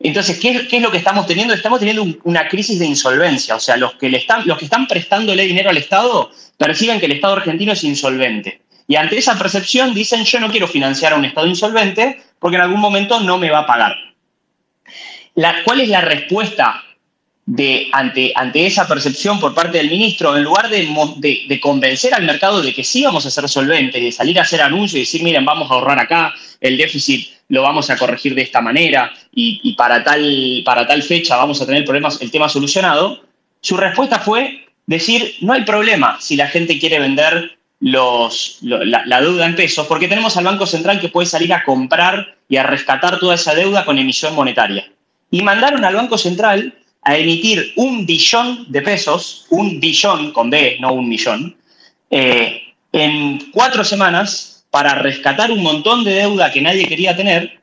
Entonces, 0.03 0.39
¿qué, 0.39 0.67
es 0.69 0.81
lo 0.81 0.91
que 0.91 0.97
estamos 0.97 1.27
teniendo? 1.27 1.53
Estamos 1.53 1.79
teniendo 1.79 2.05
una 2.23 2.47
crisis 2.47 2.79
de 2.79 2.85
insolvencia. 2.85 3.55
O 3.55 3.59
sea, 3.59 3.77
los 3.77 3.93
que, 3.93 4.07
están, 4.07 4.45
los 4.45 4.57
prestándole 4.89 5.43
dinero 5.43 5.69
al 5.69 5.77
Estado 5.77 6.31
perciben 6.57 6.99
que 6.99 7.05
el 7.05 7.13
Estado 7.13 7.35
argentino 7.35 7.71
es 7.71 7.83
insolvente. 7.83 8.61
Y 8.87 8.95
ante 8.95 9.17
esa 9.17 9.37
percepción 9.37 9.93
dicen, 9.93 10.25
yo 10.25 10.39
no 10.39 10.49
quiero 10.49 10.67
financiar 10.67 11.13
a 11.13 11.15
un 11.15 11.25
Estado 11.25 11.47
insolvente 11.47 12.21
porque 12.39 12.57
en 12.57 12.63
algún 12.63 12.81
momento 12.81 13.19
no 13.21 13.37
me 13.37 13.49
va 13.49 13.59
a 13.59 13.65
pagar. 13.65 13.95
La, 15.35 15.63
¿Cuál 15.63 15.81
es 15.81 15.87
la 15.87 16.01
respuesta 16.01 16.83
de, 17.45 17.89
ante, 17.91 18.33
esa 18.65 18.87
percepción 18.87 19.39
por 19.39 19.53
parte 19.53 19.77
del 19.77 19.89
ministro, 19.89 20.37
en 20.37 20.43
lugar 20.43 20.69
de, 20.69 21.59
convencer 21.61 22.13
al 22.13 22.23
mercado 22.23 22.61
de 22.61 22.73
que 22.73 22.83
sí 22.83 23.03
vamos 23.03 23.25
a 23.25 23.31
ser 23.31 23.47
solventes, 23.49 24.01
de 24.01 24.11
salir 24.11 24.39
a 24.39 24.43
hacer 24.43 24.61
anuncios 24.61 24.95
y 24.95 24.99
decir, 24.99 25.23
miren, 25.23 25.45
vamos 25.45 25.69
a 25.69 25.75
ahorrar 25.75 25.99
acá, 25.99 26.33
el 26.59 26.77
déficit 26.77 27.29
lo 27.49 27.63
vamos 27.63 27.89
a 27.89 27.97
corregir 27.97 28.33
de 28.35 28.43
esta 28.43 28.61
manera 28.61 29.11
y, 29.33 29.73
para, 29.73 30.03
tal, 30.03 30.61
para 30.63 30.87
tal 30.87 31.03
fecha 31.03 31.35
vamos 31.35 31.61
a 31.61 31.65
tener 31.65 31.83
problemas, 31.83 32.21
el 32.21 32.31
tema 32.31 32.47
solucionado, 32.47 33.21
su 33.59 33.75
respuesta 33.75 34.19
fue 34.19 34.65
decir, 34.85 35.35
no 35.41 35.53
hay 35.53 35.63
problema 35.63 36.17
si 36.19 36.35
la 36.35 36.47
gente 36.47 36.79
quiere 36.79 36.99
vender 36.99 37.57
la, 37.81 38.29
la, 38.61 39.21
deuda 39.21 39.45
en 39.47 39.55
pesos, 39.55 39.87
porque 39.87 40.07
tenemos 40.07 40.37
al 40.37 40.45
Banco 40.45 40.65
Central 40.65 40.99
que 40.99 41.09
puede 41.09 41.27
salir 41.27 41.53
a 41.53 41.63
comprar 41.63 42.35
y 42.47 42.57
a 42.57 42.63
rescatar 42.63 43.19
toda 43.19 43.35
esa 43.35 43.55
deuda 43.55 43.85
con 43.85 43.97
emisión 43.97 44.35
monetaria. 44.35 44.89
Y 45.31 45.41
mandaron 45.41 45.83
al 45.83 45.95
Banco 45.95 46.17
Central 46.17 46.75
a 47.03 47.17
emitir 47.17 47.73
un 47.75 48.05
billón 48.05 48.65
de 48.69 48.81
pesos, 48.81 49.45
un 49.49 49.79
billón 49.79 50.31
con 50.31 50.49
B, 50.49 50.77
no 50.79 50.93
un 50.93 51.09
millón, 51.09 51.55
eh, 52.09 52.61
en 52.91 53.51
cuatro 53.51 53.83
semanas 53.83 54.65
para 54.69 54.95
rescatar 54.95 55.51
un 55.51 55.63
montón 55.63 56.03
de 56.03 56.13
deuda 56.13 56.51
que 56.51 56.61
nadie 56.61 56.87
quería 56.87 57.15
tener. 57.15 57.59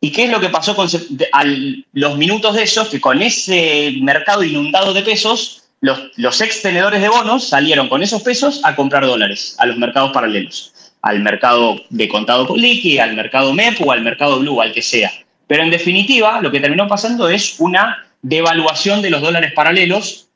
¿Y 0.00 0.12
qué 0.12 0.24
es 0.24 0.30
lo 0.30 0.40
que 0.40 0.50
pasó 0.50 0.76
con 0.76 0.88
a 1.32 1.44
los 1.92 2.18
minutos 2.18 2.54
de 2.54 2.62
esos? 2.62 2.88
Que 2.88 3.00
con 3.00 3.22
ese 3.22 3.94
mercado 4.00 4.44
inundado 4.44 4.92
de 4.92 5.02
pesos, 5.02 5.64
los, 5.80 6.10
los 6.16 6.40
ex 6.40 6.62
tenedores 6.62 7.00
de 7.00 7.08
bonos 7.08 7.48
salieron 7.48 7.88
con 7.88 8.02
esos 8.02 8.22
pesos 8.22 8.60
a 8.64 8.76
comprar 8.76 9.06
dólares 9.06 9.56
a 9.58 9.66
los 9.66 9.76
mercados 9.78 10.12
paralelos, 10.12 10.72
al 11.02 11.20
mercado 11.20 11.80
de 11.90 12.08
contado 12.08 12.46
con 12.46 12.60
al 12.60 13.14
mercado 13.14 13.52
MEP 13.52 13.80
o 13.80 13.92
al 13.92 14.02
mercado 14.02 14.38
Blue, 14.38 14.60
al 14.60 14.72
que 14.72 14.82
sea. 14.82 15.12
Pero 15.46 15.62
en 15.62 15.70
definitiva, 15.70 16.40
lo 16.40 16.50
que 16.50 16.60
terminó 16.60 16.86
pasando 16.88 17.28
es 17.28 17.56
una 17.58 18.05
devaluación 18.28 19.02
de 19.02 19.10
los 19.10 19.22
dólares 19.22 19.52
paralelos 19.54 20.26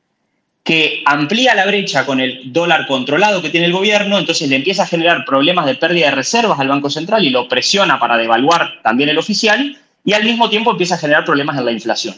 que 0.63 1.03
amplía 1.05 1.55
la 1.55 1.65
brecha 1.65 2.05
con 2.05 2.21
el 2.21 2.53
dólar 2.53 2.87
controlado 2.87 3.41
que 3.41 3.49
tiene 3.49 3.65
el 3.65 3.73
gobierno, 3.73 4.17
entonces 4.17 4.47
le 4.47 4.55
empieza 4.55 4.83
a 4.83 4.87
generar 4.87 5.25
problemas 5.25 5.65
de 5.65 5.75
pérdida 5.75 6.05
de 6.05 6.15
reservas 6.15 6.59
al 6.59 6.69
Banco 6.69 6.89
Central 6.89 7.25
y 7.25 7.31
lo 7.31 7.49
presiona 7.49 7.99
para 7.99 8.17
devaluar 8.17 8.79
también 8.81 9.09
el 9.09 9.17
oficial, 9.17 9.77
y 10.05 10.13
al 10.13 10.23
mismo 10.23 10.49
tiempo 10.49 10.71
empieza 10.71 10.95
a 10.95 10.99
generar 10.99 11.25
problemas 11.25 11.57
en 11.57 11.65
la 11.65 11.71
inflación. 11.71 12.15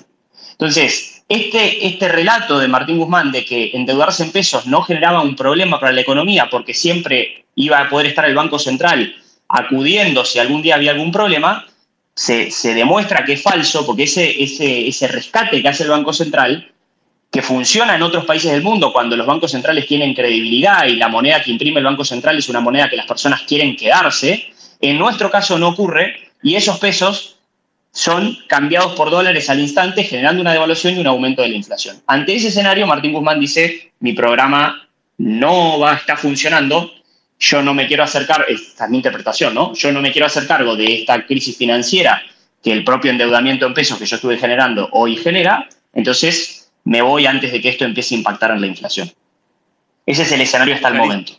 Entonces, 0.52 1.24
este, 1.28 1.88
este 1.88 2.08
relato 2.08 2.60
de 2.60 2.68
Martín 2.68 3.00
Guzmán 3.00 3.32
de 3.32 3.44
que 3.44 3.72
endeudarse 3.74 4.24
en 4.24 4.32
pesos 4.32 4.68
no 4.68 4.84
generaba 4.84 5.22
un 5.22 5.36
problema 5.36 5.80
para 5.80 5.92
la 5.92 6.02
economía 6.02 6.50
porque 6.52 6.74
siempre 6.74 7.46
iba 7.56 7.80
a 7.80 7.90
poder 7.90 8.08
estar 8.08 8.26
el 8.26 8.36
Banco 8.36 8.60
Central 8.60 9.16
acudiendo 9.48 10.24
si 10.24 10.38
algún 10.38 10.62
día 10.62 10.76
había 10.76 10.92
algún 10.92 11.12
problema, 11.12 11.66
se, 12.16 12.74
demuestra 12.74 13.26
que 13.26 13.34
es 13.34 13.42
falso, 13.42 13.86
porque 13.86 14.04
ese, 14.04 14.44
ese, 14.44 14.88
ese 14.88 15.08
rescate 15.08 15.62
que 15.62 15.68
hace 15.68 15.84
el 15.84 15.90
Banco 15.90 16.14
Central, 16.14 16.72
que 17.32 17.42
funciona 17.42 17.96
en 17.96 18.04
otros 18.04 18.26
países 18.26 18.52
del 18.52 18.62
mundo 18.62 18.94
cuando 18.94 19.18
los 19.18 19.26
bancos 19.26 19.52
centrales 19.52 19.88
tienen 19.88 20.14
credibilidad 20.14 20.86
y 20.86 20.98
la 20.98 21.08
moneda 21.08 21.42
que 21.42 21.50
imprime 21.50 21.80
el 21.80 21.86
Banco 21.86 22.06
Central 22.06 22.38
es 22.38 22.48
una 22.48 22.60
moneda 22.60 22.90
que 22.90 22.96
las 22.96 23.08
personas 23.08 23.42
quieren 23.42 23.76
quedarse, 23.76 24.54
en 24.80 25.00
nuestro 25.00 25.32
caso 25.32 25.58
no 25.58 25.70
ocurre 25.70 26.30
y 26.44 26.56
esos 26.56 26.78
pesos 26.78 27.38
son 27.92 28.38
cambiados 28.48 28.94
por 28.94 29.10
dólares 29.10 29.50
al 29.50 29.60
instante, 29.60 30.04
generando 30.04 30.42
una 30.42 30.52
devaluación 30.52 30.96
y 30.96 31.00
un 31.00 31.08
aumento 31.08 31.42
de 31.42 31.50
la 31.50 31.56
inflación. 31.56 32.02
Ante 32.08 32.36
ese 32.36 32.50
escenario, 32.50 32.86
Martín 32.86 33.14
Guzmán 33.14 33.40
dice, 33.40 33.94
mi 34.00 34.14
programa 34.14 34.88
no 35.18 35.80
va 35.80 35.94
a 35.94 35.96
estar 35.96 36.18
funcionando, 36.18 36.92
yo 37.44 37.62
no 37.62 37.74
me 37.74 37.88
quiero 37.88 38.04
hacer 38.04 38.26
cargo, 38.26 38.46
esta 38.48 38.86
es 38.86 38.90
mi 38.90 38.98
interpretación, 38.98 39.54
¿no? 39.54 39.74
Yo 39.74 39.92
no 39.92 40.02
me 40.02 40.14
quiero 40.14 40.28
hacer 40.28 40.48
cargo 40.48 40.78
de 40.78 41.02
esta 41.02 41.26
crisis 41.26 41.58
financiera 41.58 42.22
que 42.64 42.72
el 42.72 42.86
propio 42.86 43.12
endeudamiento 43.12 43.66
en 43.66 43.74
pesos 43.74 44.00
que 44.00 44.06
yo 44.06 44.16
estuve 44.16 44.38
generando 44.38 44.88
hoy 44.94 45.18
genera, 45.18 45.68
entonces 45.94 46.72
me 46.86 47.02
voy 47.02 47.26
antes 47.26 47.52
de 47.52 47.62
que 47.62 47.68
esto 47.68 47.84
empiece 47.84 48.16
a 48.16 48.20
impactar 48.20 48.52
en 48.52 48.62
la 48.62 48.68
inflación. 48.68 49.12
Ese 50.06 50.22
es 50.22 50.32
el 50.32 50.40
escenario 50.40 50.76
hasta 50.76 50.88
el 50.88 50.94
momento. 50.96 51.34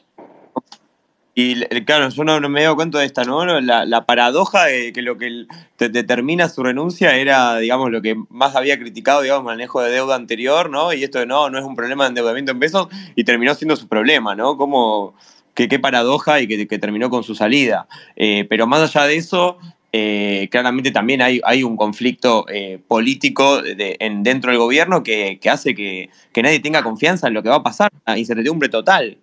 Y 1.37 1.65
claro, 1.85 2.11
yo 2.11 2.23
no, 2.23 2.39
me 2.49 2.61
he 2.61 2.63
dado 2.65 2.77
cuenta 2.77 2.99
de 2.99 3.07
esta, 3.07 3.25
¿no? 3.25 3.45
La, 3.61 4.07
paradoja 4.07 4.67
de 4.67 4.93
que 4.93 5.03
lo 5.03 5.17
que 5.17 5.47
determina 5.79 6.51
su 6.51 6.63
renuncia 6.63 7.17
era, 7.17 7.57
digamos, 7.57 7.91
lo 7.91 8.03
que 8.03 8.15
más 8.29 8.55
había 8.55 8.79
criticado, 8.79 9.23
digamos, 9.23 9.45
manejo 9.45 9.81
de 9.81 9.91
deuda 9.91 10.17
anterior, 10.17 10.69
¿no? 10.69 10.93
Y 10.93 11.03
esto 11.03 11.19
de 11.19 11.27
no, 11.27 11.49
no 11.49 11.59
es 11.59 11.65
un 11.65 11.75
problema 11.75 12.05
de 12.05 12.11
endeudamiento 12.11 12.53
en 12.53 12.61
pesos, 12.61 12.89
y 13.17 13.25
terminó 13.25 13.55
siendo 13.55 13.75
su 13.75 13.89
problema, 13.89 14.37
¿no? 14.37 14.57
Como 14.57 15.17
qué 15.55 15.79
paradoja 15.79 16.41
y 16.41 16.47
que, 16.47 16.79
terminó 16.79 17.09
con 17.09 17.23
su 17.23 17.35
salida. 17.35 17.87
Eh, 18.17 18.47
pero 18.49 18.67
más 18.67 18.81
allá 18.83 19.07
de 19.07 19.17
eso, 19.17 19.57
eh, 19.93 20.49
claramente 20.51 20.91
también 20.91 21.23
hay, 21.23 21.41
hay 21.45 21.63
un 21.63 21.77
conflicto 21.77 22.47
eh, 22.49 22.79
político 22.87 23.63
en, 23.65 24.23
dentro 24.23 24.51
del 24.51 24.59
gobierno 24.59 25.03
que, 25.03 25.39
hace 25.51 25.75
que, 25.75 26.11
nadie 26.37 26.61
tenga 26.61 26.83
confianza 26.83 27.29
en 27.29 27.35
lo 27.35 27.43
que 27.43 27.49
va 27.49 27.57
a 27.57 27.63
pasar, 27.63 27.91
incertidumbre 28.17 28.69
total. 28.69 29.17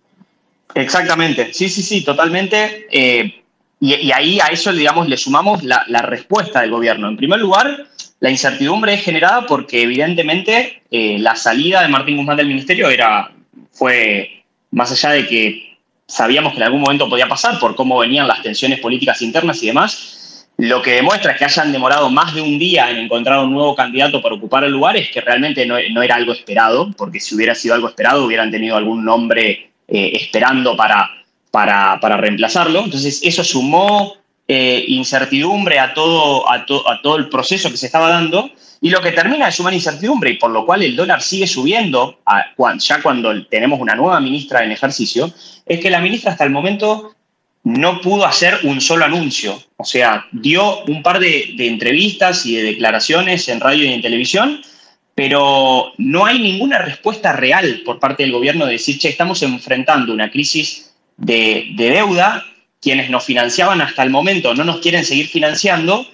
Exactamente, 0.74 1.54
sí, 1.54 1.68
sí, 1.68 1.84
sí, 1.84 2.04
totalmente. 2.04 2.88
Y, 3.84 4.12
ahí 4.12 4.40
a 4.40 4.48
eso, 4.48 4.72
digamos, 4.72 5.10
le 5.10 5.18
sumamos 5.18 5.64
la, 5.64 5.84
la, 5.88 6.04
respuesta 6.04 6.62
del 6.62 6.70
gobierno. 6.70 7.10
En 7.10 7.18
primer 7.18 7.40
lugar, 7.40 7.88
la 8.20 8.30
incertidumbre 8.30 8.94
es 8.94 9.04
generada 9.04 9.46
porque 9.48 9.82
evidentemente 9.82 10.84
la 10.92 11.36
salida 11.36 11.82
de 11.82 11.90
Martín 11.90 12.16
Guzmán 12.16 12.38
del 12.38 12.48
ministerio 12.48 12.90
era, 12.90 13.32
fue, 13.72 14.44
más 14.70 14.92
allá 14.92 15.10
de 15.10 15.28
que 15.28 15.71
sabíamos 16.12 16.52
que 16.54 16.58
en 16.58 16.64
algún 16.64 16.82
momento 16.82 17.10
podía 17.10 17.28
pasar 17.28 17.58
por 17.60 17.74
cómo 17.76 17.98
venían 17.98 18.28
las 18.28 18.42
tensiones 18.42 18.80
políticas 18.80 19.22
internas 19.22 19.64
y 19.64 19.68
demás. 19.68 20.48
Lo 20.58 20.82
que 20.82 20.92
demuestra 20.92 21.32
es 21.32 21.40
que 21.40 21.46
hayan 21.46 21.72
demorado 21.72 22.10
más 22.10 22.36
de 22.36 22.42
un 22.42 22.60
día 22.60 22.92
en 22.92 22.98
encontrar 22.98 23.40
un 23.40 23.54
nuevo 23.54 23.74
candidato 23.76 24.22
para 24.22 24.36
ocupar 24.36 24.64
el 24.64 24.72
lugar 24.72 24.98
es 24.98 25.10
que 25.10 25.22
realmente 25.22 25.66
no, 25.66 25.78
era 25.78 26.16
algo 26.16 26.34
esperado, 26.34 26.92
porque 26.98 27.20
si 27.20 27.34
hubiera 27.34 27.56
sido 27.56 27.74
algo 27.74 27.88
esperado 27.88 28.26
hubieran 28.26 28.52
tenido 28.52 28.76
algún 28.76 29.04
nombre 29.04 29.72
eh, 29.88 30.12
esperando 30.14 30.76
para, 30.76 31.10
para, 31.50 32.00
para, 32.00 32.18
reemplazarlo. 32.18 32.84
Entonces 32.84 33.22
eso 33.24 33.44
sumó 33.44 34.16
eh, 34.48 34.84
incertidumbre 34.90 35.80
a 35.80 35.94
todo, 35.94 36.48
a, 36.48 36.56
a 36.56 37.02
todo 37.02 37.16
el 37.16 37.30
proceso 37.30 37.72
que 37.72 37.78
se 37.78 37.86
estaba 37.86 38.10
dando 38.10 38.52
y 38.84 38.90
lo 38.90 39.00
que 39.00 39.12
termina 39.12 39.48
es 39.48 39.56
sumar 39.56 39.76
incertidumbre 39.76 40.32
y 40.32 40.38
por 40.38 40.50
lo 40.50 40.66
cual 40.66 40.82
el 40.82 40.96
dólar 40.96 41.22
sigue 41.22 41.46
subiendo, 41.46 42.20
ya 42.80 43.02
cuando 43.02 43.46
tenemos 43.46 43.80
una 43.80 43.96
nueva 43.96 44.20
ministra 44.20 44.64
en 44.64 44.72
ejercicio, 44.72 45.32
es 45.68 45.80
que 45.80 45.92
la 45.92 46.02
ministra 46.02 46.32
hasta 46.32 46.46
el 46.46 46.50
momento 46.50 47.16
no 47.64 48.02
pudo 48.02 48.26
hacer 48.26 48.60
un 48.64 48.82
solo 48.82 49.06
anuncio. 49.06 49.62
O 49.78 49.86
sea, 49.86 50.26
dio 50.32 50.84
un 50.86 51.04
par 51.04 51.20
de, 51.20 51.54
entrevistas 51.60 52.46
y 52.48 52.56
de 52.56 52.64
declaraciones 52.64 53.48
en 53.50 53.60
radio 53.60 53.86
y 53.86 53.94
en 53.94 54.02
televisión, 54.02 54.62
pero 55.14 55.94
no 56.00 56.26
hay 56.26 56.40
ninguna 56.40 56.80
respuesta 56.80 57.34
real 57.34 57.84
por 57.86 58.00
parte 58.00 58.24
del 58.24 58.32
gobierno 58.32 58.66
de 58.66 58.74
decir, 58.74 58.98
che, 58.98 59.10
estamos 59.10 59.44
enfrentando 59.44 60.12
una 60.12 60.32
crisis 60.32 60.96
de, 61.18 61.68
deuda, 61.76 62.46
quienes 62.82 63.12
nos 63.12 63.26
financiaban 63.26 63.80
hasta 63.80 64.02
el 64.02 64.10
momento 64.10 64.56
no 64.56 64.64
nos 64.64 64.80
quieren 64.80 65.06
seguir 65.06 65.28
financiando, 65.28 66.08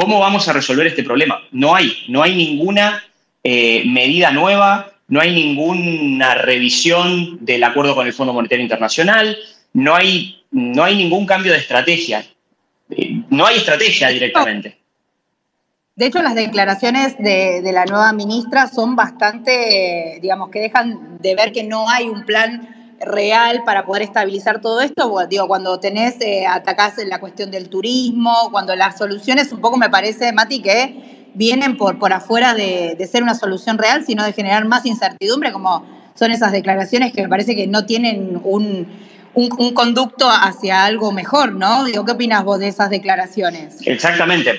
¿cómo 0.00 0.18
vamos 0.18 0.48
a 0.48 0.54
resolver 0.54 0.86
este 0.86 1.04
problema? 1.04 1.42
No 1.52 1.74
hay, 1.74 1.92
no 2.08 2.22
hay 2.22 2.34
ninguna 2.34 3.04
eh, 3.44 3.84
medida 3.86 4.30
nueva, 4.30 4.92
no 5.08 5.20
hay 5.20 5.34
ninguna 5.34 6.34
revisión 6.34 7.44
del 7.44 7.62
acuerdo 7.64 7.94
con 7.94 8.06
el 8.06 8.14
Fondo 8.14 8.32
Monetario 8.32 8.62
Internacional, 8.62 9.36
no 9.74 9.94
hay, 9.94 10.42
no 10.52 10.84
hay 10.84 10.96
ningún 10.96 11.26
cambio 11.26 11.52
de 11.52 11.58
estrategia. 11.58 12.24
Eh, 12.90 13.22
no 13.28 13.44
hay 13.44 13.58
estrategia 13.58 14.08
directamente. 14.08 14.78
De 15.96 16.06
hecho, 16.06 16.22
las 16.22 16.34
declaraciones 16.34 17.18
de, 17.18 17.60
la 17.70 17.84
nueva 17.84 18.12
ministra 18.14 18.68
son 18.68 18.96
bastante, 18.96 20.18
digamos, 20.22 20.48
que 20.48 20.60
dejan 20.60 21.18
de 21.20 21.34
ver 21.34 21.52
que 21.52 21.62
no 21.62 21.90
hay 21.90 22.08
un 22.08 22.24
plan 22.24 22.79
real 23.00 23.62
para 23.64 23.84
poder 23.86 24.02
estabilizar 24.02 24.60
todo 24.60 24.80
esto. 24.80 25.10
Cuando 25.46 25.80
tenés, 25.80 26.20
eh, 26.20 26.46
atacás 26.46 26.94
la 27.06 27.18
cuestión 27.18 27.50
del 27.50 27.68
turismo, 27.68 28.34
cuando 28.50 28.76
las 28.76 28.98
soluciones 28.98 29.52
un 29.52 29.60
poco 29.60 29.76
me 29.76 29.88
parece, 29.90 30.32
Mati, 30.32 30.60
que 30.62 31.28
vienen 31.34 31.76
por, 31.76 31.98
por 31.98 32.12
afuera 32.12 32.54
de, 32.54 32.96
ser 33.10 33.22
una 33.22 33.34
solución 33.34 33.78
real, 33.78 34.04
sino 34.04 34.24
de 34.24 34.32
generar 34.32 34.64
más 34.66 34.86
incertidumbre, 34.86 35.52
como 35.52 35.86
son 36.14 36.30
esas 36.32 36.52
declaraciones 36.52 37.12
que 37.12 37.22
me 37.22 37.28
parece 37.28 37.56
que 37.56 37.66
no 37.66 37.86
tienen 37.86 38.40
un, 38.44 38.86
un, 39.34 39.74
conducto 39.74 40.28
hacia 40.28 40.84
algo 40.84 41.12
mejor, 41.12 41.52
¿no? 41.52 41.84
¿qué 41.84 42.12
opinas 42.12 42.44
vos 42.44 42.58
de 42.58 42.68
esas 42.68 42.90
declaraciones? 42.90 43.78
Exactamente. 43.86 44.58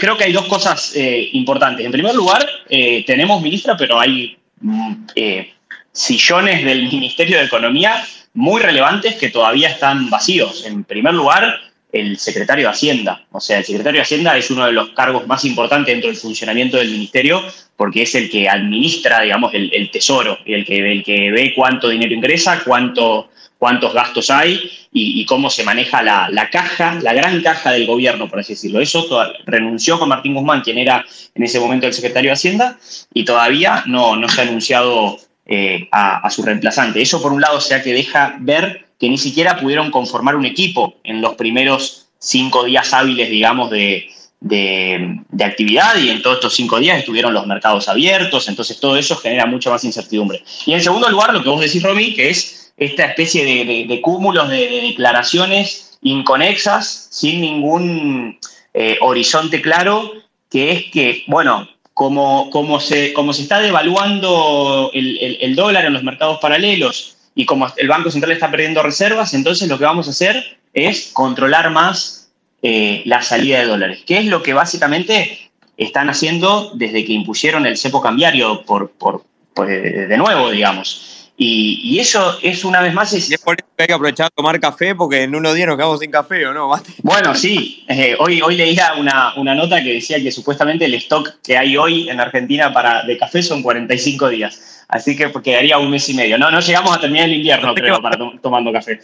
creo 0.00 0.16
que 0.16 0.24
hay 0.24 0.32
dos 0.32 0.46
cosas 0.46 0.92
eh, 0.94 1.28
importantes. 1.32 1.84
En 1.84 1.92
primer 1.92 2.14
lugar, 2.14 2.46
eh, 2.68 3.04
tenemos 3.06 3.42
ministra, 3.42 3.76
pero 3.76 3.98
hay 3.98 4.38
mm, 4.60 4.92
eh, 5.16 5.53
sillones 5.94 6.64
del 6.64 6.88
Ministerio 6.88 7.38
de 7.38 7.44
Economía 7.44 8.04
muy 8.34 8.60
relevantes 8.60 9.14
que 9.14 9.30
todavía 9.30 9.68
están 9.68 10.10
vacíos. 10.10 10.66
En 10.66 10.82
primer 10.82 11.14
lugar, 11.14 11.60
el 11.92 12.18
secretario 12.18 12.66
de 12.66 12.72
Hacienda. 12.72 13.24
O 13.30 13.40
sea, 13.40 13.58
el 13.58 13.64
secretario 13.64 13.98
de 13.98 14.02
Hacienda 14.02 14.36
es 14.36 14.50
uno 14.50 14.66
de 14.66 14.72
los 14.72 14.90
cargos 14.90 15.26
más 15.28 15.44
importantes 15.44 15.94
dentro 15.94 16.10
del 16.10 16.18
funcionamiento 16.18 16.76
del 16.76 16.90
ministerio 16.90 17.42
porque 17.76 18.02
es 18.02 18.14
el 18.16 18.28
que 18.28 18.48
administra, 18.48 19.20
digamos, 19.20 19.52
el, 19.54 19.90
tesoro, 19.90 20.38
el 20.44 20.64
que, 20.64 20.92
el 20.92 21.04
que 21.04 21.30
ve 21.30 21.52
cuánto 21.54 21.88
dinero 21.88 22.14
ingresa, 22.14 22.62
cuánto 22.64 23.30
cuántos 23.64 23.94
gastos 23.94 24.28
hay 24.28 24.60
y, 24.92 25.24
cómo 25.24 25.48
se 25.48 25.64
maneja 25.64 26.02
la, 26.02 26.50
caja, 26.52 26.98
la 27.00 27.14
gran 27.14 27.40
caja 27.40 27.72
del 27.72 27.86
gobierno, 27.86 28.28
por 28.28 28.40
así 28.40 28.52
decirlo. 28.52 28.78
Eso 28.78 29.06
renunció 29.46 29.98
con 29.98 30.10
Martín 30.10 30.34
Guzmán, 30.34 30.60
quien 30.60 30.76
era 30.76 31.02
en 31.34 31.42
ese 31.42 31.58
momento 31.58 31.86
el 31.86 31.94
secretario 31.94 32.28
de 32.28 32.34
Hacienda, 32.34 32.78
y 33.14 33.24
todavía 33.24 33.82
no, 33.86 34.16
no 34.16 34.28
se 34.28 34.42
ha 34.42 34.44
anunciado 34.44 35.18
eh, 35.46 35.88
a, 35.92 36.28
su 36.30 36.42
reemplazante. 36.42 37.02
Eso, 37.02 37.20
por 37.20 37.32
un 37.32 37.40
lado, 37.40 37.60
sea 37.60 37.82
que 37.82 37.92
deja 37.92 38.36
ver 38.40 38.86
que 38.98 39.08
ni 39.08 39.18
siquiera 39.18 39.58
pudieron 39.60 39.90
conformar 39.90 40.36
un 40.36 40.46
equipo 40.46 40.96
en 41.04 41.20
los 41.20 41.34
primeros 41.34 42.06
cinco 42.18 42.64
días 42.64 42.92
hábiles, 42.94 43.28
digamos, 43.28 43.70
de, 43.70 44.08
de, 44.40 45.44
actividad 45.44 45.96
y 45.96 46.10
en 46.10 46.22
todos 46.22 46.36
estos 46.36 46.54
cinco 46.54 46.78
días 46.78 46.98
estuvieron 46.98 47.32
los 47.32 47.46
mercados 47.46 47.88
abiertos, 47.88 48.48
entonces 48.48 48.78
todo 48.78 48.96
eso 48.96 49.16
genera 49.16 49.46
mucha 49.46 49.70
más 49.70 49.84
incertidumbre. 49.84 50.42
Y 50.66 50.72
en 50.72 50.82
segundo 50.82 51.08
lugar, 51.08 51.32
lo 51.32 51.42
que 51.42 51.48
vos 51.48 51.60
decís, 51.60 51.82
Romy, 51.82 52.14
que 52.14 52.30
es 52.30 52.72
esta 52.76 53.06
especie 53.06 53.44
de, 53.44 54.00
cúmulos 54.00 54.48
de, 54.48 54.82
declaraciones 54.82 55.98
inconexas, 56.02 57.08
sin 57.10 57.40
ningún 57.40 58.38
eh, 58.74 58.98
horizonte 59.00 59.62
claro, 59.62 60.12
que 60.50 60.72
es 60.72 60.84
que, 60.90 61.24
bueno, 61.26 61.68
como, 61.94 62.50
como, 62.50 62.80
se, 62.80 63.12
como 63.12 63.32
se 63.32 63.42
está 63.42 63.60
devaluando 63.60 64.90
el, 64.92 65.54
dólar 65.54 65.86
en 65.86 65.92
los 65.92 66.02
mercados 66.02 66.40
paralelos 66.40 67.16
y 67.36 67.46
como 67.46 67.68
el 67.76 67.88
Banco 67.88 68.10
Central 68.10 68.32
está 68.32 68.50
perdiendo 68.50 68.82
reservas, 68.82 69.32
entonces 69.32 69.68
lo 69.68 69.78
que 69.78 69.84
vamos 69.84 70.08
a 70.08 70.10
hacer 70.10 70.58
es 70.72 71.10
controlar 71.12 71.70
más 71.70 72.32
eh, 72.62 73.02
la 73.06 73.22
salida 73.22 73.60
de 73.60 73.66
dólares, 73.66 74.02
que 74.04 74.18
es 74.18 74.26
lo 74.26 74.42
que 74.42 74.52
básicamente 74.52 75.50
están 75.76 76.10
haciendo 76.10 76.72
desde 76.74 77.04
que 77.04 77.12
impusieron 77.12 77.64
el 77.66 77.78
cepo 77.78 78.00
cambiario 78.00 78.62
por, 78.62 78.90
por, 78.90 79.24
de 79.56 80.16
nuevo, 80.16 80.50
digamos. 80.50 81.13
Y, 81.36 81.98
eso 81.98 82.38
es 82.42 82.64
una 82.64 82.80
vez 82.80 82.94
más. 82.94 83.12
Es, 83.12 83.30
y 83.30 83.34
es 83.34 83.40
por 83.40 83.56
eso 83.58 83.68
que 83.76 83.82
hay 83.82 83.86
que 83.88 83.92
aprovechar 83.92 84.26
a 84.26 84.30
tomar 84.30 84.60
café, 84.60 84.94
porque 84.94 85.22
en 85.22 85.34
unos 85.34 85.54
días 85.54 85.66
nos 85.66 85.76
quedamos 85.76 85.98
sin 85.98 86.10
café, 86.10 86.46
¿o 86.46 86.54
no, 86.54 86.70
Bueno, 87.02 87.34
sí. 87.34 87.84
Eh, 87.88 88.14
hoy, 88.18 88.40
hoy 88.40 88.56
leía 88.56 88.94
una, 88.94 89.34
una, 89.36 89.54
nota 89.54 89.82
que 89.82 89.94
decía 89.94 90.22
que 90.22 90.30
supuestamente 90.30 90.84
el 90.84 90.94
stock 90.94 91.40
que 91.42 91.58
hay 91.58 91.76
hoy 91.76 92.08
en 92.08 92.20
Argentina 92.20 92.72
para, 92.72 93.02
de 93.02 93.18
café 93.18 93.42
son 93.42 93.62
45 93.62 94.28
días. 94.28 94.84
Así 94.88 95.16
que 95.16 95.32
quedaría 95.42 95.78
un 95.78 95.90
mes 95.90 96.08
y 96.08 96.14
medio. 96.14 96.38
No, 96.38 96.50
no 96.50 96.60
llegamos 96.60 96.96
a 96.96 97.00
terminar 97.00 97.28
el 97.28 97.36
invierno, 97.36 97.74
creo, 97.74 98.00
para 98.00 98.16
tomando 98.40 98.72
café. 98.72 99.00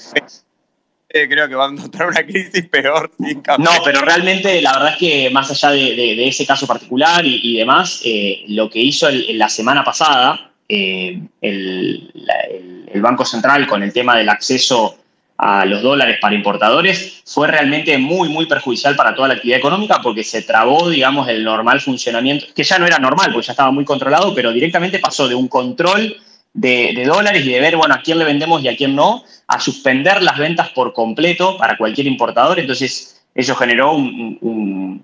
Eh, 1.13 1.29
creo 1.29 1.49
que 1.49 1.57
va 1.57 1.67
a 1.67 1.71
encontrar 1.73 2.09
una 2.11 2.23
crisis 2.25 2.65
peor 2.69 3.11
sin 3.19 3.41
café. 3.41 3.61
No, 3.61 3.71
pero 3.85 4.03
realmente 4.03 4.63
la 4.63 4.75
verdad 4.75 4.93
es 4.93 4.99
que 4.99 5.31
más 5.31 5.51
allá 5.51 5.71
de, 5.71 6.29
ese 6.29 6.47
caso 6.47 6.69
particular 6.69 7.25
y, 7.27 7.57
demás, 7.57 8.03
eh, 8.05 8.45
lo 8.47 8.71
que 8.71 8.79
hizo 8.79 9.09
la 9.11 9.49
semana 9.49 9.83
pasada 9.83 10.50
eh, 10.73 11.21
el, 11.41 13.01
Banco 13.03 13.25
Central 13.25 13.67
con 13.67 13.83
el 13.83 13.93
tema 13.93 14.17
del 14.17 14.29
acceso 14.29 14.97
a 15.37 15.65
los 15.65 15.83
dólares 15.83 16.19
para 16.21 16.35
importadores 16.35 17.23
fue 17.25 17.49
realmente 17.49 17.97
muy, 17.99 18.29
muy 18.29 18.47
perjudicial 18.47 18.95
para 18.95 19.15
toda 19.15 19.29
la 19.29 19.35
actividad 19.35 19.59
económica 19.59 20.01
porque 20.03 20.23
se 20.23 20.43
trabó, 20.43 20.89
digamos, 20.91 21.27
el 21.29 21.43
normal 21.43 21.81
funcionamiento, 21.81 22.47
que 22.55 22.63
ya 22.63 22.79
no 22.79 22.87
era 22.87 22.99
normal, 22.99 23.33
porque 23.33 23.47
ya 23.47 23.53
estaba 23.53 23.71
muy 23.71 23.85
controlado, 23.85 24.35
pero 24.35 24.53
directamente 24.53 24.99
pasó 24.99 25.29
de 25.29 25.35
un 25.35 25.49
control 25.49 26.17
de, 26.53 27.05
dólares 27.07 27.45
y 27.45 27.51
de 27.51 27.61
ver, 27.61 27.77
bueno, 27.77 27.95
a 27.95 28.03
quién 28.03 28.19
le 28.19 28.25
vendemos 28.25 28.63
y 28.63 28.69
a 28.69 28.77
quién 28.77 28.95
no, 28.95 29.25
a 29.49 29.59
suspender 29.59 30.23
las 30.23 30.39
ventas 30.39 30.69
por 30.71 30.93
completo 30.93 31.57
para 31.57 31.77
cualquier 31.77 32.07
importador. 32.07 32.61
Entonces, 32.61 33.20
eso 33.35 33.55
generó 33.55 33.93
un, 33.93 35.01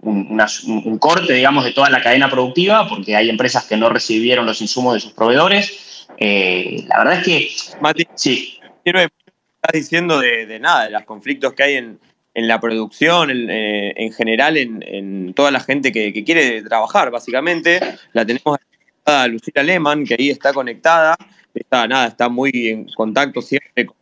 corte, 1.01 1.33
digamos, 1.33 1.65
de 1.65 1.73
toda 1.73 1.91
la 1.91 2.03
cadena 2.03 2.29
productiva, 2.31 2.89
porque 2.89 3.15
hay 3.15 3.31
empresas 3.31 3.65
que 3.65 3.77
no 3.77 3.89
recibieron 3.89 4.47
los 4.47 4.61
insumos 4.61 4.95
de 4.95 5.01
sus 5.01 5.13
proveedores. 5.13 6.07
Eh, 6.19 6.85
la 6.89 6.99
verdad 6.99 7.19
es 7.19 7.25
que... 7.25 7.49
Mati, 7.81 8.07
sí. 8.15 8.59
Quiero 8.83 9.01
estás 9.01 9.73
diciendo 9.73 10.19
de, 10.21 10.59
nada, 10.61 10.85
de 10.85 10.91
los 10.91 11.05
conflictos 11.05 11.53
que 11.55 11.63
hay 11.63 11.75
en, 11.77 11.99
la 12.35 12.61
producción, 12.61 13.31
en, 13.31 13.49
eh, 13.49 14.11
general, 14.17 14.57
en, 14.57 15.33
toda 15.35 15.51
la 15.51 15.61
gente 15.61 15.93
que, 15.93 16.25
quiere 16.25 16.63
trabajar, 16.63 17.11
básicamente. 17.11 17.81
La 18.13 18.27
tenemos 18.27 18.59
a 19.05 19.27
Lucila 19.29 19.63
Lehmann, 19.63 20.05
que 20.05 20.17
ahí 20.19 20.31
está 20.31 20.53
conectada. 20.53 21.17
Está, 21.55 21.87
nada, 21.89 22.09
está 22.09 22.29
muy 22.29 22.51
en 22.69 22.87
contacto 22.93 23.41
siempre 23.41 23.87
con 23.87 23.97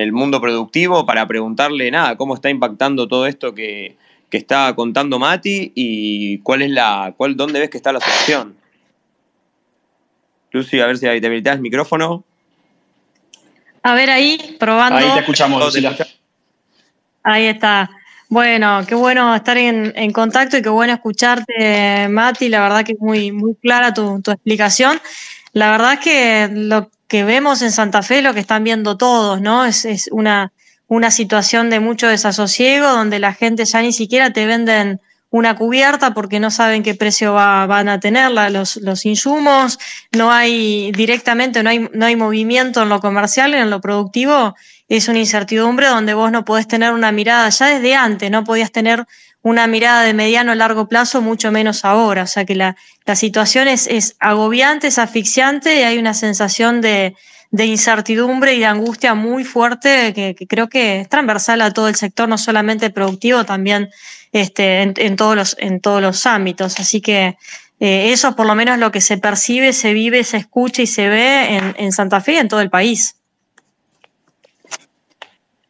el 0.00 0.12
mundo 0.12 0.40
productivo 0.40 1.04
para 1.06 1.26
preguntarle 1.26 1.90
nada, 1.90 2.16
cómo 2.16 2.34
está 2.34 2.50
impactando 2.50 3.06
todo 3.08 3.26
esto 3.26 3.54
que, 3.54 3.96
está 4.30 4.72
contando 4.76 5.18
Mati 5.18 5.72
y 5.74 6.38
cuál 6.38 6.62
es 6.62 6.70
la, 6.70 7.14
cuál, 7.16 7.36
dónde 7.36 7.58
ves 7.58 7.68
que 7.68 7.76
está 7.76 7.92
la 7.92 8.00
solución. 8.00 8.56
Lucy, 10.52 10.80
a 10.80 10.86
ver 10.86 10.96
si 10.96 11.02
te 11.02 11.26
habilitas 11.26 11.56
el 11.56 11.60
micrófono. 11.60 12.24
A 13.82 13.94
ver 13.94 14.10
ahí, 14.10 14.56
probando. 14.58 14.98
Ahí 14.98 15.10
te 15.14 15.20
escuchamos, 15.20 15.76
Ahí 17.22 17.46
está. 17.46 17.90
Bueno, 18.28 18.84
qué 18.86 18.94
bueno 18.94 19.34
estar 19.34 19.58
en, 19.58 20.12
contacto 20.12 20.56
y 20.56 20.62
qué 20.62 20.68
bueno 20.68 20.92
escucharte, 20.92 22.08
Mati. 22.08 22.48
La 22.48 22.60
verdad 22.60 22.84
que 22.84 22.92
es 22.92 23.00
muy, 23.00 23.32
muy 23.32 23.56
clara 23.56 23.92
tu, 23.92 24.22
tu 24.22 24.30
explicación. 24.30 25.00
La 25.52 25.72
verdad 25.72 25.94
es 25.94 25.98
que 26.00 26.48
lo, 26.52 26.88
que 27.10 27.24
vemos 27.24 27.60
en 27.60 27.72
Santa 27.72 28.02
Fe, 28.02 28.22
lo 28.22 28.32
que 28.34 28.40
están 28.40 28.62
viendo 28.62 28.96
todos, 28.96 29.40
¿no? 29.40 29.66
Es, 29.66 30.08
una, 30.12 30.52
una 30.86 31.10
situación 31.10 31.68
de 31.68 31.80
mucho 31.80 32.06
desasosiego 32.06 32.88
donde 32.88 33.18
la 33.18 33.34
gente 33.34 33.64
ya 33.64 33.82
ni 33.82 33.92
siquiera 33.92 34.32
te 34.32 34.46
venden 34.46 35.00
una 35.28 35.56
cubierta 35.56 36.14
porque 36.14 36.38
no 36.38 36.52
saben 36.52 36.84
qué 36.84 36.94
precio 36.94 37.32
va, 37.32 37.66
van 37.66 37.88
a 37.88 37.98
tener 37.98 38.30
los, 38.30 38.76
los, 38.76 39.04
insumos, 39.06 39.80
no 40.12 40.30
hay 40.30 40.92
directamente, 40.92 41.64
no 41.64 41.70
hay, 41.70 41.88
no 41.92 42.06
hay 42.06 42.14
movimiento 42.14 42.80
en 42.82 42.88
lo 42.88 43.00
comercial, 43.00 43.54
en 43.54 43.70
lo 43.70 43.80
productivo, 43.80 44.54
es 44.88 45.08
una 45.08 45.18
incertidumbre 45.18 45.88
donde 45.88 46.14
vos 46.14 46.30
no 46.30 46.44
podés 46.44 46.68
tener 46.68 46.92
una 46.92 47.10
mirada. 47.10 47.48
Ya 47.48 47.66
desde 47.66 47.96
antes, 47.96 48.30
no 48.30 48.44
podías 48.44 48.70
tener 48.70 49.04
una 49.42 49.66
mirada 49.66 50.02
de 50.02 50.14
mediano 50.14 50.52
a 50.52 50.54
largo 50.54 50.88
plazo, 50.88 51.22
mucho 51.22 51.50
menos 51.50 51.84
ahora. 51.84 52.24
O 52.24 52.26
sea 52.26 52.44
que 52.44 52.54
la, 52.54 52.76
la 53.06 53.16
situación 53.16 53.68
es, 53.68 53.86
es, 53.86 54.16
agobiante, 54.20 54.88
es 54.88 54.98
asfixiante 54.98 55.80
y 55.80 55.82
hay 55.82 55.98
una 55.98 56.14
sensación 56.14 56.80
de, 56.80 57.14
de 57.50 57.66
incertidumbre 57.66 58.54
y 58.54 58.60
de 58.60 58.66
angustia 58.66 59.14
muy 59.14 59.44
fuerte 59.44 60.12
que, 60.14 60.46
creo 60.46 60.68
que 60.68 61.00
es 61.00 61.08
transversal 61.08 61.62
a 61.62 61.72
todo 61.72 61.88
el 61.88 61.96
sector, 61.96 62.28
no 62.28 62.38
solamente 62.38 62.90
productivo, 62.90 63.44
también 63.44 63.90
este, 64.32 64.82
en, 64.82 64.94
en 64.96 65.16
todos, 65.16 65.36
los, 65.36 65.56
en 65.58 65.80
todos 65.80 66.02
los 66.02 66.26
ámbitos. 66.26 66.78
Así 66.78 67.00
que 67.00 67.36
eh, 67.80 68.12
eso 68.12 68.36
por 68.36 68.46
lo 68.46 68.54
menos 68.54 68.78
lo 68.78 68.92
que 68.92 69.00
se 69.00 69.16
percibe, 69.16 69.72
se 69.72 69.94
vive, 69.94 70.22
se 70.22 70.36
escucha 70.36 70.82
y 70.82 70.86
se 70.86 71.08
ve 71.08 71.56
en, 71.56 71.74
en 71.78 71.92
Santa 71.92 72.20
Fe 72.20 72.34
y 72.34 72.36
en 72.36 72.48
todo 72.48 72.60
el 72.60 72.70
país. 72.70 73.16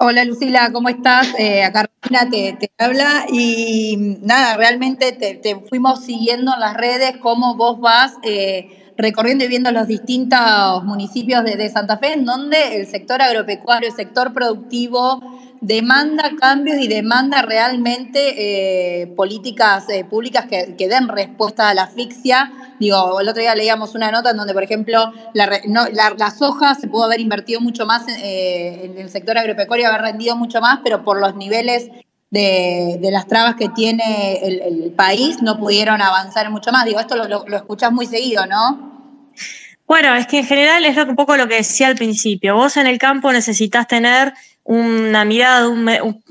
Hola 0.03 0.25
Lucila, 0.25 0.73
¿cómo 0.73 0.89
estás? 0.89 1.29
Eh, 1.39 1.63
acá 1.63 1.85
te, 2.31 2.57
habla 2.79 3.27
y 3.31 4.17
nada, 4.23 4.57
realmente 4.57 5.13
te, 5.13 5.61
fuimos 5.69 6.07
siguiendo 6.07 6.55
en 6.55 6.61
las 6.61 6.75
redes 6.75 7.19
cómo 7.19 7.55
vos 7.55 7.79
vas 7.81 8.15
eh, 8.23 8.90
recorriendo 9.01 9.45
y 9.45 9.49
viendo 9.49 9.71
los 9.73 9.87
distintos 9.87 10.85
municipios 10.85 11.45
de, 11.45 11.69
Santa 11.69 11.99
Fe 11.99 12.13
en 12.15 12.25
donde 12.25 12.77
el 12.77 12.87
sector 12.87 13.23
agropecuario, 13.23 13.89
el 13.89 13.95
sector 13.95 14.33
productivo 14.33 15.21
demanda 15.61 16.31
cambios 16.39 16.79
y 16.79 16.89
demanda 16.89 17.43
realmente 17.43 19.03
eh, 19.03 19.07
políticas 19.09 19.89
eh, 19.89 20.05
públicas 20.05 20.47
que, 20.47 20.89
den 20.89 21.09
respuesta 21.09 21.69
a 21.69 21.75
la 21.75 21.85
asfixia. 21.85 22.53
Digo, 22.79 23.21
el 23.21 23.29
otro 23.29 23.43
día 23.43 23.55
leíamos 23.55 23.95
una 23.95 24.11
nota 24.11 24.31
en 24.31 24.39
donde, 24.39 24.55
por 24.55 24.63
ejemplo, 24.63 25.13
la, 25.35 26.31
soja 26.31 26.75
se 26.75 26.89
pudo 26.89 27.05
haber 27.05 27.21
invertido 27.21 27.61
mucho 27.61 27.85
más 27.85 28.09
eh, 28.09 28.81
en, 28.85 28.99
el 28.99 29.11
sector 29.11 29.37
agropecuario, 29.37 29.89
haber 29.89 30.01
rendido 30.01 30.35
mucho 30.35 30.61
más, 30.61 30.81
pero 30.83 31.05
por 31.05 31.21
los 31.21 31.37
niveles 31.37 31.91
de, 32.31 32.99
las 33.13 33.27
trabas 33.27 33.57
que 33.57 33.69
tiene 33.69 34.41
el, 34.43 34.93
país 34.93 35.43
no 35.43 35.59
pudieron 35.59 36.01
avanzar 36.01 36.51
mucho 36.51 36.73
más. 36.73 36.85
Digo, 36.87 37.01
esto 37.01 37.17
lo, 37.17 37.27
lo, 37.27 37.57
escuchás 37.57 37.93
muy 37.93 38.07
seguido, 38.07 38.47
¿no? 38.47 38.90
Bueno, 39.91 40.15
es 40.15 40.29
que 40.29 40.39
en 40.39 40.47
general 40.47 40.85
es 40.85 40.97
un 40.97 41.17
poco 41.17 41.37
lo 41.37 41.49
que 41.49 41.57
decía 41.57 41.89
al 41.89 41.97
principio. 41.97 42.55
Vos 42.55 42.77
en 42.77 42.87
el 42.87 42.97
campo 42.97 43.33
necesitas 43.33 43.89
tener 43.89 44.33
una 44.63 45.25
mirada, 45.25 45.69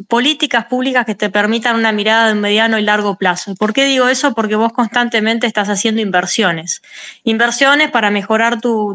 políticas 0.08 0.64
públicas 0.64 1.06
que 1.06 1.14
te 1.14 1.30
permitan 1.30 1.76
una 1.76 1.92
mirada 1.92 2.30
de 2.30 2.36
mediano 2.36 2.80
y 2.80 2.84
largo 2.84 3.18
plazo. 3.18 3.56
¿Por 3.56 3.74
qué 3.74 3.84
digo 3.84 4.08
eso? 4.08 4.34
Porque 4.34 4.56
vos 4.56 4.72
constantemente 4.72 5.46
estás 5.46 5.68
haciendo 5.68 6.00
inversiones. 6.00 6.82
Inversiones 7.26 7.92
para 7.92 8.12
mejorar 8.12 8.62
tu, 8.62 8.94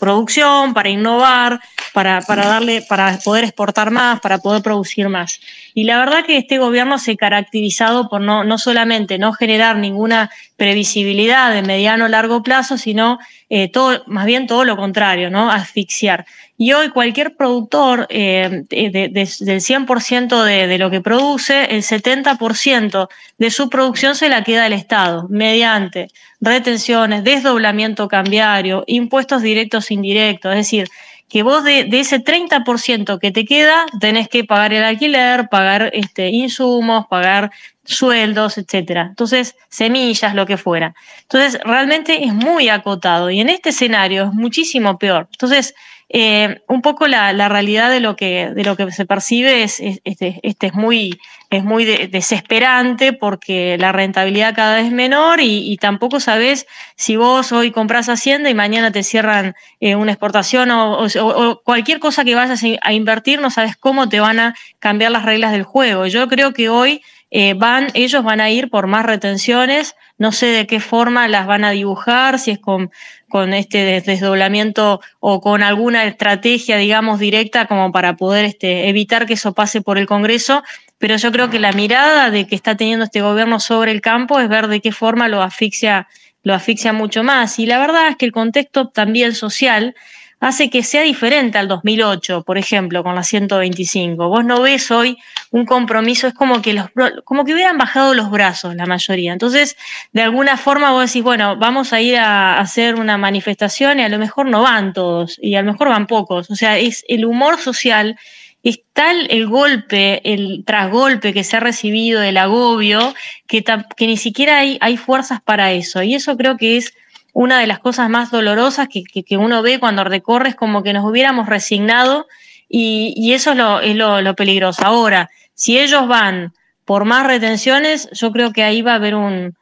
producción, 0.00 0.72
para 0.72 0.88
innovar, 0.88 1.60
para, 1.92 2.22
darle, 2.26 2.80
para 2.88 3.18
poder 3.18 3.44
exportar 3.44 3.90
más, 3.90 4.20
para 4.20 4.38
poder 4.38 4.62
producir 4.62 5.10
más. 5.10 5.38
Y 5.74 5.84
la 5.84 5.98
verdad 5.98 6.24
que 6.24 6.38
este 6.38 6.56
gobierno 6.56 6.96
se 6.96 7.12
ha 7.12 7.16
caracterizado 7.16 8.08
por 8.08 8.22
no, 8.22 8.42
no 8.42 8.56
solamente 8.56 9.18
no 9.18 9.34
generar 9.34 9.76
ninguna 9.76 10.30
previsibilidad 10.62 11.52
de 11.52 11.62
mediano 11.62 12.04
o 12.04 12.08
largo 12.08 12.44
plazo, 12.44 12.78
sino 12.78 13.18
eh, 13.50 13.66
todo, 13.66 14.04
más 14.06 14.26
bien 14.26 14.46
todo 14.46 14.64
lo 14.64 14.76
contrario, 14.76 15.28
¿no? 15.28 15.50
Asfixiar. 15.50 16.24
Y 16.56 16.72
hoy 16.72 16.90
cualquier 16.90 17.34
productor, 17.34 18.06
eh, 18.10 18.62
del 18.70 19.60
100% 19.60 20.44
de, 20.44 20.78
lo 20.78 20.88
que 20.88 21.00
produce, 21.00 21.64
el 21.64 21.82
70% 21.82 23.08
de 23.38 23.50
su 23.50 23.68
producción 23.70 24.14
se 24.14 24.28
la 24.28 24.44
queda 24.44 24.68
el 24.68 24.72
Estado, 24.72 25.26
mediante 25.28 26.06
retenciones, 26.40 27.24
desdoblamiento 27.24 28.06
cambiario, 28.06 28.84
impuestos 28.86 29.42
directos 29.42 29.90
e 29.90 29.94
indirectos. 29.94 30.52
Es 30.52 30.58
decir, 30.58 30.88
que 31.32 31.42
vos 31.42 31.64
de, 31.64 31.88
ese 31.92 32.22
30% 32.22 33.18
que 33.18 33.32
te 33.32 33.46
queda 33.46 33.86
tenés 33.98 34.28
que 34.28 34.44
pagar 34.44 34.74
el 34.74 34.84
alquiler, 34.84 35.48
pagar 35.48 35.88
este, 35.94 36.28
insumos, 36.28 37.06
pagar 37.06 37.50
sueldos, 37.84 38.58
etcétera. 38.58 39.06
Entonces, 39.08 39.56
semillas, 39.70 40.34
lo 40.34 40.44
que 40.44 40.58
fuera. 40.58 40.94
Entonces, 41.22 41.58
realmente 41.64 42.22
es 42.22 42.34
muy 42.34 42.68
acotado 42.68 43.30
y 43.30 43.40
en 43.40 43.48
este 43.48 43.70
escenario 43.70 44.24
es 44.24 44.34
muchísimo 44.34 44.98
peor. 44.98 45.26
Entonces, 45.32 45.74
eh, 46.10 46.60
un 46.68 46.82
poco 46.82 47.06
la, 47.06 47.32
realidad 47.48 47.88
de 47.88 48.00
lo 48.00 48.14
que, 48.14 48.50
de 48.54 48.64
lo 48.64 48.76
que 48.76 48.90
se 48.92 49.06
percibe 49.06 49.62
es, 49.62 49.80
este, 49.80 50.38
este, 50.42 50.66
es 50.66 50.74
muy, 50.74 51.18
es 51.52 51.64
muy 51.64 51.84
desesperante 51.84 53.12
porque 53.12 53.76
la 53.78 53.92
rentabilidad 53.92 54.54
cada 54.54 54.76
vez 54.76 54.86
es 54.86 54.92
menor 54.92 55.40
y, 55.40 55.76
tampoco 55.76 56.18
sabes 56.18 56.66
si 56.96 57.16
vos 57.16 57.52
hoy 57.52 57.70
compras 57.70 58.08
Hacienda 58.08 58.48
y 58.48 58.54
mañana 58.54 58.90
te 58.90 59.02
cierran 59.02 59.54
eh, 59.80 59.94
una 59.94 60.12
exportación 60.12 60.70
o, 60.70 61.60
cualquier 61.64 61.98
cosa 61.98 62.24
que 62.24 62.34
vayas 62.34 62.62
a 62.82 62.92
invertir, 62.92 63.40
no 63.40 63.50
sabes 63.50 63.76
cómo 63.76 64.08
te 64.08 64.20
van 64.20 64.38
a 64.38 64.54
cambiar 64.78 65.12
las 65.12 65.24
reglas 65.24 65.52
del 65.52 65.64
juego. 65.64 66.06
Yo 66.06 66.26
creo 66.28 66.52
que 66.52 66.68
hoy 66.68 67.02
eh, 67.34 67.54
van, 67.54 67.88
ellos 67.94 68.22
van 68.22 68.42
a 68.42 68.50
ir 68.50 68.68
por 68.68 68.86
más 68.86 69.06
retenciones, 69.06 69.96
no 70.18 70.32
sé 70.32 70.48
de 70.48 70.66
qué 70.66 70.80
forma 70.80 71.28
las 71.28 71.46
van 71.46 71.64
a 71.64 71.70
dibujar, 71.70 72.38
si 72.38 72.50
es 72.50 72.58
con, 72.58 72.90
con 73.30 73.54
este 73.54 74.02
desdoblamiento 74.02 75.00
o 75.18 75.40
con 75.40 75.62
alguna 75.62 76.04
estrategia, 76.04 76.76
digamos, 76.76 77.18
directa 77.18 77.64
como 77.64 77.90
para 77.90 78.16
poder 78.16 78.44
este, 78.44 78.90
evitar 78.90 79.24
que 79.24 79.32
eso 79.32 79.54
pase 79.54 79.80
por 79.80 79.96
el 79.96 80.06
Congreso, 80.06 80.62
pero 81.02 81.16
yo 81.16 81.32
creo 81.32 81.50
que 81.50 81.58
la 81.58 81.72
mirada 81.72 82.30
de 82.30 82.46
que 82.46 82.54
está 82.54 82.76
teniendo 82.76 83.06
este 83.06 83.22
gobierno 83.22 83.58
sobre 83.58 83.90
el 83.90 84.00
campo 84.00 84.38
es 84.38 84.48
ver 84.48 84.68
de 84.68 84.80
qué 84.80 84.92
forma 84.92 85.26
lo 85.26 85.42
asfixia, 85.42 86.06
lo 86.44 86.54
asfixia 86.54 86.92
mucho 86.92 87.24
más. 87.24 87.58
Y 87.58 87.66
la 87.66 87.80
verdad 87.80 88.06
es 88.10 88.16
que 88.16 88.24
el 88.24 88.30
contexto 88.30 88.86
también 88.86 89.34
social 89.34 89.96
hace 90.38 90.70
que 90.70 90.84
sea 90.84 91.02
diferente 91.02 91.58
al 91.58 91.66
2008, 91.66 92.44
por 92.44 92.56
ejemplo, 92.56 93.02
con 93.02 93.16
la 93.16 93.24
125. 93.24 94.28
Vos 94.28 94.44
no 94.44 94.62
ves 94.62 94.92
hoy 94.92 95.18
un 95.50 95.66
compromiso, 95.66 96.28
es 96.28 96.34
como 96.34 96.62
que, 96.62 96.72
los, 96.72 96.86
como 97.24 97.44
que 97.44 97.52
hubieran 97.52 97.78
bajado 97.78 98.14
los 98.14 98.30
brazos 98.30 98.76
la 98.76 98.86
mayoría. 98.86 99.32
Entonces, 99.32 99.76
de 100.12 100.22
alguna 100.22 100.56
forma 100.56 100.92
vos 100.92 101.06
decís, 101.06 101.24
bueno, 101.24 101.56
vamos 101.56 101.92
a 101.92 102.00
ir 102.00 102.16
a 102.16 102.60
hacer 102.60 102.94
una 102.94 103.18
manifestación 103.18 103.98
y 103.98 104.04
a 104.04 104.08
lo 104.08 104.20
mejor 104.20 104.46
no 104.46 104.62
van 104.62 104.92
todos 104.92 105.36
y 105.42 105.56
a 105.56 105.62
lo 105.62 105.72
mejor 105.72 105.88
van 105.88 106.06
pocos. 106.06 106.48
O 106.48 106.54
sea, 106.54 106.78
es 106.78 107.04
el 107.08 107.24
humor 107.24 107.58
social 107.58 108.16
es 108.62 108.80
tal 108.92 109.26
el 109.30 109.46
golpe, 109.48 110.20
el 110.32 110.64
trasgolpe 110.64 111.32
que 111.32 111.44
se 111.44 111.56
ha 111.56 111.60
recibido, 111.60 112.22
el 112.22 112.36
agobio, 112.36 113.14
que, 113.46 113.64
ni 114.00 114.16
siquiera 114.16 114.58
hay, 114.58 114.96
fuerzas 114.96 115.40
para 115.40 115.72
eso. 115.72 116.02
Y 116.02 116.14
eso 116.14 116.36
creo 116.36 116.56
que 116.56 116.76
es 116.76 116.94
una 117.32 117.58
de 117.58 117.66
las 117.66 117.80
cosas 117.80 118.08
más 118.08 118.30
dolorosas 118.30 118.88
que, 118.88 119.36
uno 119.36 119.62
ve 119.62 119.80
cuando 119.80 120.04
recorre 120.04 120.50
es 120.50 120.54
como 120.54 120.82
que 120.82 120.92
nos 120.92 121.04
hubiéramos 121.04 121.48
resignado 121.48 122.26
y, 122.68 123.32
eso 123.32 123.52
es, 123.52 123.56
lo, 123.56 123.80
es 123.80 123.96
lo, 123.96 124.34
peligroso. 124.36 124.82
Ahora, 124.84 125.28
si 125.54 125.78
ellos 125.78 126.06
van 126.06 126.52
por 126.84 127.04
más 127.04 127.26
retenciones, 127.26 128.08
yo 128.12 128.32
creo 128.32 128.52
que 128.52 128.62
ahí 128.62 128.82
va 128.82 128.92
a 128.92 128.96
haber 128.96 129.14
un, 129.14 129.54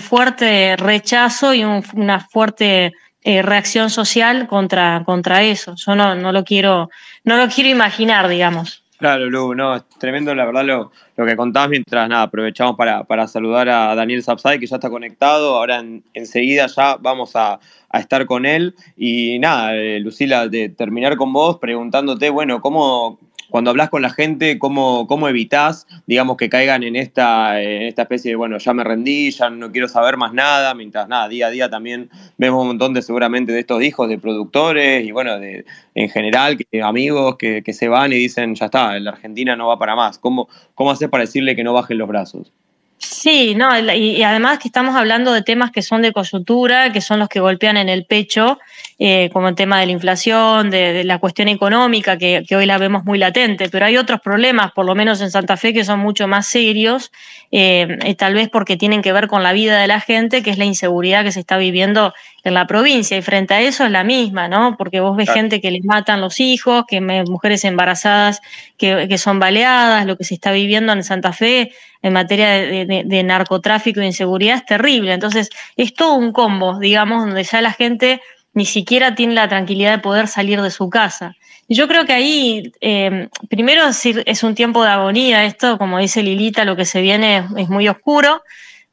fuerte 0.00 0.76
rechazo 0.76 1.52
y 1.52 1.64
una 1.64 2.20
fuerte 2.20 2.94
eh, 3.22 3.42
reacción 3.42 3.90
social 3.90 4.46
contra, 4.46 5.02
contra 5.04 5.42
eso. 5.42 5.74
Yo 5.76 5.94
no, 5.94 6.14
no, 6.14 6.32
lo 6.32 6.44
quiero, 6.44 6.90
no 7.24 7.36
lo 7.36 7.48
quiero 7.48 7.70
imaginar, 7.70 8.28
digamos. 8.28 8.84
Claro, 8.98 9.30
Lu, 9.30 9.54
no, 9.54 9.76
es 9.76 9.88
tremendo 10.00 10.34
la 10.34 10.44
verdad 10.44 10.64
lo, 10.64 10.90
lo 11.16 11.24
que 11.24 11.36
contabas 11.36 11.70
mientras 11.70 12.08
nada, 12.08 12.22
aprovechamos 12.22 12.76
para, 12.76 13.04
para 13.04 13.28
saludar 13.28 13.68
a 13.68 13.94
Daniel 13.94 14.24
Sapsay 14.24 14.58
que 14.58 14.66
ya 14.66 14.74
está 14.74 14.90
conectado, 14.90 15.56
ahora 15.56 15.84
enseguida 16.14 16.66
ya 16.66 16.96
vamos 16.96 17.36
a, 17.36 17.60
a, 17.90 18.00
estar 18.00 18.26
con 18.26 18.44
él 18.44 18.74
y 18.96 19.38
nada, 19.38 19.76
eh, 19.76 20.00
Lucila, 20.00 20.48
de 20.48 20.68
terminar 20.68 21.16
con 21.16 21.32
vos 21.32 21.58
preguntándote, 21.58 22.28
bueno, 22.30 22.60
¿cómo, 22.60 23.20
cuando 23.50 23.70
hablas 23.70 23.88
con 23.90 24.02
la 24.02 24.10
gente, 24.10 24.58
¿cómo, 24.58 25.06
cómo 25.06 25.28
evitas, 25.28 25.86
digamos, 26.06 26.36
que 26.36 26.48
caigan 26.48 26.82
en 26.82 26.96
esta, 26.96 27.60
en 27.62 27.82
esta 27.82 28.02
especie 28.02 28.32
de, 28.32 28.36
bueno, 28.36 28.58
ya 28.58 28.74
me 28.74 28.84
rendí, 28.84 29.30
ya 29.30 29.50
no 29.50 29.72
quiero 29.72 29.88
saber 29.88 30.16
más 30.16 30.32
nada, 30.32 30.74
mientras 30.74 31.08
nada, 31.08 31.28
día 31.28 31.48
a 31.48 31.50
día 31.50 31.70
también 31.70 32.10
vemos 32.36 32.60
un 32.60 32.68
montón 32.68 32.94
de 32.94 33.02
seguramente 33.02 33.52
de 33.52 33.60
estos 33.60 33.82
hijos 33.82 34.08
de 34.08 34.18
productores 34.18 35.06
y 35.06 35.12
bueno, 35.12 35.38
de, 35.38 35.64
en 35.94 36.10
general, 36.10 36.56
que, 36.56 36.82
amigos 36.82 37.36
que, 37.36 37.62
que, 37.62 37.72
se 37.72 37.88
van 37.88 38.12
y 38.12 38.16
dicen, 38.16 38.54
ya 38.54 38.66
está, 38.66 38.98
la 38.98 39.10
Argentina 39.10 39.56
no 39.56 39.68
va 39.68 39.78
para 39.78 39.96
más. 39.96 40.18
¿Cómo, 40.18 40.48
cómo 40.74 40.90
haces 40.90 41.08
para 41.08 41.24
decirle 41.24 41.56
que 41.56 41.64
no 41.64 41.72
bajen 41.72 41.98
los 41.98 42.08
brazos? 42.08 42.52
Sí, 42.98 43.54
no, 43.54 43.68
y, 43.94 44.22
además 44.22 44.58
que 44.58 44.66
estamos 44.66 44.96
hablando 44.96 45.32
de 45.32 45.42
temas 45.42 45.70
que 45.70 45.82
son 45.82 46.02
de 46.02 46.12
coyuntura, 46.12 46.92
que 46.92 47.00
son 47.00 47.20
los 47.20 47.28
que 47.28 47.38
golpean 47.38 47.76
en 47.76 47.88
el 47.88 48.04
pecho, 48.04 48.58
eh, 49.00 49.30
como 49.32 49.48
el 49.48 49.54
tema 49.54 49.78
de 49.78 49.86
la 49.86 49.92
inflación, 49.92 50.70
de, 50.70 51.04
la 51.04 51.18
cuestión 51.18 51.46
económica, 51.46 52.18
que, 52.18 52.44
hoy 52.56 52.66
la 52.66 52.78
vemos 52.78 53.04
muy 53.04 53.16
latente, 53.16 53.68
pero 53.68 53.86
hay 53.86 53.96
otros 53.96 54.20
problemas, 54.20 54.72
por 54.72 54.86
lo 54.86 54.94
menos 54.96 55.20
en 55.20 55.30
Santa 55.30 55.56
Fe, 55.56 55.72
que 55.72 55.84
son 55.84 56.00
mucho 56.00 56.26
más 56.26 56.48
serios, 56.48 57.12
eh, 57.52 58.14
tal 58.18 58.34
vez 58.34 58.48
porque 58.48 58.76
tienen 58.76 59.00
que 59.00 59.12
ver 59.12 59.28
con 59.28 59.42
la 59.42 59.52
vida 59.52 59.80
de 59.80 59.86
la 59.86 60.00
gente, 60.00 60.42
que 60.42 60.50
es 60.50 60.58
la 60.58 60.64
inseguridad 60.64 61.22
que 61.22 61.30
se 61.30 61.40
está 61.40 61.58
viviendo 61.58 62.12
en 62.42 62.54
la 62.54 62.66
provincia, 62.66 63.16
y 63.16 63.22
frente 63.22 63.54
a 63.54 63.60
eso 63.60 63.84
es 63.84 63.90
la 63.92 64.02
misma, 64.02 64.48
¿no? 64.48 64.76
Porque 64.76 65.00
vos 65.00 65.16
ves 65.16 65.30
gente 65.30 65.60
que 65.60 65.70
les 65.70 65.84
matan 65.84 66.20
los 66.20 66.40
hijos, 66.40 66.84
que 66.88 67.00
mujeres 67.00 67.64
embarazadas 67.64 68.40
que, 68.76 69.06
que 69.08 69.18
son 69.18 69.38
baleadas, 69.38 70.06
lo 70.06 70.16
que 70.16 70.24
se 70.24 70.34
está 70.34 70.50
viviendo 70.50 70.92
en 70.92 71.04
Santa 71.04 71.32
Fe 71.32 71.72
en 72.02 72.12
materia 72.12 72.48
de, 72.50 73.22
narcotráfico 73.24 74.00
e 74.00 74.06
inseguridad 74.06 74.56
es 74.56 74.64
terrible. 74.64 75.12
Entonces, 75.12 75.50
es 75.76 75.94
todo 75.94 76.14
un 76.14 76.32
combo, 76.32 76.78
digamos, 76.78 77.24
donde 77.24 77.42
ya 77.42 77.60
la 77.60 77.72
gente 77.72 78.20
ni 78.54 78.66
siquiera 78.66 79.14
tiene 79.14 79.34
la 79.34 79.48
tranquilidad 79.48 79.92
de 79.92 79.98
poder 79.98 80.28
salir 80.28 80.60
de 80.60 80.70
su 80.70 80.90
casa. 80.90 81.36
Y 81.68 81.74
yo 81.74 81.86
creo 81.86 82.06
que 82.06 82.14
ahí, 82.14 82.72
eh, 82.80 83.28
primero 83.50 83.82
es 83.86 84.42
un 84.42 84.54
tiempo 84.54 84.82
de 84.82 84.90
agonía, 84.90 85.44
esto, 85.44 85.76
como 85.76 85.98
dice 85.98 86.22
Lilita, 86.22 86.64
lo 86.64 86.76
que 86.76 86.86
se 86.86 87.02
viene 87.02 87.44
es, 87.56 87.68
muy 87.68 87.88
oscuro, 87.88 88.42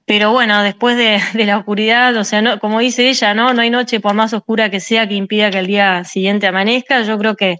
pero 0.05 0.31
bueno, 0.31 0.61
después 0.61 0.97
de, 0.97 1.45
la 1.45 1.57
oscuridad, 1.57 2.15
o 2.17 2.25
sea, 2.25 2.41
no, 2.41 2.59
como 2.59 2.79
dice 2.79 3.09
ella, 3.09 3.33
¿no? 3.33 3.53
no 3.53 3.61
hay 3.61 3.69
noche 3.69 4.01
por 4.01 4.13
más 4.13 4.33
oscura 4.33 4.69
que 4.69 4.81
sea 4.81 5.07
que 5.07 5.15
impida 5.15 5.49
que 5.51 5.59
el 5.59 5.67
día 5.67 6.03
siguiente 6.03 6.47
amanezca. 6.47 7.01
Yo 7.03 7.17
creo 7.17 7.35
que 7.35 7.57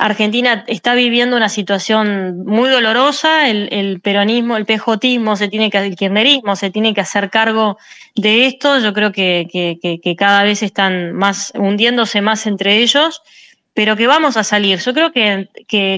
Argentina 0.00 0.64
está 0.66 0.94
viviendo 0.94 1.36
una 1.36 1.50
situación 1.50 2.42
muy 2.46 2.70
dolorosa, 2.70 3.48
el, 3.48 4.00
peronismo, 4.00 4.56
el 4.56 4.64
pejotismo, 4.64 5.36
se 5.36 5.48
tiene 5.48 5.70
que, 5.70 5.76
el 5.76 5.94
kirchnerismo 5.94 6.56
se 6.56 6.70
tiene 6.70 6.94
que 6.94 7.02
hacer 7.02 7.28
cargo 7.28 7.76
de 8.16 8.46
esto, 8.46 8.78
yo 8.78 8.94
creo 8.94 9.12
que, 9.12 10.14
cada 10.18 10.42
vez 10.42 10.62
están 10.62 11.12
más 11.12 11.52
hundiéndose 11.54 12.22
más 12.22 12.46
entre 12.46 12.78
ellos 12.78 13.22
pero 13.72 13.96
que 13.96 14.08
vamos 14.08 14.36
a 14.36 14.44
salir. 14.44 14.78
Yo 14.80 14.92
creo 14.92 15.12
que, 15.12 15.48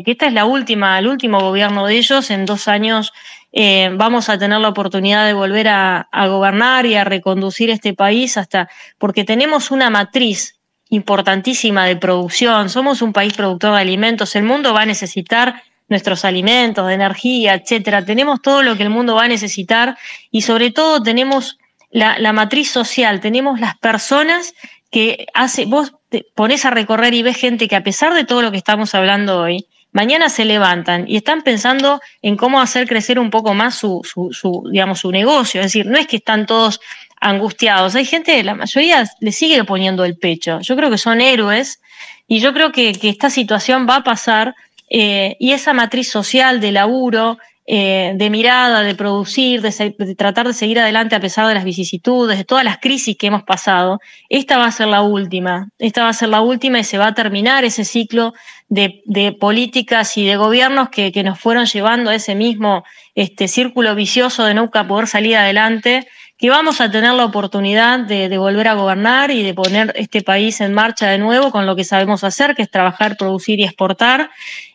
esta 0.07 0.27
es 0.27 0.33
la 0.33 0.45
última, 0.45 0.99
el 0.99 1.09
último 1.09 1.41
gobierno 1.41 1.87
de 1.87 1.97
ellos. 1.97 2.31
En 2.31 2.45
dos 2.45 2.69
años 2.69 3.13
eh, 3.53 3.91
vamos 3.95 4.29
a 4.29 4.39
tener 4.39 4.61
la 4.61 4.69
oportunidad 4.69 5.27
de 5.27 5.33
volver 5.33 5.69
a, 5.69 6.07
gobernar 6.29 6.87
y 6.87 6.95
a 6.95 7.05
reconducir 7.05 7.71
este 7.71 7.95
país 7.95 8.37
hasta, 8.37 8.69
porque 8.99 9.25
tenemos 9.25 9.71
una 9.71 9.91
matriz 9.91 10.62
importantísima 10.93 11.87
de 11.87 11.97
producción. 11.97 12.69
Somos 12.69 13.01
un 13.01 13.15
país 13.15 13.33
productor 13.33 13.75
de 13.75 13.81
alimentos. 13.81 14.37
El 14.37 14.45
mundo 14.45 14.75
va 14.75 14.83
a 14.83 14.87
necesitar 14.87 15.63
nuestros 15.89 16.27
alimentos, 16.27 16.87
de 16.87 16.95
energía, 16.95 17.55
etcétera. 17.55 18.05
Tenemos 18.05 18.43
todo 18.43 18.63
lo 18.63 18.77
que 18.77 18.83
el 18.83 18.91
mundo 18.91 19.15
va 19.15 19.25
a 19.25 19.29
necesitar 19.29 19.97
y 20.31 20.43
sobre 20.43 20.71
todo 20.71 21.03
tenemos 21.03 21.59
la, 21.91 22.33
matriz 22.35 22.71
social, 22.71 23.21
tenemos 23.21 23.59
las 23.59 23.77
personas 23.79 24.53
que 24.91 25.27
hace, 25.33 25.65
vos 25.65 25.95
pones 26.35 26.67
a 26.67 26.71
recorrer 26.71 27.15
y 27.15 27.23
ves 27.23 27.39
gente 27.39 27.69
que 27.69 27.77
a 27.77 27.83
pesar 27.83 28.13
de 28.13 28.25
todo 28.25 28.43
lo 28.43 28.51
que 28.51 28.59
estamos 28.59 28.95
hablando 28.95 29.41
hoy, 29.41 29.67
mañana 29.93 30.29
se 30.29 30.45
levantan 30.45 31.07
y 31.09 31.17
están 31.17 31.41
pensando 31.41 32.03
en 32.21 32.37
cómo 32.37 32.61
hacer 32.61 32.87
crecer 32.87 33.19
un 33.19 33.31
poco 33.31 33.55
más 33.55 33.77
su, 33.77 34.03
su, 34.05 34.69
digamos, 34.71 35.01
su 35.01 35.11
negocio. 35.11 35.61
Es 35.61 35.69
decir, 35.69 35.87
no 35.87 35.99
es 35.99 36.07
que 36.07 36.17
están 36.17 36.45
todos 36.45 36.81
angustiados. 37.23 37.95
Hay 37.95 38.05
gente, 38.05 38.43
la 38.43 38.55
mayoría 38.55 39.09
le 39.21 39.33
sigue 39.33 39.63
poniendo 39.65 40.05
el 40.05 40.19
pecho. 40.19 40.61
Yo 40.61 40.77
creo 40.77 40.91
que 40.91 40.99
son 40.99 41.21
héroes 41.21 41.81
y 42.27 42.41
yo 42.41 42.53
creo 42.53 42.73
que, 42.73 42.99
esta 43.03 43.31
situación 43.31 43.87
va 43.89 43.97
a 43.97 44.05
pasar 44.05 44.55
eh, 44.91 45.37
y 45.39 45.53
esa 45.53 45.73
matriz 45.73 46.11
social 46.11 46.61
de 46.61 46.73
laburo, 46.73 47.39
eh, 47.65 48.13
de 48.17 48.29
mirada, 48.29 48.83
de 48.83 48.97
producir, 48.97 49.63
de, 49.63 50.15
tratar 50.17 50.49
de 50.49 50.53
seguir 50.53 50.81
adelante 50.81 51.15
a 51.15 51.21
pesar 51.21 51.47
de 51.47 51.55
las 51.55 51.63
vicisitudes, 51.63 52.37
de 52.37 52.45
todas 52.45 52.65
las 52.65 52.79
crisis 52.79 53.17
que 53.17 53.29
hemos 53.29 53.45
pasado, 53.45 54.01
esta 54.29 54.59
va 54.59 54.67
a 54.67 54.73
ser 54.73 54.89
la 54.89 55.03
última. 55.03 55.69
Esta 55.79 56.03
va 56.03 56.09
a 56.09 56.13
ser 56.13 56.31
la 56.31 56.41
última 56.41 56.81
y 56.81 56.85
se 56.85 56.99
va 56.99 57.07
a 57.07 57.15
terminar 57.15 57.65
ese 57.65 57.85
ciclo 57.85 58.35
de, 58.69 59.01
de 59.05 59.31
políticas 59.31 60.19
y 60.19 60.27
de 60.27 60.35
gobiernos 60.35 60.89
que, 60.89 61.13
que, 61.13 61.23
nos 61.23 61.39
fueron 61.39 61.67
llevando 61.67 62.11
a 62.11 62.17
ese 62.17 62.35
mismo 62.35 62.83
este, 63.15 63.47
círculo 63.47 63.95
vicioso 63.95 64.45
de 64.45 64.55
nunca 64.55 64.89
poder 64.89 65.07
salir 65.07 65.37
adelante 65.37 66.09
que 66.43 66.51
vamos 66.51 66.81
a 66.81 66.91
tener 66.91 67.13
la 67.13 67.25
oportunidad 67.25 68.01
de, 68.01 68.37
volver 68.37 68.67
a 68.67 68.75
gobernar 68.75 69.31
y 69.31 69.45
de 69.45 69.55
poner 69.55 69.93
este 69.95 70.23
país 70.23 70.61
en 70.61 70.75
marcha 70.75 71.09
de 71.09 71.17
nuevo 71.17 71.53
con 71.53 71.67
lo 71.67 71.77
que 71.77 71.85
sabemos 71.85 72.25
hacer, 72.25 72.57
que 72.57 72.63
es 72.63 72.69
trabajar, 72.69 73.17
producir 73.17 73.61
y 73.61 73.65
exportar, 73.65 74.29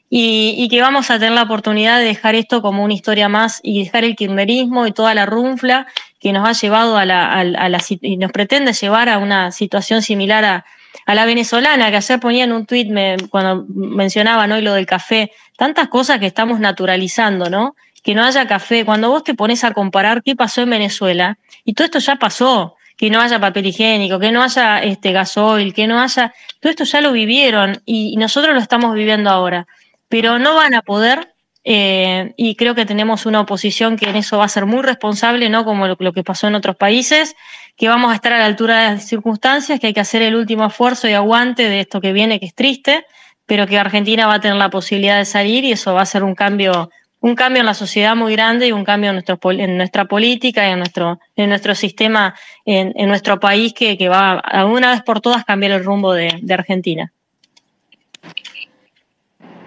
y, 0.09 0.65
que 0.69 0.79
vamos 0.79 1.11
a 1.11 1.19
tener 1.19 1.33
la 1.33 1.43
oportunidad 1.43 1.99
de 1.99 2.05
dejar 2.05 2.35
esto 2.35 2.61
como 2.61 2.85
una 2.85 2.93
historia 2.93 3.27
más 3.27 3.59
y 3.63 3.83
dejar 3.83 4.05
el 4.05 4.15
kirchnerismo 4.15 4.87
y 4.87 4.93
toda 4.93 5.13
la 5.13 5.25
runfla 5.25 5.87
que 6.21 6.31
nos 6.31 6.47
ha 6.47 6.53
llevado 6.53 6.95
a 6.95 7.03
la, 7.03 7.37
a, 7.37 7.79
y 7.99 8.15
nos 8.15 8.31
pretende 8.31 8.71
llevar 8.71 9.09
a 9.09 9.17
una 9.17 9.51
situación 9.51 10.01
similar 10.01 10.45
a, 10.45 10.65
a 11.05 11.15
la 11.15 11.25
venezolana, 11.25 11.89
que 11.89 11.97
ayer 11.97 12.17
ponía 12.21 12.45
en 12.45 12.53
un 12.53 12.65
tuit 12.65 12.87
cuando 13.29 13.65
mencionaban 13.67 14.53
hoy 14.53 14.61
lo 14.61 14.73
del 14.73 14.85
café, 14.85 15.33
tantas 15.57 15.89
cosas 15.89 16.19
que 16.19 16.27
estamos 16.27 16.61
naturalizando, 16.61 17.49
¿no? 17.49 17.75
Que 18.07 18.15
no 18.15 18.23
haya 18.23 18.47
café. 18.47 18.85
Cuando 18.85 19.09
vos 19.09 19.25
te 19.25 19.35
pones 19.35 19.65
a 19.65 19.71
comparar 19.71 20.23
qué 20.23 20.35
pasó 20.35 20.61
en 20.61 20.69
Venezuela, 20.69 21.37
y 21.65 21.73
todo 21.73 21.83
esto 21.83 21.99
ya 21.99 22.15
pasó, 22.15 22.77
que 22.95 23.09
no 23.09 23.19
haya 23.19 23.39
papel 23.39 23.65
higiénico, 23.65 24.17
que 24.17 24.31
no 24.31 24.41
haya 24.41 24.79
este 24.79 25.11
gasoil, 25.11 25.73
que 25.73 25.87
no 25.87 25.99
haya. 25.99 26.33
Todo 26.61 26.69
esto 26.69 26.85
ya 26.85 27.01
lo 27.01 27.11
vivieron 27.11 27.81
y 27.85 28.15
nosotros 28.15 28.55
lo 28.55 28.61
estamos 28.61 28.95
viviendo 28.95 29.29
ahora 29.29 29.67
pero 30.09 30.39
no 30.39 30.55
van 30.55 30.73
a 30.73 30.81
poder 30.81 31.33
eh, 31.63 32.33
y 32.37 32.55
creo 32.55 32.75
que 32.75 32.85
tenemos 32.85 33.25
una 33.25 33.41
oposición 33.41 33.97
que 33.97 34.09
en 34.09 34.15
eso 34.15 34.37
va 34.37 34.45
a 34.45 34.49
ser 34.49 34.65
muy 34.65 34.81
responsable, 34.81 35.49
no 35.49 35.65
como 35.65 35.87
lo, 35.87 35.97
lo, 35.99 36.13
que 36.13 36.23
pasó 36.23 36.47
en 36.47 36.55
otros 36.55 36.77
países, 36.77 37.35
que 37.75 37.89
vamos 37.89 38.11
a 38.11 38.15
estar 38.15 38.31
a 38.31 38.39
la 38.39 38.45
altura 38.45 38.83
de 38.83 38.95
las 38.95 39.07
circunstancias, 39.07 39.79
que 39.79 39.87
hay 39.87 39.93
que 39.93 39.99
hacer 39.99 40.21
el 40.21 40.35
último 40.35 40.65
esfuerzo 40.65 41.09
y 41.09 41.13
aguante 41.13 41.67
de 41.67 41.81
esto 41.81 41.99
que 41.99 42.13
viene, 42.13 42.39
que 42.39 42.45
es 42.45 42.55
triste, 42.55 43.05
pero 43.45 43.67
que 43.67 43.77
Argentina 43.77 44.27
va 44.27 44.35
a 44.35 44.39
tener 44.39 44.55
la 44.55 44.69
posibilidad 44.69 45.17
de 45.17 45.25
salir 45.25 45.65
y 45.65 45.73
eso 45.73 45.93
va 45.93 46.03
a 46.03 46.05
ser 46.05 46.23
un 46.23 46.35
cambio, 46.35 46.89
un 47.27 47.35
cambio 47.35 47.59
en 47.59 47.65
la 47.65 47.73
sociedad 47.73 48.15
muy 48.15 48.33
grande 48.33 48.67
y 48.67 48.71
un 48.71 48.85
cambio 48.85 49.09
en, 49.09 49.15
nuestro, 49.17 49.37
en 49.51 49.77
nuestra 49.77 50.05
política 50.05 50.67
y 50.67 50.71
en 50.71 50.79
nuestro, 50.79 51.19
en 51.35 51.49
nuestro 51.49 51.75
sistema, 51.75 52.33
en, 52.65 52.93
en 52.95 53.09
nuestro 53.09 53.39
país, 53.39 53.73
que, 53.73 53.97
que 53.97 54.07
va 54.07 54.39
a 54.39 54.65
una 54.65 54.91
vez 54.91 55.03
por 55.03 55.19
todas 55.19 55.43
cambiar 55.43 55.73
el 55.73 55.83
rumbo 55.83 56.13
de, 56.13 56.39
de 56.41 56.53
Argentina. 56.53 57.11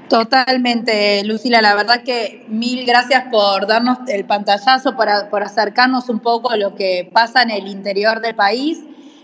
Totalmente, 0.08 1.22
Lucila. 1.24 1.62
La 1.62 1.74
verdad 1.74 2.02
que 2.02 2.44
mil 2.48 2.84
gracias 2.84 3.24
por 3.30 3.66
darnos 3.66 3.98
el 4.08 4.24
pantallazo, 4.24 4.96
por, 4.96 5.08
por 5.30 5.42
acercarnos 5.42 6.08
un 6.08 6.18
poco 6.18 6.50
a 6.50 6.56
lo 6.56 6.74
que 6.74 7.08
pasa 7.12 7.42
en 7.42 7.50
el 7.50 7.68
interior 7.68 8.20
del 8.20 8.34
país 8.34 8.80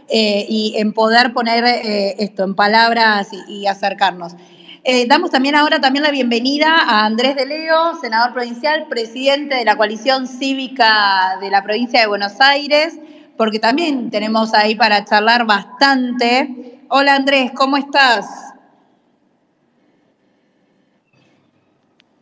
eh, 0.09 0.47
y 0.49 0.75
en 0.77 0.93
poder 0.93 1.33
poner 1.33 1.65
eh, 1.65 2.15
esto 2.19 2.45
en 2.45 2.55
palabras 2.55 3.29
y, 3.33 3.63
y 3.63 3.67
acercarnos. 3.67 4.35
Eh, 4.89 5.05
damos 5.09 5.33
también 5.33 5.57
ahora 5.57 5.81
también 5.81 6.05
la 6.05 6.13
bienvenida 6.13 6.77
a 6.79 7.07
Andrés 7.07 7.35
de 7.35 7.45
Leo, 7.45 7.97
senador 8.01 8.33
provincial, 8.33 8.87
presidente 8.89 9.57
de 9.57 9.65
la 9.65 9.77
coalición 9.77 10.29
cívica 10.29 11.39
de 11.41 11.51
la 11.51 11.65
provincia 11.65 11.99
de 11.99 12.07
Buenos 12.07 12.41
Aires, 12.41 12.97
porque 13.37 13.59
también 13.59 14.11
tenemos 14.11 14.55
ahí 14.55 14.77
para 14.77 15.05
charlar 15.05 15.45
bastante. 15.45 16.79
Hola 16.89 17.17
Andrés, 17.17 17.51
¿cómo 17.53 17.77
estás? 17.77 18.27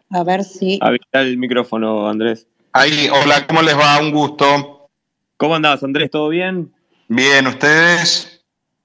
A 0.08 0.24
ver 0.24 0.42
si. 0.42 0.78
Habilita 0.80 1.20
el 1.20 1.36
micrófono, 1.36 2.08
Andrés. 2.08 2.46
Ahí, 2.72 3.10
hola, 3.12 3.46
¿cómo 3.46 3.60
les 3.60 3.76
va? 3.76 4.00
Un 4.00 4.10
gusto. 4.10 4.88
¿Cómo 5.36 5.54
andás, 5.54 5.82
Andrés? 5.82 6.10
¿Todo 6.10 6.30
bien? 6.30 6.72
Bien, 7.08 7.46
¿ustedes? 7.46 8.33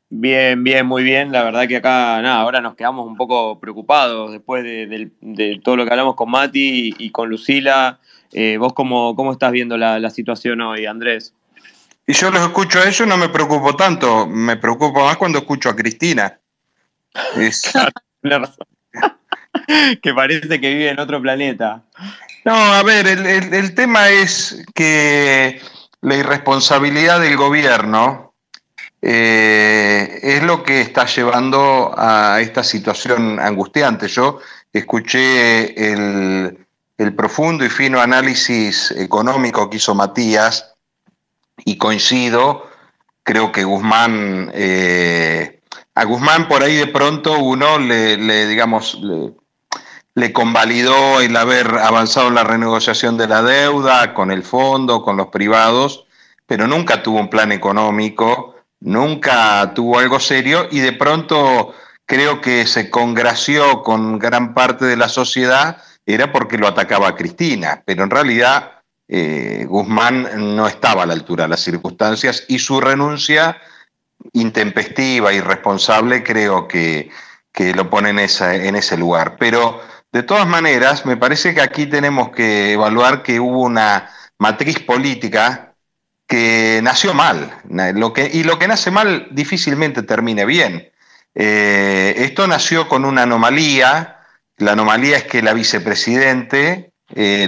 Bien, 0.10 0.64
bien, 0.64 0.86
muy 0.86 1.04
bien. 1.04 1.32
La 1.32 1.44
verdad 1.44 1.68
que 1.68 1.78
acá, 1.78 2.22
nada, 2.22 2.42
ahora 2.42 2.62
nos 2.62 2.76
quedamos 2.76 3.06
un 3.08 3.16
poco 3.16 3.60
preocupados 3.60 4.32
después 4.32 4.64
de, 4.64 4.88
de, 4.88 5.12
de 5.22 5.62
todo 5.64 5.78
lo 5.78 5.86
que 5.86 5.92
hablamos 5.92 6.16
con 6.16 6.32
Mati 6.32 6.90
y, 6.90 7.06
y 7.06 7.12
con 7.12 7.30
Lucila. 7.30 8.00
Eh, 8.32 8.58
¿Vos 8.58 8.74
cómo, 8.74 9.16
cómo 9.16 9.32
estás 9.32 9.52
viendo 9.52 9.78
la, 9.78 10.00
la 10.00 10.10
situación 10.10 10.62
hoy, 10.62 10.86
Andrés? 10.86 11.34
Y 12.08 12.14
yo 12.14 12.32
los 12.32 12.42
escucho 12.42 12.80
a 12.80 12.88
ellos, 12.88 13.08
no 13.08 13.18
me 13.18 13.30
preocupo 13.30 13.76
tanto. 13.76 14.26
Me 14.26 14.58
preocupo 14.58 15.06
más 15.06 15.18
cuando 15.18 15.38
escucho 15.38 15.70
a 15.70 15.76
Cristina. 15.76 16.40
Es... 17.36 17.72
Razón. 18.24 18.68
que 20.02 20.14
parece 20.14 20.60
que 20.60 20.74
vive 20.74 20.90
en 20.90 21.00
otro 21.00 21.22
planeta. 21.22 21.84
No, 22.46 22.56
a 22.56 22.82
ver, 22.84 23.08
el, 23.08 23.26
el, 23.26 23.54
el, 23.54 23.76
tema 23.76 24.10
es 24.10 24.66
que 24.74 25.62
la 26.02 26.16
irresponsabilidad 26.16 27.20
del 27.20 27.38
gobierno 27.38 28.29
eh, 29.02 30.20
es 30.22 30.44
lo 30.44 30.64
que 30.64 30.82
está 30.82 31.06
llevando 31.06 31.94
a 31.98 32.42
esta 32.42 32.64
situación 32.64 33.40
angustiante. 33.40 34.08
Yo 34.08 34.40
escuché 34.74 35.94
el, 35.94 36.66
profundo 37.16 37.64
y 37.64 37.70
fino 37.70 38.02
análisis 38.02 38.92
económico 38.92 39.70
que 39.70 39.78
hizo 39.78 39.96
Matías 39.96 40.76
y 41.64 41.78
coincido, 41.78 42.70
creo 43.24 43.52
que 43.52 43.64
Guzmán... 43.64 44.52
Eh, 44.54 45.56
a 45.96 46.06
Guzmán 46.06 46.48
por 46.48 46.64
ahí 46.64 46.76
de 46.76 46.88
pronto 46.88 47.40
uno 47.40 47.78
le, 47.78 48.16
le 48.16 48.48
digamos, 48.48 48.98
le, 49.02 49.34
le, 50.16 50.32
convalidó 50.32 51.20
el 51.20 51.36
haber 51.36 51.68
avanzado 51.78 52.30
en 52.30 52.36
la 52.36 52.46
renegociación 52.46 53.18
de 53.18 53.28
la 53.28 53.42
deuda 53.42 54.14
con 54.14 54.32
el 54.32 54.44
fondo, 54.44 55.02
con 55.04 55.18
los 55.18 55.28
privados, 55.28 56.06
pero 56.46 56.68
nunca 56.68 57.04
tuvo 57.04 57.20
un 57.20 57.30
plan 57.30 57.52
económico, 57.52 58.56
nunca 58.80 59.74
tuvo 59.74 60.00
algo 60.00 60.20
serio 60.20 60.68
y 60.72 60.80
de 60.80 60.94
pronto 60.94 61.74
creo 62.06 62.42
que 62.42 62.66
se 62.66 62.90
congració 62.90 63.84
con 63.84 64.20
gran 64.20 64.54
parte 64.54 64.86
de 64.86 64.98
la 64.98 65.10
sociedad 65.10 65.82
era 66.06 66.32
porque 66.32 66.58
lo 66.58 66.68
atacaba 66.68 67.10
a 67.10 67.16
Cristina, 67.16 67.84
pero 67.86 68.04
en 68.04 68.10
realidad 68.10 68.82
eh, 69.08 69.66
Guzmán 69.68 70.56
no 70.56 70.68
estaba 70.68 71.04
a 71.04 71.06
la 71.06 71.14
altura 71.14 71.44
de 71.44 71.50
las 71.50 71.62
circunstancias 71.62 72.46
y 72.48 72.60
su 72.60 72.82
renuncia 72.82 73.58
intempestiva, 74.34 75.34
irresponsable, 75.34 76.24
creo 76.24 76.68
que, 76.68 77.10
que 77.52 77.74
lo 77.74 77.90
pone 77.90 78.10
en, 78.10 78.20
esa, 78.20 78.56
en 78.56 78.76
ese 78.76 78.98
lugar. 78.98 79.38
Pero 79.40 79.82
de 80.12 80.24
todas 80.24 80.48
maneras, 80.48 81.06
me 81.06 81.18
parece 81.18 81.54
que 81.54 81.62
aquí 81.62 81.86
tenemos 81.86 82.30
que 82.32 82.74
evaluar 82.74 83.22
que 83.22 83.40
hubo 83.40 83.62
una 83.62 84.10
matriz 84.40 84.80
política 84.80 85.69
que 86.30 86.80
nació 86.84 87.16
mal, 87.16 87.60
lo 87.96 88.14
que, 88.14 88.30
y 88.32 88.44
lo 88.44 88.60
que 88.60 88.68
nace 88.68 88.92
mal 88.92 89.28
difícilmente 89.32 90.04
termine 90.04 90.46
bien. 90.46 90.92
Eh, 91.34 92.14
esto 92.18 92.46
nació 92.46 92.88
con 92.88 93.04
una 93.04 93.24
anomalía, 93.24 94.20
la 94.58 94.74
anomalía 94.74 95.18
es 95.18 95.24
que 95.24 95.42
la 95.42 95.54
vicepresidente, 95.54 96.92
eh, 97.16 97.48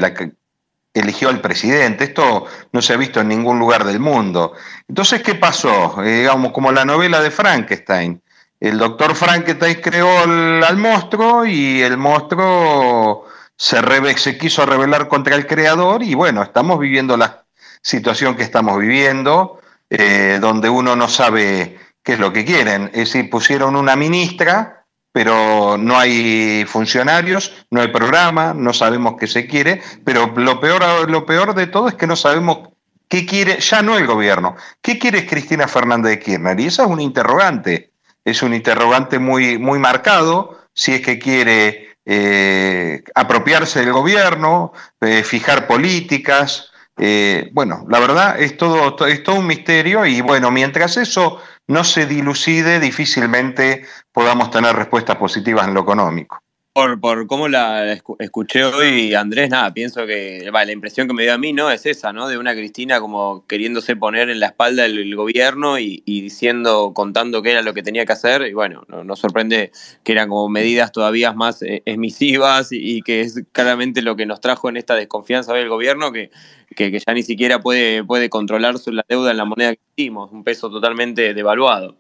eligió 0.96 1.30
al 1.30 1.42
presidente. 1.42 2.06
Esto 2.06 2.48
no 2.72 2.82
se 2.82 2.94
ha 2.94 2.98
visto 2.98 3.22
en 3.22 3.28
ningún 3.28 3.60
lugar 3.60 3.84
del 3.84 4.00
mundo. 4.00 4.54
Entonces, 4.88 5.22
¿qué 5.22 5.36
pasó? 5.36 6.04
Eh, 6.04 6.22
digamos, 6.22 6.52
como 6.52 6.72
la 6.72 6.84
novela 6.84 7.22
de 7.22 7.30
Frankenstein. 7.30 8.20
El 8.60 8.80
doctor 8.80 9.16
Frankenstein 9.16 9.80
creó 9.80 10.24
al 10.24 10.78
monstruo 10.78 11.46
y 11.46 11.84
el 11.84 11.98
monstruo 11.98 13.28
se, 13.56 13.80
se 14.18 14.38
quiso 14.40 14.66
rebelar 14.66 15.08
contra 15.08 15.36
el 15.36 15.46
creador 15.46 16.02
y 16.02 16.16
bueno, 16.16 16.42
estamos 16.42 16.80
viviendo 16.80 17.16
la 17.16 17.41
situación 17.82 18.36
que 18.36 18.44
estamos 18.44 18.80
viviendo, 18.80 19.60
eh, 19.90 20.38
donde 20.40 20.70
uno 20.70 20.96
no 20.96 21.08
sabe 21.08 21.78
qué 22.04 22.14
es 22.14 22.20
lo 22.20 22.32
que 22.32 22.46
quieren. 22.46 22.86
Es 22.94 23.14
decir, 23.14 23.30
pusieron 23.30 23.76
una 23.76 23.96
ministra 23.96 24.82
pero 25.12 25.78
no 25.78 26.00
hay 26.00 26.66
funcionarios, 26.66 27.66
no 27.70 27.82
hay 27.82 27.90
programa, 27.90 28.54
no 28.54 28.74
sabemos 28.74 29.16
qué 29.20 29.28
se 29.28 29.46
quiere, 29.46 29.82
pero 30.06 30.34
lo 30.36 30.60
peor, 30.60 31.10
lo 31.10 31.26
peor 31.26 31.54
de 31.54 31.68
todo 31.68 31.90
es 31.90 31.96
que 31.96 32.08
no 32.08 32.16
sabemos 32.16 32.70
qué 33.10 33.26
quiere, 33.26 33.60
ya 33.60 33.82
no 33.82 33.98
el 33.98 34.08
gobierno, 34.08 34.56
qué 34.82 34.98
quiere 34.98 35.28
Cristina 35.28 35.68
Fernández 35.68 36.12
de 36.12 36.20
Kirchner. 36.20 36.60
Y 36.60 36.68
esa 36.68 36.84
es 36.84 36.90
un 36.90 37.02
interrogante, 37.02 37.92
es 38.24 38.42
un 38.42 38.54
interrogante 38.54 39.20
muy, 39.20 39.58
muy 39.58 39.80
marcado, 39.80 40.60
si 40.74 40.94
es 40.94 41.02
que 41.02 41.20
quiere 41.20 41.98
eh, 42.06 43.04
apropiarse 43.14 43.82
del 43.82 43.92
gobierno, 43.92 44.72
eh, 45.02 45.24
fijar 45.24 45.68
políticas. 45.68 46.71
Eh, 46.98 47.50
bueno, 47.54 47.86
la 47.90 48.00
verdad 48.00 48.40
es 48.40 48.58
todo, 48.58 48.96
es 49.08 49.24
todo 49.24 49.38
un 49.38 49.48
misterio 49.48 50.06
y 50.06 50.22
bueno, 50.22 50.52
mientras 50.52 50.98
eso 50.98 51.40
no 51.68 51.84
se 51.84 52.06
dilucide, 52.06 52.80
difícilmente 52.80 53.86
podamos 54.12 54.52
tener 54.52 54.76
respuestas 54.76 55.16
positivas 55.16 55.68
en 55.68 55.74
lo 55.74 55.82
económico. 55.82 56.44
Por, 56.74 57.02
por 57.02 57.28
cómo 57.28 57.50
la 57.50 57.92
escuché 58.20 58.64
hoy, 58.64 59.14
Andrés, 59.14 59.50
nada, 59.50 59.74
pienso 59.74 60.06
que 60.06 60.50
la 60.50 60.72
impresión 60.72 61.06
que 61.06 61.14
me 61.14 61.24
dio 61.24 61.34
a 61.34 61.38
mí 61.38 61.52
no 61.52 61.70
es 61.70 61.86
esa, 61.86 62.14
¿no? 62.14 62.30
De 62.30 62.38
una 62.38 62.54
Cristina 62.54 63.02
como 63.02 63.46
queriéndose 63.46 63.98
poner 63.98 64.30
en 64.30 64.40
la 64.40 64.46
espalda 64.46 64.84
del 64.84 65.14
gobierno 65.14 65.80
y, 65.80 66.02
diciendo, 66.06 66.94
contando 66.96 67.42
qué 67.42 67.52
era 67.52 67.62
lo 67.62 67.74
que 67.74 67.84
tenía 67.84 68.06
que 68.06 68.14
hacer. 68.14 68.44
Y 68.44 68.54
bueno, 68.54 68.86
nos 69.04 69.20
sorprende 69.20 69.74
que 70.06 70.14
eran 70.14 70.30
como 70.30 70.48
medidas 70.48 70.94
todavía 70.94 71.34
más 71.34 71.62
eh, 71.62 71.84
emisivas 71.86 72.70
y, 72.72 73.02
que 73.02 73.20
es 73.20 73.44
claramente 73.52 74.02
lo 74.02 74.16
que 74.16 74.26
nos 74.26 74.40
trajo 74.40 74.70
en 74.70 74.78
esta 74.78 74.96
desconfianza 74.96 75.54
del 75.54 75.68
gobierno, 75.68 76.14
que, 76.14 76.32
que, 76.74 76.90
ya 76.90 77.14
ni 77.14 77.24
siquiera 77.24 77.60
puede, 77.60 78.06
puede 78.06 78.30
controlar 78.30 78.76
la 78.86 79.04
deuda 79.10 79.32
en 79.32 79.38
la 79.38 79.44
moneda 79.44 79.76
que 79.76 79.82
hicimos, 79.98 80.32
un 80.32 80.46
peso 80.46 80.72
totalmente 80.72 81.34
devaluado. 81.34 81.98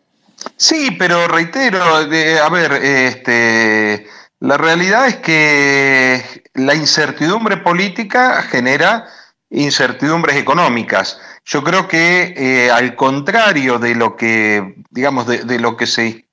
Sí, 0.56 0.96
pero 0.98 1.28
reitero, 1.28 1.84
a 1.84 2.50
ver, 2.50 2.72
este 2.72 4.08
la 4.42 4.58
realidad 4.58 5.08
es 5.08 5.18
que 5.18 6.44
la 6.56 6.74
incertidumbre 6.74 7.58
política 7.58 8.42
genera 8.42 9.08
incertidumbres 9.52 10.36
económicas. 10.36 11.20
Yo 11.46 11.64
creo 11.64 11.88
que 11.88 12.34
eh, 12.36 12.72
al 12.72 12.96
contrario 12.96 13.78
de 13.78 13.94
lo 13.94 14.16
que, 14.16 14.78
digamos, 14.90 15.28
de, 15.28 15.60
lo 15.60 15.78
que 15.78 15.86
se 15.86 16.26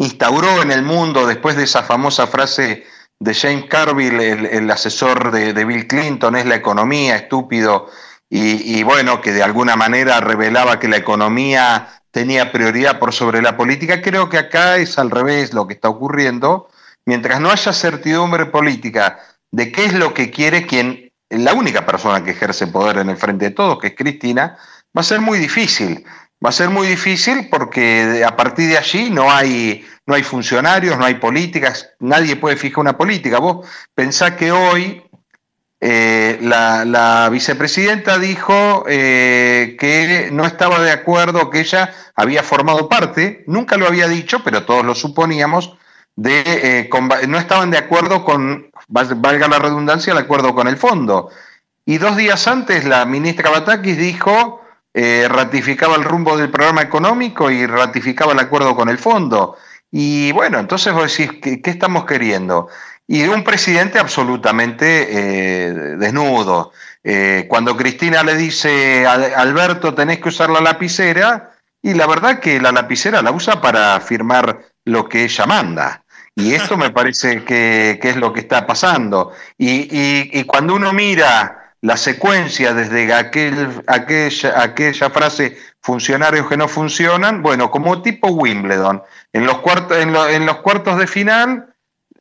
instauró 0.00 0.60
en 0.60 0.72
el 0.72 0.82
mundo 0.82 1.24
después 1.24 1.56
de 1.56 1.62
esa 1.62 1.84
famosa 1.84 2.26
frase 2.26 2.84
de 3.20 3.34
James 3.34 3.66
Carville, 3.68 4.48
el, 4.50 4.68
asesor 4.68 5.30
de, 5.30 5.64
Bill 5.64 5.86
Clinton, 5.86 6.34
es 6.34 6.46
la 6.46 6.56
economía, 6.56 7.14
estúpido, 7.14 7.86
y, 8.28 8.76
y, 8.76 8.82
bueno, 8.82 9.20
que 9.20 9.30
de 9.30 9.44
alguna 9.44 9.76
manera 9.76 10.18
revelaba 10.18 10.80
que 10.80 10.88
la 10.88 10.96
economía 10.96 12.02
tenía 12.10 12.50
prioridad 12.50 12.98
por 12.98 13.12
sobre 13.12 13.40
la 13.40 13.56
política, 13.56 14.02
creo 14.02 14.28
que 14.28 14.38
acá 14.38 14.78
es 14.78 14.98
al 14.98 15.12
revés 15.12 15.54
lo 15.54 15.68
que 15.68 15.74
está 15.74 15.88
ocurriendo 15.88 16.68
mientras 17.06 17.40
no 17.40 17.50
haya 17.50 17.72
certidumbre 17.72 18.46
política 18.46 19.18
de 19.50 19.72
qué 19.72 19.86
es 19.86 19.94
lo 19.94 20.12
que 20.12 20.30
quiere 20.30 20.66
quien, 20.66 21.10
la 21.30 21.54
única 21.54 21.86
persona 21.86 22.22
que 22.22 22.32
ejerce 22.32 22.66
poder 22.66 22.98
en 22.98 23.08
el 23.08 23.16
frente 23.16 23.46
de 23.46 23.50
todos, 23.52 23.78
que 23.78 23.88
es 23.88 23.94
Cristina, 23.96 24.58
va 24.96 25.00
a 25.00 25.04
ser 25.04 25.20
muy 25.20 25.38
difícil. 25.38 26.04
Va 26.44 26.50
a 26.50 26.52
ser 26.52 26.68
muy 26.68 26.86
difícil 26.86 27.48
porque 27.50 28.22
a 28.26 28.36
partir 28.36 28.68
de 28.68 28.76
allí 28.76 29.08
no 29.08 29.32
hay, 29.32 29.86
no 30.04 30.14
hay 30.14 30.22
funcionarios, 30.22 30.98
no 30.98 31.06
hay 31.06 31.14
políticas, 31.14 31.94
nadie 31.98 32.36
puede 32.36 32.56
fijar 32.56 32.80
una 32.80 32.98
política. 32.98 33.38
Vos 33.38 33.66
pensás 33.94 34.32
que 34.32 34.52
hoy 34.52 35.02
eh, 35.80 36.38
la, 36.42 37.28
vicepresidenta 37.30 38.18
dijo 38.18 38.84
eh, 38.88 39.76
que 39.78 40.28
no 40.30 40.44
estaba 40.44 40.80
de 40.80 40.90
acuerdo, 40.90 41.48
que 41.48 41.60
ella 41.60 41.94
había 42.14 42.42
formado 42.42 42.88
parte, 42.88 43.44
nunca 43.46 43.76
lo 43.76 43.86
había 43.86 44.06
dicho, 44.06 44.42
pero 44.44 44.64
todos 44.64 44.84
lo 44.84 44.94
suponíamos, 44.94 45.76
de, 46.16 46.42
eh, 46.46 46.90
no 47.28 47.38
estaban 47.38 47.70
de 47.70 47.78
acuerdo 47.78 48.24
con, 48.24 48.70
valga 48.88 49.48
la 49.48 49.58
redundancia, 49.58 50.14
de 50.14 50.20
acuerdo 50.20 50.54
con 50.54 50.66
el 50.66 50.76
fondo. 50.76 51.30
Y 51.84 51.98
dos 51.98 52.16
días 52.16 52.48
antes 52.48 52.84
la 52.84 53.04
ministra 53.04 53.50
Batakis 53.50 53.96
dijo, 53.96 54.62
eh, 54.92 55.26
ratificaba 55.28 55.94
el 55.96 56.04
rumbo 56.04 56.36
del 56.36 56.50
programa 56.50 56.82
económico 56.82 57.50
y 57.50 57.66
ratificaba 57.66 58.32
el 58.32 58.40
acuerdo 58.40 58.74
con 58.74 58.88
el 58.88 58.98
fondo. 58.98 59.56
Y 59.92 60.32
bueno, 60.32 60.58
entonces 60.58 60.92
vos 60.92 61.16
decís, 61.16 61.38
¿qué, 61.40 61.70
estamos 61.70 62.06
queriendo? 62.06 62.68
Y 63.06 63.22
un 63.24 63.44
presidente 63.44 63.98
absolutamente 63.98 65.06
eh, 65.10 65.72
desnudo. 65.96 66.72
cuando 67.46 67.76
Cristina 67.76 68.24
le 68.24 68.34
dice, 68.34 69.06
Alberto, 69.06 69.94
tenés 69.94 70.18
que 70.18 70.28
usar 70.30 70.50
la 70.50 70.60
lapicera, 70.60 71.52
y 71.82 71.94
la 71.94 72.08
verdad 72.08 72.40
que 72.40 72.60
la 72.60 72.72
lapicera 72.72 73.22
la 73.22 73.30
usa 73.30 73.60
para 73.60 74.00
firmar 74.00 74.60
lo 74.84 75.08
que 75.08 75.22
ella 75.22 75.46
manda. 75.46 76.04
Y 76.38 76.52
esto 76.52 76.76
me 76.76 76.90
parece 76.90 77.44
que, 77.44 77.98
es 78.00 78.16
lo 78.16 78.32
que 78.32 78.40
está 78.40 78.66
pasando. 78.66 79.32
Y, 79.56 80.44
cuando 80.44 80.74
uno 80.74 80.92
mira 80.92 81.72
la 81.80 81.96
secuencia 81.96 82.74
desde 82.74 83.12
aquel, 83.12 83.82
aquella, 83.86 84.62
aquella 84.62 85.10
frase 85.10 85.56
funcionarios 85.80 86.46
que 86.46 86.58
no 86.58 86.68
funcionan, 86.68 87.42
bueno, 87.42 87.70
como 87.70 88.02
tipo 88.02 88.28
Wimbledon, 88.28 89.02
en 89.32 89.46
los 89.46 89.58
cuartos, 89.58 89.96
en, 89.96 90.46
los 90.46 90.56
cuartos 90.56 90.98
de 90.98 91.06
final 91.06 91.74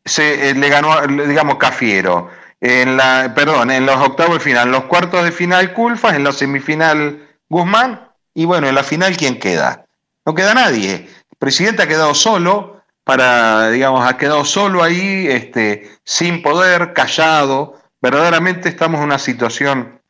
se 0.05 0.49
eh, 0.49 0.53
le 0.53 0.69
ganó, 0.69 1.05
digamos, 1.07 1.57
Cafiero. 1.57 2.29
En 2.61 2.95
la, 2.95 3.33
perdón, 3.35 3.69
en 3.69 3.85
los 3.85 3.97
octavos 3.97 4.35
de 4.35 4.39
final, 4.39 4.67
en 4.67 4.71
los 4.71 4.85
cuartos 4.85 5.25
de 5.25 5.31
final 5.31 5.73
Culfas, 5.73 6.15
en 6.15 6.23
la 6.23 6.31
semifinal 6.31 7.27
Guzmán, 7.49 8.07
y 8.33 8.45
bueno, 8.45 8.67
en 8.67 8.75
la 8.75 8.83
final, 8.83 9.17
¿quién 9.17 9.39
queda? 9.39 9.85
No 10.25 10.33
queda 10.33 10.53
nadie. 10.53 11.09
El 11.31 11.37
presidente 11.37 11.83
ha 11.83 11.87
quedado 11.87 12.13
solo, 12.13 12.74
para, 13.05 13.69
digamos, 13.69 14.05
ha 14.05 14.17
quedado 14.17 14.43
solo 14.43 14.83
ahí, 14.83 15.27
este, 15.27 15.89
sin 16.03 16.41
poder, 16.41 16.91
callado. 16.93 17.79
Verdaderamente 18.01 18.67
estamos 18.67 18.99
en 18.99 19.05
una 19.05 19.19
situación 19.19 20.01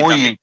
muy, 0.00 0.38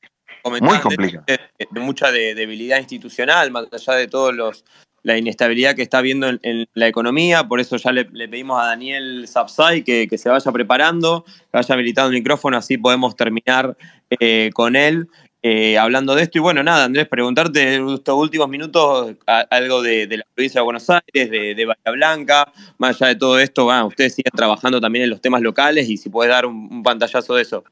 muy 0.62 0.80
complicada. 0.80 1.24
De, 1.28 1.80
mucha 1.80 2.12
debilidad 2.12 2.80
institucional, 2.80 3.52
más 3.52 3.68
allá 3.72 3.94
de 3.94 4.08
todos 4.08 4.34
los 4.36 4.66
la 5.04 5.18
inestabilidad 5.18 5.76
que 5.76 5.82
está 5.82 6.00
habiendo 6.00 6.28
en, 6.28 6.68
la 6.74 6.88
economía, 6.88 7.48
por 7.48 7.60
eso 7.60 7.78
ya 7.78 7.92
le, 7.94 8.06
pedimos 8.06 8.62
a 8.62 8.66
Daniel 8.66 9.28
Sapsay 9.28 9.84
que, 9.84 10.10
se 10.18 10.30
vaya 10.30 10.52
preparando, 10.52 11.24
que 11.24 11.34
vaya 11.54 11.74
habilitando 11.74 12.10
el 12.10 12.16
micrófono, 12.16 12.58
así 12.58 12.78
podemos 12.78 13.16
terminar 13.16 13.78
eh, 14.10 14.50
con 14.54 14.76
él. 14.76 15.08
Eh, 15.42 15.78
hablando 15.78 16.16
de 16.16 16.24
esto. 16.24 16.38
Y 16.38 16.42
bueno, 16.42 16.62
nada, 16.64 16.86
Andrés, 16.86 17.08
preguntarte 17.08 17.76
en 17.76 17.90
estos 17.90 18.16
últimos 18.16 18.50
minutos 18.50 19.16
algo 19.50 19.82
de, 19.82 20.08
la 20.18 20.24
provincia 20.36 20.60
de 20.60 20.66
Buenos 20.66 20.90
Aires, 20.90 21.32
de, 21.32 21.66
Bahía 21.66 21.92
Blanca, 21.94 22.52
más 22.78 23.02
allá 23.02 23.08
de 23.08 23.16
todo 23.16 23.40
esto, 23.40 23.64
bueno, 23.64 23.88
ustedes 23.88 24.16
siguen 24.16 24.34
trabajando 24.36 24.82
también 24.82 25.06
en 25.06 25.10
los 25.10 25.22
temas 25.22 25.42
locales 25.42 25.88
y 25.88 25.98
si 25.98 26.10
puedes 26.10 26.32
dar 26.32 26.46
un, 26.46 26.84
pantallazo 26.84 27.36
de 27.36 27.44
eso. 27.44 27.64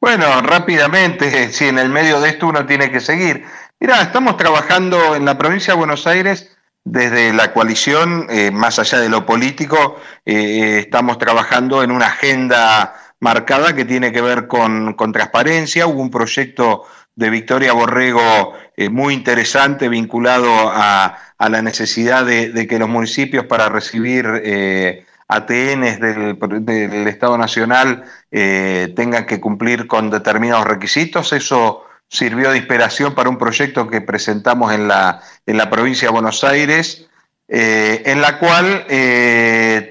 Bueno, 0.00 0.40
rápidamente, 0.40 1.52
si 1.52 1.66
en 1.66 1.78
el 1.78 1.90
medio 1.90 2.20
de 2.20 2.30
esto 2.30 2.46
uno 2.46 2.64
tiene 2.64 2.90
que 2.90 3.00
seguir. 3.00 3.44
Mira, 3.78 4.00
estamos 4.00 4.36
trabajando 4.36 5.14
en 5.14 5.24
la 5.24 5.36
provincia 5.36 5.74
de 5.74 5.78
Buenos 5.78 6.06
Aires 6.06 6.56
desde 6.84 7.32
la 7.32 7.52
coalición, 7.52 8.26
eh, 8.30 8.50
más 8.50 8.78
allá 8.78 9.00
de 9.00 9.08
lo 9.08 9.26
político, 9.26 10.00
eh, 10.24 10.78
estamos 10.78 11.18
trabajando 11.18 11.82
en 11.82 11.90
una 11.90 12.06
agenda 12.06 12.94
marcada 13.22 13.72
que 13.74 13.84
tiene 13.84 14.10
que 14.10 14.20
ver 14.20 14.48
con, 14.48 14.94
con 14.94 15.12
transparencia. 15.12 15.86
Hubo 15.86 16.02
un 16.02 16.10
proyecto 16.10 16.82
de 17.14 17.30
Victoria 17.30 17.72
Borrego 17.72 18.54
eh, 18.76 18.88
muy 18.88 19.14
interesante 19.14 19.88
vinculado 19.88 20.50
a, 20.70 21.18
la 21.38 21.60
necesidad 21.60 22.24
de, 22.24 22.66
que 22.68 22.78
los 22.78 22.88
municipios 22.88 23.46
para 23.46 23.68
recibir 23.68 24.26
eh, 24.44 25.04
ATNs 25.26 25.98
del, 26.00 27.08
Estado 27.08 27.36
Nacional 27.36 28.04
eh, 28.30 28.92
tengan 28.94 29.26
que 29.26 29.40
cumplir 29.40 29.88
con 29.88 30.08
determinados 30.08 30.66
requisitos. 30.66 31.32
Eso 31.32 31.84
sirvió 32.08 32.50
de 32.50 32.58
inspiración 32.58 33.14
para 33.14 33.28
un 33.28 33.38
proyecto 33.38 33.88
que 33.88 34.00
presentamos 34.00 34.72
en 34.72 34.86
la, 34.86 35.20
en 35.46 35.56
la 35.56 35.68
provincia 35.68 36.08
de 36.08 36.12
Buenos 36.12 36.44
Aires, 36.44 37.08
en 37.48 38.20
la 38.22 38.38
cual 38.38 38.86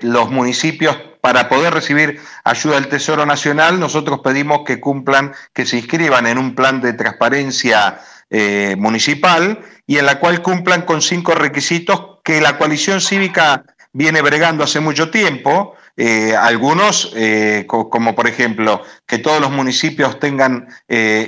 los 0.01 0.31
municipios 0.31 0.97
para 1.21 1.47
poder 1.47 1.73
recibir 1.73 2.19
ayuda 2.43 2.75
del 2.75 2.87
Tesoro 2.87 3.25
Nacional, 3.25 3.79
nosotros 3.79 4.19
pedimos 4.23 4.61
que 4.65 4.79
cumplan, 4.79 5.33
que 5.53 5.65
se 5.65 5.77
inscriban 5.77 6.25
en 6.25 6.37
un 6.37 6.55
plan 6.55 6.81
de 6.81 6.93
transparencia 6.93 7.99
eh, 8.29 8.75
municipal 8.77 9.59
y 9.85 9.97
en 9.97 10.05
la 10.05 10.19
cual 10.19 10.41
cumplan 10.41 10.81
con 10.83 11.01
cinco 11.01 11.35
requisitos 11.35 12.17
que 12.23 12.41
la 12.41 12.57
coalición 12.57 13.01
cívica 13.01 13.63
viene 13.93 14.21
bregando 14.21 14.63
hace 14.63 14.79
mucho 14.79 15.11
tiempo. 15.11 15.75
Eh, 15.97 16.33
algunos, 16.35 17.11
eh, 17.15 17.67
como 17.67 18.15
por 18.15 18.27
ejemplo, 18.27 18.83
que 19.05 19.19
todos 19.19 19.41
los 19.41 19.51
municipios 19.51 20.17
tengan 20.19 20.69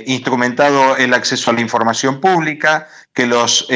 instrumentado 0.06 0.96
el 0.96 1.12
acceso 1.12 1.50
a 1.50 1.54
la 1.54 1.60
información 1.60 2.20
pública, 2.20 2.88
que 3.12 3.26
los 3.26 3.68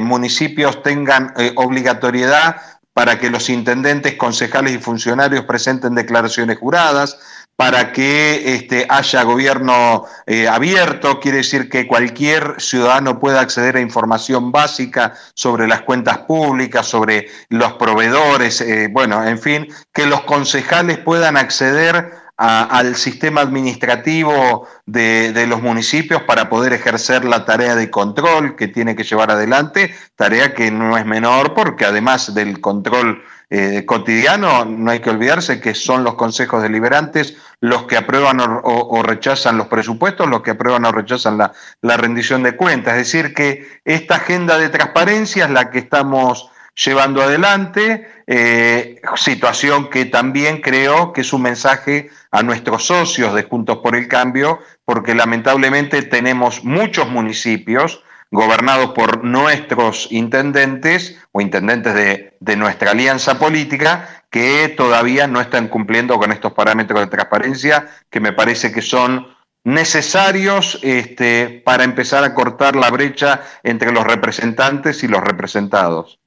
municipios 0.00 0.82
tengan 0.82 1.34
obligatoriedad 1.56 2.77
para 2.98 3.16
que 3.16 3.30
los 3.30 3.48
intendentes, 3.48 4.16
concejales 4.16 4.74
y 4.74 4.78
funcionarios 4.78 5.44
presenten 5.44 5.94
declaraciones 5.94 6.58
juradas, 6.58 7.16
para 7.54 7.92
que 7.92 8.56
este, 8.56 8.86
haya 8.88 9.22
gobierno 9.22 10.04
eh, 10.26 10.48
abierto, 10.48 11.20
quiere 11.20 11.36
decir 11.36 11.68
que 11.68 11.86
cualquier 11.86 12.56
ciudadano 12.58 13.20
pueda 13.20 13.40
acceder 13.40 13.76
a 13.76 13.80
información 13.80 14.50
básica 14.50 15.14
sobre 15.34 15.68
las 15.68 15.82
cuentas 15.82 16.18
públicas, 16.18 16.86
sobre 16.86 17.28
los 17.50 17.74
proveedores, 17.74 18.60
eh, 18.62 18.88
bueno, 18.90 19.24
en 19.24 19.38
fin, 19.38 19.68
que 19.94 20.04
los 20.06 20.22
concejales 20.22 20.98
puedan 20.98 21.36
acceder 21.36 22.27
al 22.38 22.94
sistema 22.94 23.40
administrativo 23.40 24.68
de, 24.86 25.32
de, 25.32 25.46
los 25.48 25.60
municipios 25.60 26.22
para 26.22 26.48
poder 26.48 26.72
ejercer 26.72 27.24
la 27.24 27.44
tarea 27.44 27.74
de 27.74 27.90
control 27.90 28.54
que 28.54 28.68
tiene 28.68 28.94
que 28.94 29.02
llevar 29.02 29.32
adelante, 29.32 29.92
tarea 30.14 30.54
que 30.54 30.70
no 30.70 30.96
es 30.96 31.04
menor 31.04 31.52
porque 31.52 31.84
además 31.84 32.32
del 32.34 32.60
control 32.60 33.24
eh, 33.50 33.86
cotidiano, 33.86 34.66
no 34.66 34.90
hay 34.90 35.00
que 35.00 35.08
olvidarse 35.08 35.58
que 35.58 35.74
son 35.74 36.04
los 36.04 36.16
consejos 36.16 36.62
deliberantes 36.62 37.34
los 37.60 37.84
que 37.84 37.96
aprueban 37.96 38.40
o, 38.40 38.60
o 38.62 39.02
rechazan 39.02 39.56
los 39.56 39.68
presupuestos, 39.68 40.28
los 40.28 40.42
que 40.42 40.50
aprueban 40.50 40.84
o 40.84 40.92
rechazan 40.92 41.38
la, 41.38 41.52
la, 41.80 41.96
rendición 41.96 42.42
de 42.42 42.56
cuentas. 42.56 42.98
Es 42.98 43.10
decir, 43.10 43.32
que 43.32 43.80
esta 43.86 44.16
agenda 44.16 44.58
de 44.58 44.68
transparencia 44.68 45.46
es 45.46 45.50
la 45.50 45.70
que 45.70 45.78
estamos 45.78 46.50
llevando 46.74 47.22
adelante, 47.22 48.06
eh, 48.30 49.00
situación 49.16 49.88
que 49.88 50.04
también 50.04 50.60
creo 50.60 51.14
que 51.14 51.22
es 51.22 51.32
un 51.32 51.42
mensaje 51.42 52.10
a 52.30 52.42
nuestros 52.42 52.84
socios 52.84 53.34
de 53.34 53.44
Juntos 53.44 53.78
por 53.78 53.96
el 53.96 54.06
Cambio, 54.06 54.58
porque 54.84 55.14
lamentablemente 55.14 56.02
tenemos 56.02 56.62
muchos 56.62 57.08
municipios 57.08 58.04
gobernados 58.30 58.90
por 58.90 59.24
nuestros 59.24 60.08
intendentes 60.10 61.18
o 61.32 61.40
intendentes 61.40 61.94
de, 61.94 62.36
de, 62.38 62.56
nuestra 62.56 62.90
alianza 62.90 63.38
política 63.38 64.24
que 64.30 64.68
todavía 64.76 65.26
no 65.26 65.40
están 65.40 65.68
cumpliendo 65.68 66.18
con 66.18 66.30
estos 66.30 66.52
parámetros 66.52 67.00
de 67.00 67.06
transparencia 67.06 67.88
que 68.10 68.20
me 68.20 68.34
parece 68.34 68.70
que 68.70 68.82
son 68.82 69.26
necesarios 69.64 70.78
este, 70.82 71.62
para 71.64 71.84
empezar 71.84 72.24
a 72.24 72.34
cortar 72.34 72.76
la 72.76 72.90
brecha 72.90 73.42
entre 73.62 73.90
los 73.90 74.04
representantes 74.04 75.02
y 75.02 75.08
los 75.08 75.22
representados. 75.22 76.18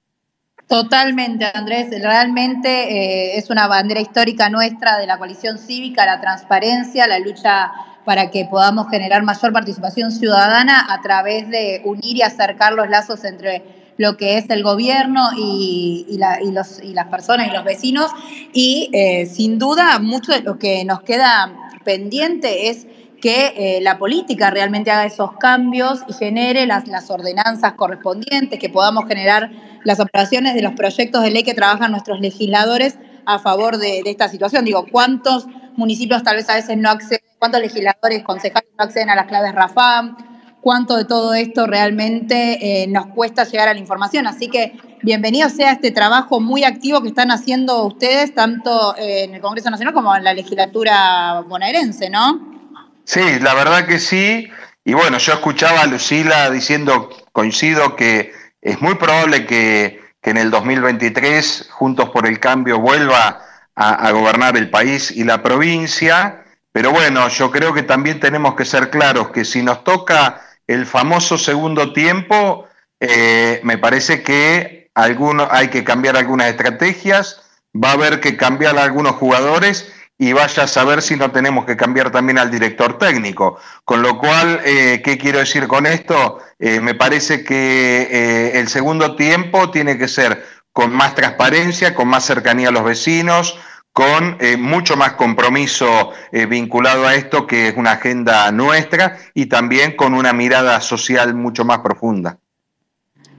Totalmente, 0.72 1.52
Andrés. 1.54 1.90
Realmente 2.02 2.70
eh, 2.70 3.38
es 3.38 3.50
una 3.50 3.68
bandera 3.68 4.00
histórica 4.00 4.50
nuestra 4.50 4.98
de 5.00 5.06
la 5.06 5.18
coalición 5.18 5.58
cívica, 5.58 6.06
la 6.06 6.22
transparencia, 6.22 7.08
la 7.08 7.20
lucha 7.20 7.74
para 8.06 8.32
que 8.32 8.46
podamos 8.46 8.90
generar 8.90 9.22
mayor 9.24 9.52
participación 9.52 10.14
ciudadana 10.14 10.88
a 10.90 11.02
través 11.02 11.50
de 11.50 11.82
unir 11.84 12.16
y 12.16 12.22
acercar 12.22 12.72
los 12.72 12.90
lazos 12.90 13.26
entre 13.26 13.64
lo 13.98 14.16
que 14.16 14.38
es 14.38 14.50
el 14.50 14.64
gobierno 14.64 15.32
y, 15.38 16.16
la, 16.18 16.40
y 16.42 16.54
las 16.54 17.08
personas 17.08 17.50
y 17.50 17.52
los 17.52 17.66
vecinos. 17.66 18.10
Y 18.54 18.90
eh, 18.94 19.26
sin 19.26 19.60
duda, 19.60 20.00
mucho 20.00 20.32
de 20.32 20.40
lo 20.40 20.58
que 20.58 20.86
nos 20.86 21.02
queda 21.02 21.52
pendiente 21.84 22.70
es 22.70 22.88
que 23.22 23.54
eh, 23.56 23.82
la 23.82 23.98
política 23.98 24.50
realmente 24.50 24.92
haga 24.92 25.06
esos 25.06 25.34
cambios 25.38 26.02
y 26.10 26.14
genere 26.14 26.66
las, 26.66 27.10
ordenanzas 27.10 27.74
correspondientes, 27.74 28.60
que 28.60 28.68
podamos 28.68 29.08
generar 29.08 29.52
las 29.86 30.00
operaciones 30.00 30.56
de 30.56 30.62
los 30.62 30.74
proyectos 30.74 31.24
de 31.24 31.32
ley 31.32 31.44
que 31.44 31.54
trabajan 31.54 31.92
nuestros 31.92 32.20
legisladores 32.20 32.98
a 33.26 33.40
favor 33.40 33.78
de, 33.78 34.02
esta 34.06 34.28
situación. 34.28 34.66
Digo, 34.66 34.86
¿cuántos 34.92 35.46
municipios 35.78 36.24
tal 36.24 36.36
vez 36.36 36.50
a 36.50 36.56
veces 36.56 36.78
no 36.78 36.90
acceden, 36.90 37.22
cuántos 37.40 37.62
legisladores, 37.62 38.24
concejales 38.24 38.70
no 38.78 38.84
acceden 38.84 39.10
a 39.10 39.16
las 39.16 39.28
claves 39.28 39.56
RAFAM? 39.56 40.18
cuánto 40.62 40.96
de 40.96 41.06
todo 41.06 41.34
esto 41.34 41.66
realmente 41.66 42.84
eh, 42.84 42.88
nos 42.88 43.08
cuesta 43.08 43.46
llegar 43.46 43.68
a 43.68 43.74
la 43.74 43.80
información. 43.80 44.28
Así 44.28 44.48
que 44.48 44.78
bienvenido 45.02 45.50
sea 45.50 45.72
este 45.72 45.90
trabajo 45.90 46.40
muy 46.40 46.64
activo 46.64 47.02
que 47.02 47.08
están 47.08 47.32
haciendo 47.32 47.84
ustedes, 47.84 48.36
tanto 48.36 48.94
en 48.96 49.34
el 49.34 49.42
Congreso 49.42 49.72
Nacional 49.72 49.92
como 49.92 50.16
en 50.16 50.24
la 50.24 50.36
legislatura 50.36 51.44
bonaerense, 51.48 52.12
¿no? 52.12 52.61
Sí, 53.06 53.40
la 53.40 53.54
verdad 53.54 53.86
que 53.86 54.00
sí. 54.00 54.50
Y 54.84 54.94
bueno, 54.94 55.18
yo 55.18 55.34
escuchaba 55.34 55.82
a 55.82 55.88
Lucila 55.88 56.50
diciendo, 56.50 57.10
coincido 57.32 57.96
que 57.96 58.34
es 58.62 58.82
muy 58.82 58.96
probable 58.96 59.46
que, 59.46 60.02
que 60.22 60.30
en 60.30 60.38
el 60.38 60.52
2023 60.52 61.70
Juntos 61.72 62.10
por 62.10 62.28
el 62.28 62.40
Cambio 62.40 62.80
vuelva 62.80 63.46
a, 63.76 64.12
gobernar 64.12 64.58
el 64.58 64.70
país 64.70 65.12
y 65.12 65.24
la 65.24 65.42
provincia. 65.42 66.44
Pero 66.72 66.92
bueno, 66.92 67.28
yo 67.30 67.52
creo 67.52 67.74
que 67.74 67.84
también 67.84 68.20
tenemos 68.20 68.56
que 68.56 68.66
ser 68.66 68.90
claros 68.90 69.30
que 69.30 69.46
si 69.46 69.62
nos 69.62 69.84
toca 69.84 70.42
el 70.68 70.86
famoso 70.86 71.38
segundo 71.38 71.92
tiempo, 71.94 72.68
eh, 73.00 73.60
me 73.64 73.78
parece 73.78 74.24
que 74.24 74.90
alguno, 74.94 75.48
hay 75.52 75.70
que 75.70 75.84
cambiar 75.84 76.16
algunas 76.16 76.48
estrategias, 76.48 77.42
va 77.76 77.90
a 77.90 77.94
haber 77.94 78.20
que 78.20 78.38
cambiar 78.38 78.78
a 78.78 78.84
algunos 78.84 79.16
jugadores 79.16 79.92
y 80.22 80.34
vaya 80.34 80.66
a 80.66 80.68
saber 80.68 81.02
si 81.02 81.16
no 81.16 81.32
tenemos 81.32 81.66
que 81.66 81.76
cambiar 81.76 82.12
también 82.12 82.38
al 82.38 82.52
director 82.52 83.00
técnico. 83.00 83.58
Con 83.84 84.04
lo 84.04 84.20
cual, 84.20 84.62
eh, 84.64 85.02
¿qué 85.04 85.18
quiero 85.18 85.40
decir 85.40 85.68
con 85.68 85.88
esto? 85.88 86.38
Eh, 86.60 86.80
me 86.80 86.94
parece 86.94 87.44
que 87.44 88.04
eh, 88.04 88.60
el 88.60 88.68
segundo 88.68 89.16
tiempo 89.16 89.72
tiene 89.72 89.98
que 89.98 90.08
ser 90.08 90.46
con 90.72 90.94
más 90.94 91.16
transparencia, 91.16 91.96
con 91.96 92.08
más 92.08 92.24
cercanía 92.24 92.70
a 92.70 92.72
los 92.72 92.84
vecinos, 92.84 93.58
con 93.94 94.38
eh, 94.40 94.58
mucho 94.58 94.96
más 94.96 95.14
compromiso 95.14 96.12
eh, 96.32 96.46
vinculado 96.46 97.08
a 97.08 97.16
esto, 97.16 97.48
que 97.48 97.70
es 97.70 97.76
una 97.76 97.94
agenda 97.94 98.52
nuestra, 98.52 99.18
y 99.34 99.48
también 99.48 99.96
con 99.96 100.14
una 100.14 100.34
mirada 100.34 100.82
social 100.82 101.34
mucho 101.34 101.66
más 101.66 101.80
profunda. 101.80 102.38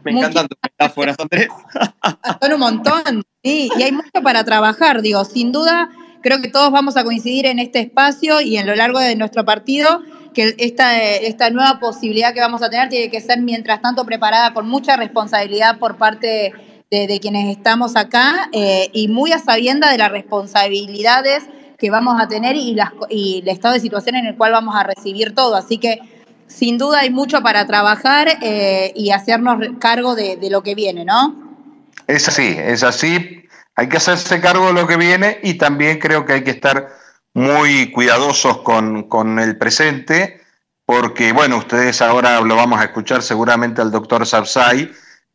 Me 0.03 0.11
encantan 0.11 0.49
tus 0.49 0.59
metáforas, 0.61 1.15
Andrés. 1.21 1.47
Son 2.41 2.53
un 2.53 2.59
montón, 2.59 3.23
sí, 3.41 3.71
y 3.79 3.83
hay 3.85 3.93
mucho 3.93 4.21
para 4.21 4.43
trabajar, 4.43 5.01
digo, 5.01 5.25
sin 5.25 5.53
duda, 5.53 5.89
creo 6.23 6.41
que 6.41 6.49
todos 6.49 6.71
vamos 6.71 6.97
a 6.97 7.05
coincidir 7.05 7.47
en 7.47 7.59
este 7.59 7.81
espacio 7.81 8.41
y 8.41 8.57
en 8.57 8.67
lo 8.67 8.75
largo 8.75 8.99
de 8.99 9.17
nuestro 9.17 9.45
partido, 9.45 10.03
que 10.35 10.55
esta, 10.59 10.99
esta 11.01 11.51
nueva 11.51 11.79
posibilidad 11.79 12.33
que 12.33 12.41
vamos 12.41 12.63
a 12.63 12.71
tener 12.71 12.89
tiene 12.89 13.11
que 13.11 13.21
ser, 13.21 13.41
mientras 13.41 13.83
tanto, 13.83 14.07
preparada 14.07 14.55
con 14.55 14.69
mucha 14.69 14.97
responsabilidad 14.97 15.79
por 15.79 15.97
parte 15.97 16.53
de 16.91 17.21
quienes 17.21 17.57
estamos 17.57 17.97
acá 17.97 18.51
eh, 18.53 18.91
y 18.93 19.09
muy 19.09 19.33
a 19.33 19.39
sabienda 19.39 19.91
de 19.91 19.97
las 19.97 20.13
responsabilidades 20.13 21.45
que 21.79 21.91
vamos 21.91 22.21
a 22.21 22.29
tener 22.29 22.55
y, 22.55 22.75
las, 22.75 22.91
y 23.09 23.41
el 23.43 23.49
estado 23.49 23.75
de 23.75 23.81
situación 23.81 24.15
en 24.15 24.27
el 24.27 24.37
cual 24.37 24.53
vamos 24.53 24.77
a 24.77 24.85
recibir 24.85 25.35
todo. 25.35 25.57
Así 25.57 25.79
que 25.79 26.01
sin 26.47 26.79
duda 26.79 27.01
hay 27.01 27.11
mucho 27.11 27.43
para 27.43 27.67
trabajar 27.67 28.29
eh, 28.43 28.93
y 28.95 29.11
hacernos 29.11 29.59
cargo 29.81 30.15
de, 30.15 30.39
lo 30.51 30.63
que 30.63 30.75
viene, 30.75 31.05
¿no? 31.05 31.57
Es 32.07 32.29
así, 32.29 32.55
es 32.59 32.83
así. 32.83 33.43
Hay 33.75 33.89
que 33.89 33.97
hacerse 33.97 34.41
cargo 34.41 34.67
de 34.67 34.75
lo 34.75 34.87
que 34.87 34.97
viene 34.97 35.41
y 35.43 35.55
también 35.55 35.99
creo 35.99 36.27
que 36.27 36.35
hay 36.35 36.45
que 36.45 36.51
estar 36.51 36.89
muy 37.35 37.91
cuidadosos 37.91 38.59
con, 38.59 39.05
con 39.05 39.39
el 39.39 39.57
presente, 39.57 40.41
porque, 40.85 41.33
bueno, 41.33 41.57
ustedes 41.57 42.03
ahora 42.03 42.41
lo 42.41 42.57
vamos 42.57 42.81
a 42.81 42.85
escuchar 42.85 43.23
seguramente 43.23 43.81
al 43.81 43.91
doctor 43.91 44.27
Sapsay, 44.27 44.93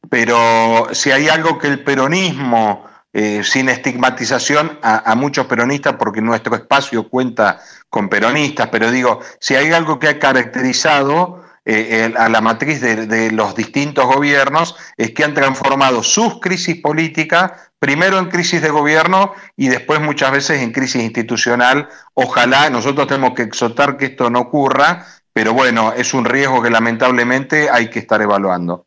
pero 0.09 0.87
si 0.91 1.11
hay 1.11 1.29
algo 1.29 1.57
que 1.57 1.67
el 1.67 1.83
peronismo, 1.83 2.85
eh, 3.13 3.43
sin 3.43 3.69
estigmatización 3.69 4.77
a, 4.83 5.11
a, 5.11 5.15
muchos 5.15 5.47
peronistas, 5.47 5.95
porque 5.97 6.21
nuestro 6.21 6.55
espacio 6.55 7.09
cuenta 7.09 7.59
con 7.89 8.09
peronistas, 8.09 8.67
pero 8.71 8.91
digo, 8.91 9.21
si 9.39 9.55
hay 9.55 9.71
algo 9.71 9.97
que 9.97 10.09
ha 10.09 10.19
caracterizado 10.19 11.43
eh, 11.69 12.05
el, 12.05 12.15
a 12.15 12.29
la 12.29 12.39
matriz 12.39 12.79
de, 12.79 13.05
de, 13.07 13.31
los 13.31 13.53
distintos 13.53 14.05
gobiernos, 14.05 14.77
es 14.95 15.11
que 15.11 15.25
han 15.25 15.33
transformado 15.33 16.01
sus 16.01 16.39
crisis 16.39 16.79
políticas 16.81 17.51
primero 17.79 18.19
en 18.19 18.29
crisis 18.29 18.61
de 18.61 18.69
gobierno 18.69 19.33
y 19.57 19.67
después 19.67 19.99
muchas 19.99 20.31
veces 20.31 20.61
en 20.61 20.71
crisis 20.71 21.03
institucional. 21.03 21.89
Ojalá, 22.13 22.69
nosotros 22.69 23.07
tenemos 23.07 23.33
que 23.33 23.43
exhortar 23.43 23.97
que 23.97 24.05
esto 24.05 24.29
no 24.29 24.39
ocurra, 24.39 25.05
pero 25.33 25.53
bueno, 25.53 25.91
es 25.91 26.13
un 26.13 26.23
riesgo 26.23 26.61
que 26.61 26.69
lamentablemente 26.69 27.69
hay 27.69 27.89
que 27.89 27.99
estar 27.99 28.21
evaluando. 28.21 28.85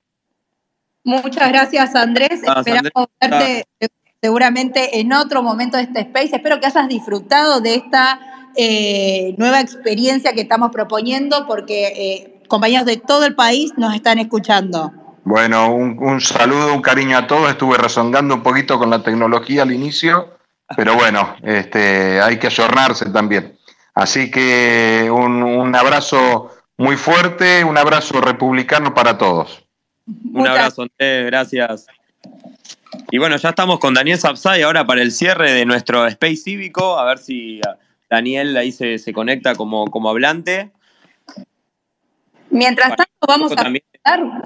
Muchas 1.04 1.48
gracias, 1.50 1.94
Andrés. 1.94 2.40
Ah, 2.46 2.60
Esperamos 2.60 2.90
Andrés. 3.20 3.64
verte 3.78 3.94
seguramente 4.22 5.00
en 5.00 5.12
otro 5.12 5.42
momento 5.42 5.76
de 5.76 5.84
este 5.84 6.00
space. 6.00 6.36
Espero 6.36 6.60
que 6.60 6.66
hayas 6.66 6.88
disfrutado 6.88 7.60
de 7.60 7.74
esta 7.74 8.20
eh, 8.56 9.34
nueva 9.38 9.60
experiencia 9.60 10.32
que 10.32 10.42
estamos 10.42 10.70
proponiendo, 10.70 11.46
porque 11.46 11.86
eh, 11.86 12.39
compañeros 12.50 12.84
de 12.84 12.98
todo 12.98 13.24
el 13.24 13.34
país 13.34 13.72
nos 13.78 13.94
están 13.94 14.18
escuchando. 14.18 14.92
Bueno, 15.24 15.72
un, 15.72 15.96
un, 15.98 16.20
saludo, 16.20 16.74
un 16.74 16.82
cariño 16.82 17.16
a 17.16 17.26
todos. 17.26 17.50
Estuve 17.50 17.78
rezongando 17.78 18.34
un 18.34 18.42
poquito 18.42 18.78
con 18.78 18.90
la 18.90 19.02
tecnología 19.02 19.62
al 19.62 19.72
inicio, 19.72 20.36
pero 20.76 20.94
bueno, 20.96 21.36
este, 21.42 22.20
hay 22.20 22.38
que 22.38 22.48
ayornarse 22.48 23.06
también. 23.10 23.56
Así 23.94 24.30
que 24.30 25.08
un, 25.12 25.42
un 25.42 25.74
abrazo 25.74 26.50
muy 26.76 26.96
fuerte, 26.96 27.64
un 27.64 27.78
abrazo 27.78 28.20
republicano 28.20 28.94
para 28.94 29.16
todos. 29.18 29.64
Un 30.32 30.46
abrazo, 30.46 30.82
Andrés, 30.82 31.26
gracias. 31.26 31.86
Y 33.10 33.18
bueno, 33.18 33.36
ya 33.36 33.50
estamos 33.50 33.78
con 33.78 33.94
Daniel 33.94 34.18
Sapsay 34.18 34.62
ahora 34.62 34.86
para 34.86 35.02
el 35.02 35.12
cierre 35.12 35.52
de 35.52 35.64
nuestro 35.64 36.06
Space 36.06 36.36
Cívico. 36.36 36.98
A 36.98 37.04
ver 37.04 37.18
si 37.18 37.60
Daniel 38.08 38.56
ahí 38.56 38.72
se, 38.72 38.98
se 38.98 39.12
conecta 39.12 39.54
como, 39.54 39.90
como 39.90 40.08
hablante. 40.10 40.70
Mientras 42.50 42.88
tanto, 42.90 43.12
vamos 43.26 43.52
a 43.52 43.56
también 43.56 43.84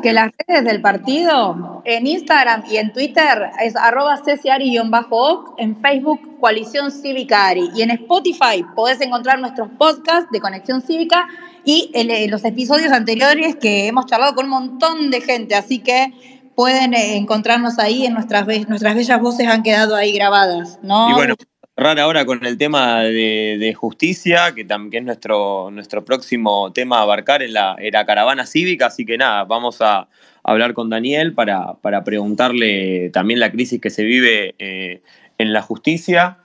que 0.02 0.12
las 0.12 0.32
redes 0.46 0.64
del 0.64 0.80
partido 0.80 1.82
en 1.84 2.07
Instagram 2.07 2.64
y 2.68 2.76
en 2.76 2.92
Twitter 2.92 3.50
es 3.62 3.76
arroba 3.76 4.16
cesiari-oc, 4.16 5.55
en 5.59 5.76
Facebook 5.76 6.40
Coalición 6.40 6.90
Cívica 6.90 7.46
Ari 7.46 7.70
y 7.74 7.82
en 7.82 7.92
Spotify 7.92 8.64
podés 8.74 9.00
encontrar 9.00 9.38
nuestros 9.38 9.68
podcasts 9.78 10.30
de 10.32 10.40
Conexión 10.40 10.82
Cívica 10.82 11.28
y 11.64 11.90
eh, 11.94 12.28
los 12.28 12.44
episodios 12.44 12.92
anteriores 12.92 13.57
que 13.57 13.86
hemos 13.86 14.07
charlado 14.07 14.34
con 14.34 14.46
un 14.46 14.50
montón 14.50 15.11
de 15.11 15.20
gente, 15.20 15.55
así 15.55 15.78
que 15.78 16.12
pueden 16.57 16.92
eh, 16.92 17.16
encontrarnos 17.16 17.78
ahí 17.78 18.07
en 18.07 18.14
nuestras, 18.14 18.46
nuestras 18.68 18.94
bellas 18.94 19.20
voces 19.20 19.46
han 19.48 19.62
quedado 19.62 19.94
ahí 19.94 20.12
grabadas, 20.12 20.78
¿no? 20.82 21.11
Y 21.11 21.14
bueno, 21.14 21.36
cerrar 21.76 21.98
ahora 21.98 22.24
con 22.24 22.44
el 22.44 22.56
tema 22.56 23.02
de, 23.02 23.74
justicia, 23.76 24.54
que 24.54 24.64
también 24.64 25.02
es 25.02 25.06
nuestro, 25.06 25.70
nuestro 25.70 26.04
próximo 26.04 26.72
tema 26.72 26.98
a 26.98 27.02
abarcar 27.02 27.42
en 27.42 27.52
la, 27.52 27.76
era 27.78 28.06
caravana 28.06 28.46
cívica, 28.46 28.86
así 28.86 29.04
que 29.04 29.18
nada, 29.18 29.44
vamos 29.44 29.80
a 29.80 30.08
hablar 30.42 30.74
con 30.74 30.90
Daniel 30.90 31.32
para, 31.34 31.74
para 31.74 32.04
preguntarle 32.04 33.10
también 33.10 33.40
la 33.40 33.50
crisis 33.50 33.80
que 33.80 33.90
se 33.90 34.04
vive 34.04 34.54
eh, 34.58 35.02
en 35.38 35.52
la 35.52 35.62
justicia. 35.62 36.38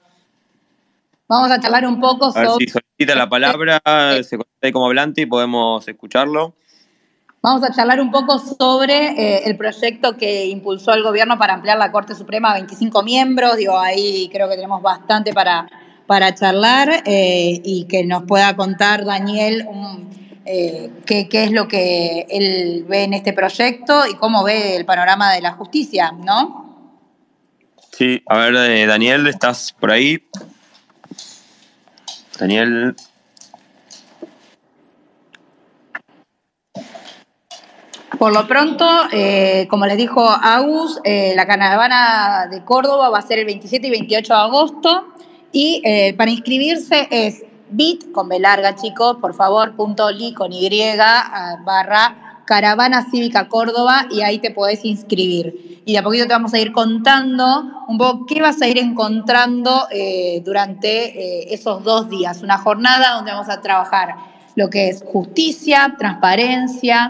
Vamos 1.27 1.51
a 1.51 1.59
charlar 1.59 1.85
un 1.85 1.99
poco 1.99 2.31
sobre... 2.31 2.47
A 2.47 2.49
ver 2.49 2.57
si 2.59 2.67
solicita 2.67 3.15
la 3.15 3.29
palabra, 3.29 3.79
se 4.23 4.37
conecta 4.37 4.71
como 4.71 4.87
hablante 4.87 5.21
y 5.21 5.25
podemos 5.27 5.87
escucharlo. 5.87 6.55
Vamos 7.41 7.63
a 7.63 7.71
charlar 7.71 8.01
un 8.01 8.11
poco 8.11 8.37
sobre 8.37 9.11
eh, 9.11 9.43
el 9.45 9.55
proyecto 9.55 10.17
que 10.17 10.47
impulsó 10.47 10.93
el 10.93 11.03
gobierno 11.03 11.37
para 11.37 11.53
ampliar 11.53 11.77
la 11.77 11.89
Corte 11.89 12.13
Suprema 12.13 12.51
a 12.51 12.55
25 12.55 13.01
miembros. 13.01 13.55
Digo, 13.55 13.79
ahí 13.79 14.29
creo 14.29 14.49
que 14.49 14.55
tenemos 14.55 14.81
bastante 14.81 15.31
para, 15.31 15.69
para 16.05 16.35
charlar 16.35 17.03
eh, 17.05 17.61
y 17.63 17.85
que 17.85 18.03
nos 18.03 18.23
pueda 18.23 18.57
contar 18.57 19.05
Daniel 19.05 19.65
eh, 20.45 20.91
qué, 21.05 21.29
qué, 21.29 21.45
es 21.45 21.51
lo 21.51 21.69
que 21.69 22.27
él 22.29 22.83
ve 22.89 23.03
en 23.03 23.13
este 23.13 23.31
proyecto 23.31 24.05
y 24.05 24.15
cómo 24.15 24.43
ve 24.43 24.75
el 24.75 24.85
panorama 24.85 25.31
de 25.31 25.39
la 25.39 25.53
justicia, 25.53 26.11
¿no? 26.11 26.91
Sí, 27.93 28.21
a 28.27 28.37
ver, 28.37 28.87
Daniel, 28.87 29.27
¿estás 29.27 29.73
por 29.79 29.91
ahí? 29.91 30.21
Daniel, 32.37 32.95
Por 38.17 38.33
lo 38.33 38.47
pronto, 38.47 38.85
eh, 39.11 39.67
como 39.69 39.85
les 39.85 39.95
dijo 39.95 40.27
Agus, 40.27 40.99
eh, 41.03 41.33
la 41.35 41.45
caravana 41.45 42.47
de 42.49 42.63
Córdoba 42.63 43.09
va 43.09 43.19
a 43.19 43.21
ser 43.21 43.39
el 43.39 43.45
27 43.45 43.87
y 43.87 43.91
28 43.91 44.33
de 44.33 44.39
agosto 44.39 45.07
y 45.51 45.81
eh, 45.85 46.15
para 46.17 46.31
inscribirse 46.31 47.07
es 47.11 47.43
bit, 47.69 48.11
con 48.11 48.27
B 48.27 48.41
chicos, 48.81 49.17
por 49.21 49.35
favor, 49.35 49.75
punto 49.75 50.09
li 50.09 50.33
con 50.33 50.51
Y 50.51 50.69
barra 51.63 52.41
caravana 52.45 53.05
cívica 53.11 53.47
Córdoba 53.47 54.07
y 54.09 54.21
ahí 54.21 54.39
te 54.39 54.49
podés 54.49 54.83
inscribir. 54.85 55.83
Y 55.85 55.93
de 55.93 55.99
a 55.99 56.03
poquito 56.03 56.25
te 56.25 56.33
vamos 56.33 56.53
a 56.53 56.59
ir 56.59 56.71
contando 56.71 57.85
un 57.87 57.97
poco 57.99 58.25
qué 58.25 58.41
vas 58.41 58.59
a 58.61 58.67
ir 58.67 58.79
encontrando 58.79 59.87
durante 60.43 61.53
esos 61.53 61.83
dos 61.83 62.09
días. 62.09 62.41
Una 62.41 62.57
jornada 62.57 63.13
donde 63.13 63.31
vamos 63.31 63.49
a 63.49 63.61
trabajar 63.61 64.15
lo 64.55 64.69
que 64.69 64.89
es 64.89 65.03
justicia, 65.03 65.95
transparencia, 65.97 67.09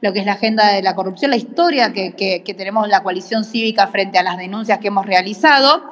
lo 0.00 0.12
que 0.12 0.20
es 0.20 0.26
la 0.26 0.32
agenda 0.32 0.72
de 0.72 0.82
la 0.82 0.94
corrupción, 0.94 1.30
la 1.30 1.36
historia 1.36 1.92
que, 1.92 2.14
que, 2.14 2.54
tenemos 2.54 2.88
la 2.88 3.02
coalición 3.02 3.44
cívica 3.44 3.86
frente 3.88 4.18
a 4.18 4.22
las 4.22 4.38
denuncias 4.38 4.78
que 4.78 4.88
hemos 4.88 5.06
realizado 5.06 5.82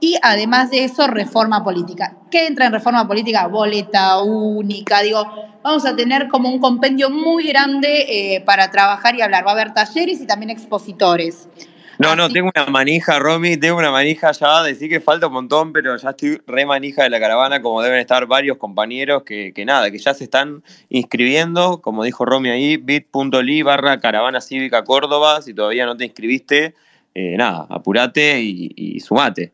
y 0.00 0.16
además 0.22 0.70
de 0.70 0.84
eso, 0.84 1.06
reforma 1.06 1.64
política. 1.64 2.16
¿Qué 2.30 2.46
entra 2.46 2.66
en 2.66 2.72
reforma 2.72 3.06
política? 3.06 3.46
Boleta 3.48 4.22
única, 4.22 5.02
digo, 5.02 5.26
vamos 5.62 5.84
a 5.84 5.96
tener 5.96 6.28
como 6.28 6.48
un 6.48 6.60
compendio 6.60 7.10
muy 7.10 7.48
grande 7.48 8.06
eh, 8.08 8.40
para 8.42 8.70
trabajar 8.70 9.16
y 9.16 9.22
hablar. 9.22 9.44
Va 9.44 9.50
a 9.50 9.54
haber 9.54 9.74
talleres 9.74 10.20
y 10.20 10.26
también 10.26 10.50
expositores. 10.50 11.48
No, 11.98 12.14
no, 12.14 12.28
tengo 12.28 12.50
una 12.54 12.66
manija, 12.66 13.18
Romy, 13.18 13.56
tengo 13.56 13.76
una 13.76 13.90
manija 13.90 14.30
ya, 14.30 14.62
decir 14.62 14.88
que 14.88 15.00
falta 15.00 15.26
un 15.26 15.32
montón, 15.32 15.72
pero 15.72 15.96
ya 15.96 16.10
estoy 16.10 16.40
re 16.46 16.64
manija 16.64 17.02
de 17.02 17.10
la 17.10 17.18
caravana, 17.18 17.60
como 17.60 17.82
deben 17.82 17.98
estar 17.98 18.26
varios 18.26 18.56
compañeros 18.56 19.24
que, 19.24 19.52
que 19.52 19.64
nada, 19.64 19.90
que 19.90 19.98
ya 19.98 20.14
se 20.14 20.24
están 20.24 20.62
inscribiendo, 20.90 21.80
como 21.80 22.04
dijo 22.04 22.24
Romy 22.24 22.50
ahí, 22.50 22.76
bit.ly 22.76 23.62
barra 23.62 23.98
caravana 23.98 24.40
cívica 24.40 24.84
Córdoba, 24.84 25.42
si 25.42 25.54
todavía 25.54 25.86
no 25.86 25.96
te 25.96 26.04
inscribiste, 26.04 26.76
eh, 27.16 27.36
nada, 27.36 27.66
apurate 27.68 28.40
y, 28.42 28.72
y 28.76 29.00
sumate. 29.00 29.52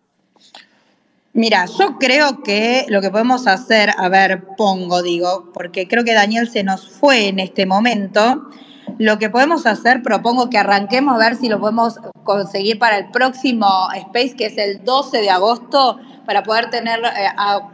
Mira, 1.32 1.64
yo 1.66 1.98
creo 1.98 2.42
que 2.44 2.84
lo 2.88 3.00
que 3.00 3.10
podemos 3.10 3.46
hacer, 3.46 3.90
a 3.96 4.08
ver, 4.08 4.44
pongo, 4.56 5.02
digo, 5.02 5.50
porque 5.52 5.88
creo 5.88 6.04
que 6.04 6.12
Daniel 6.12 6.48
se 6.48 6.62
nos 6.62 6.88
fue 6.88 7.28
en 7.28 7.40
este 7.40 7.64
momento. 7.66 8.50
Lo 8.98 9.18
que 9.18 9.30
podemos 9.30 9.66
hacer, 9.66 10.02
propongo 10.02 10.50
que 10.50 10.58
arranquemos 10.58 11.14
a 11.14 11.18
ver 11.18 11.36
si 11.36 11.48
lo 11.48 11.60
podemos 11.60 11.98
conseguir 12.22 12.78
para 12.78 12.98
el 12.98 13.10
próximo 13.10 13.88
Space, 13.94 14.36
que 14.36 14.46
es 14.46 14.58
el 14.58 14.84
12 14.84 15.18
de 15.18 15.30
agosto, 15.30 15.98
para 16.26 16.42
poder 16.42 16.70
tener 16.70 17.00
eh, 17.04 17.28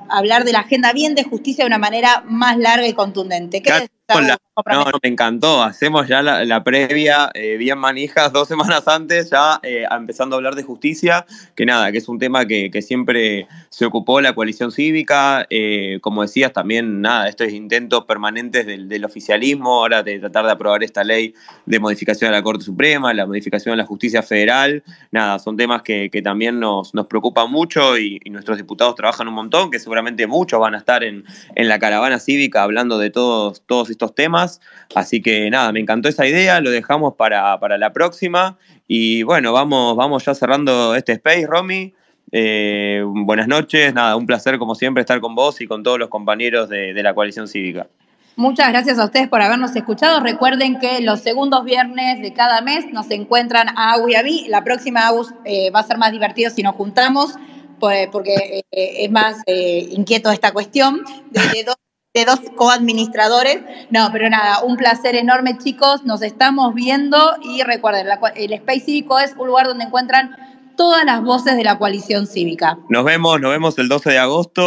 hablar 0.09 0.45
de 0.45 0.53
la 0.53 0.61
agenda 0.61 0.93
bien 0.93 1.15
de 1.15 1.25
justicia 1.25 1.65
de 1.65 1.69
una 1.69 1.79
manera 1.79 2.25
más 2.27 2.57
larga 2.57 2.87
y 2.87 2.93
contundente. 2.93 3.63
¿Qué 3.63 3.91
no, 4.19 4.85
no, 4.85 4.99
me 5.03 5.09
encantó. 5.09 5.63
Hacemos 5.63 6.09
ya 6.09 6.23
la, 6.23 6.65
previa, 6.65 7.31
eh, 7.35 7.57
bien 7.57 7.79
manijas, 7.79 8.33
dos 8.33 8.49
semanas 8.49 8.87
antes, 8.89 9.31
ya 9.31 9.61
eh, 9.63 9.85
empezando 9.91 10.37
a 10.37 10.39
hablar 10.39 10.55
de 10.55 10.63
justicia, 10.63 11.27
que 11.55 11.65
nada, 11.65 11.91
que 11.93 11.99
es 11.99 12.09
un 12.09 12.19
tema 12.19 12.47
que, 12.47 12.71
siempre 12.81 13.47
se 13.69 13.85
ocupó 13.85 14.21
la 14.21 14.35
coalición 14.35 14.73
cívica. 14.73 15.47
Eh, 15.51 15.99
como 16.01 16.23
decías, 16.23 16.53
también, 16.53 17.01
nada, 17.03 17.29
estos 17.29 17.51
intentos 17.51 18.05
permanentes 18.05 18.67
del, 18.67 19.05
oficialismo, 19.05 19.81
ahora 19.81 20.03
de 20.03 20.19
tratar 20.19 20.47
de 20.47 20.53
aprobar 20.53 20.83
esta 20.85 21.03
ley 21.05 21.35
de 21.67 21.79
modificación 21.79 22.31
de 22.31 22.37
la 22.37 22.43
Corte 22.43 22.65
Suprema, 22.65 23.13
la 23.15 23.27
modificación 23.27 23.73
de 23.73 23.77
la 23.79 23.87
justicia 23.87 24.23
federal. 24.23 24.83
Nada, 25.11 25.39
son 25.39 25.57
temas 25.57 25.83
que, 25.83 26.11
también 26.23 26.61
nos, 26.61 26.95
nos 26.95 27.07
preocupan 27.07 27.51
mucho 27.51 27.99
y, 27.99 28.21
nuestros 28.31 28.59
diputados 28.59 28.95
trabajan 28.95 29.27
un 29.27 29.35
montón, 29.35 29.71
que 29.71 29.79
seguramente 29.79 30.27
muchos 30.27 30.61
van 30.61 30.75
a 30.75 30.79
estar 30.79 31.03
en, 31.03 31.25
en 31.57 31.69
la 31.69 31.79
caravana 31.79 32.19
cívica 32.21 32.63
hablando 32.63 32.99
de 32.99 33.11
todos, 33.11 33.63
todos 33.67 33.91
estos 33.91 34.00
temas. 34.09 34.61
Así 34.95 35.23
que 35.23 35.51
nada, 35.51 35.73
me 35.73 35.81
encantó 35.81 36.09
esa 36.09 36.27
idea, 36.27 36.61
lo 36.61 36.71
dejamos 36.71 37.15
para, 37.15 37.59
la 37.79 37.93
próxima. 37.93 38.59
Y 38.89 39.23
bueno, 39.23 39.53
vamos, 39.53 39.97
vamos 39.97 40.25
ya 40.25 40.35
cerrando 40.35 40.95
este 40.95 41.13
space, 41.13 41.47
Romy. 41.47 41.95
Eh, 42.33 43.03
buenas 43.05 43.49
noches, 43.49 43.93
nada, 43.93 44.15
un 44.17 44.27
placer 44.27 44.59
como 44.59 44.75
siempre 44.75 45.01
estar 45.01 45.21
con 45.21 45.35
vos 45.35 45.61
y 45.61 45.67
con 45.67 45.83
todos 45.83 45.99
los 45.99 46.09
compañeros 46.09 46.69
de, 46.69 46.95
la 47.03 47.15
coalición 47.15 47.49
cívica. 47.49 47.89
Muchas 48.37 48.69
gracias 48.69 48.99
a 48.99 49.05
ustedes 49.05 49.29
por 49.29 49.43
habernos 49.43 49.75
escuchado. 49.75 50.21
Recuerden 50.21 50.79
que 50.79 51.01
los 51.01 51.21
segundos 51.21 51.65
viernes 51.65 52.23
de 52.23 52.33
cada 52.33 52.61
mes 52.63 52.87
nos 52.93 53.11
encuentran 53.11 53.69
a 53.77 53.93
Agus 53.93 54.13
y 54.13 54.15
a 54.15 54.23
mí. 54.23 54.47
La 54.49 54.63
próxima 54.63 55.09
Agus 55.09 55.35
eh, 55.45 55.71
va 55.71 55.81
a 55.81 55.83
ser 55.83 55.99
más 55.99 56.13
divertido 56.13 56.51
si 56.51 56.63
nos 56.63 56.75
juntamos, 56.77 57.35
pues, 57.81 58.09
porque 58.11 58.63
eh, 58.71 59.05
es 59.05 59.11
más 59.11 59.43
inquieto 59.47 60.31
esta 60.31 60.53
cuestión. 60.53 61.03
de 62.13 62.25
dos 62.25 62.41
coadministradores. 62.57 63.63
No, 63.91 64.09
pero 64.13 64.29
nada, 64.29 64.63
un 64.63 64.77
placer 64.77 65.15
enorme, 65.15 65.57
chicos. 65.59 66.05
Nos 66.05 66.23
estamos 66.23 66.75
viendo 66.75 67.37
y 67.43 67.63
recuerden, 67.63 68.07
el 68.35 68.53
Space 68.53 68.81
Cívico 68.81 69.21
es 69.21 69.35
un 69.39 69.47
lugar 69.47 69.67
donde 69.67 69.85
encuentran 69.85 70.37
todas 70.77 71.05
las 71.05 71.23
voces 71.23 71.57
de 71.57 71.63
la 71.63 71.79
coalición 71.79 72.27
cívica. 72.27 72.79
Nos 72.89 73.05
vemos, 73.05 73.41
nos 73.41 73.51
vemos 73.51 73.79
el 73.79 73.89
12 73.89 74.11
de 74.11 74.19
agosto. 74.19 74.63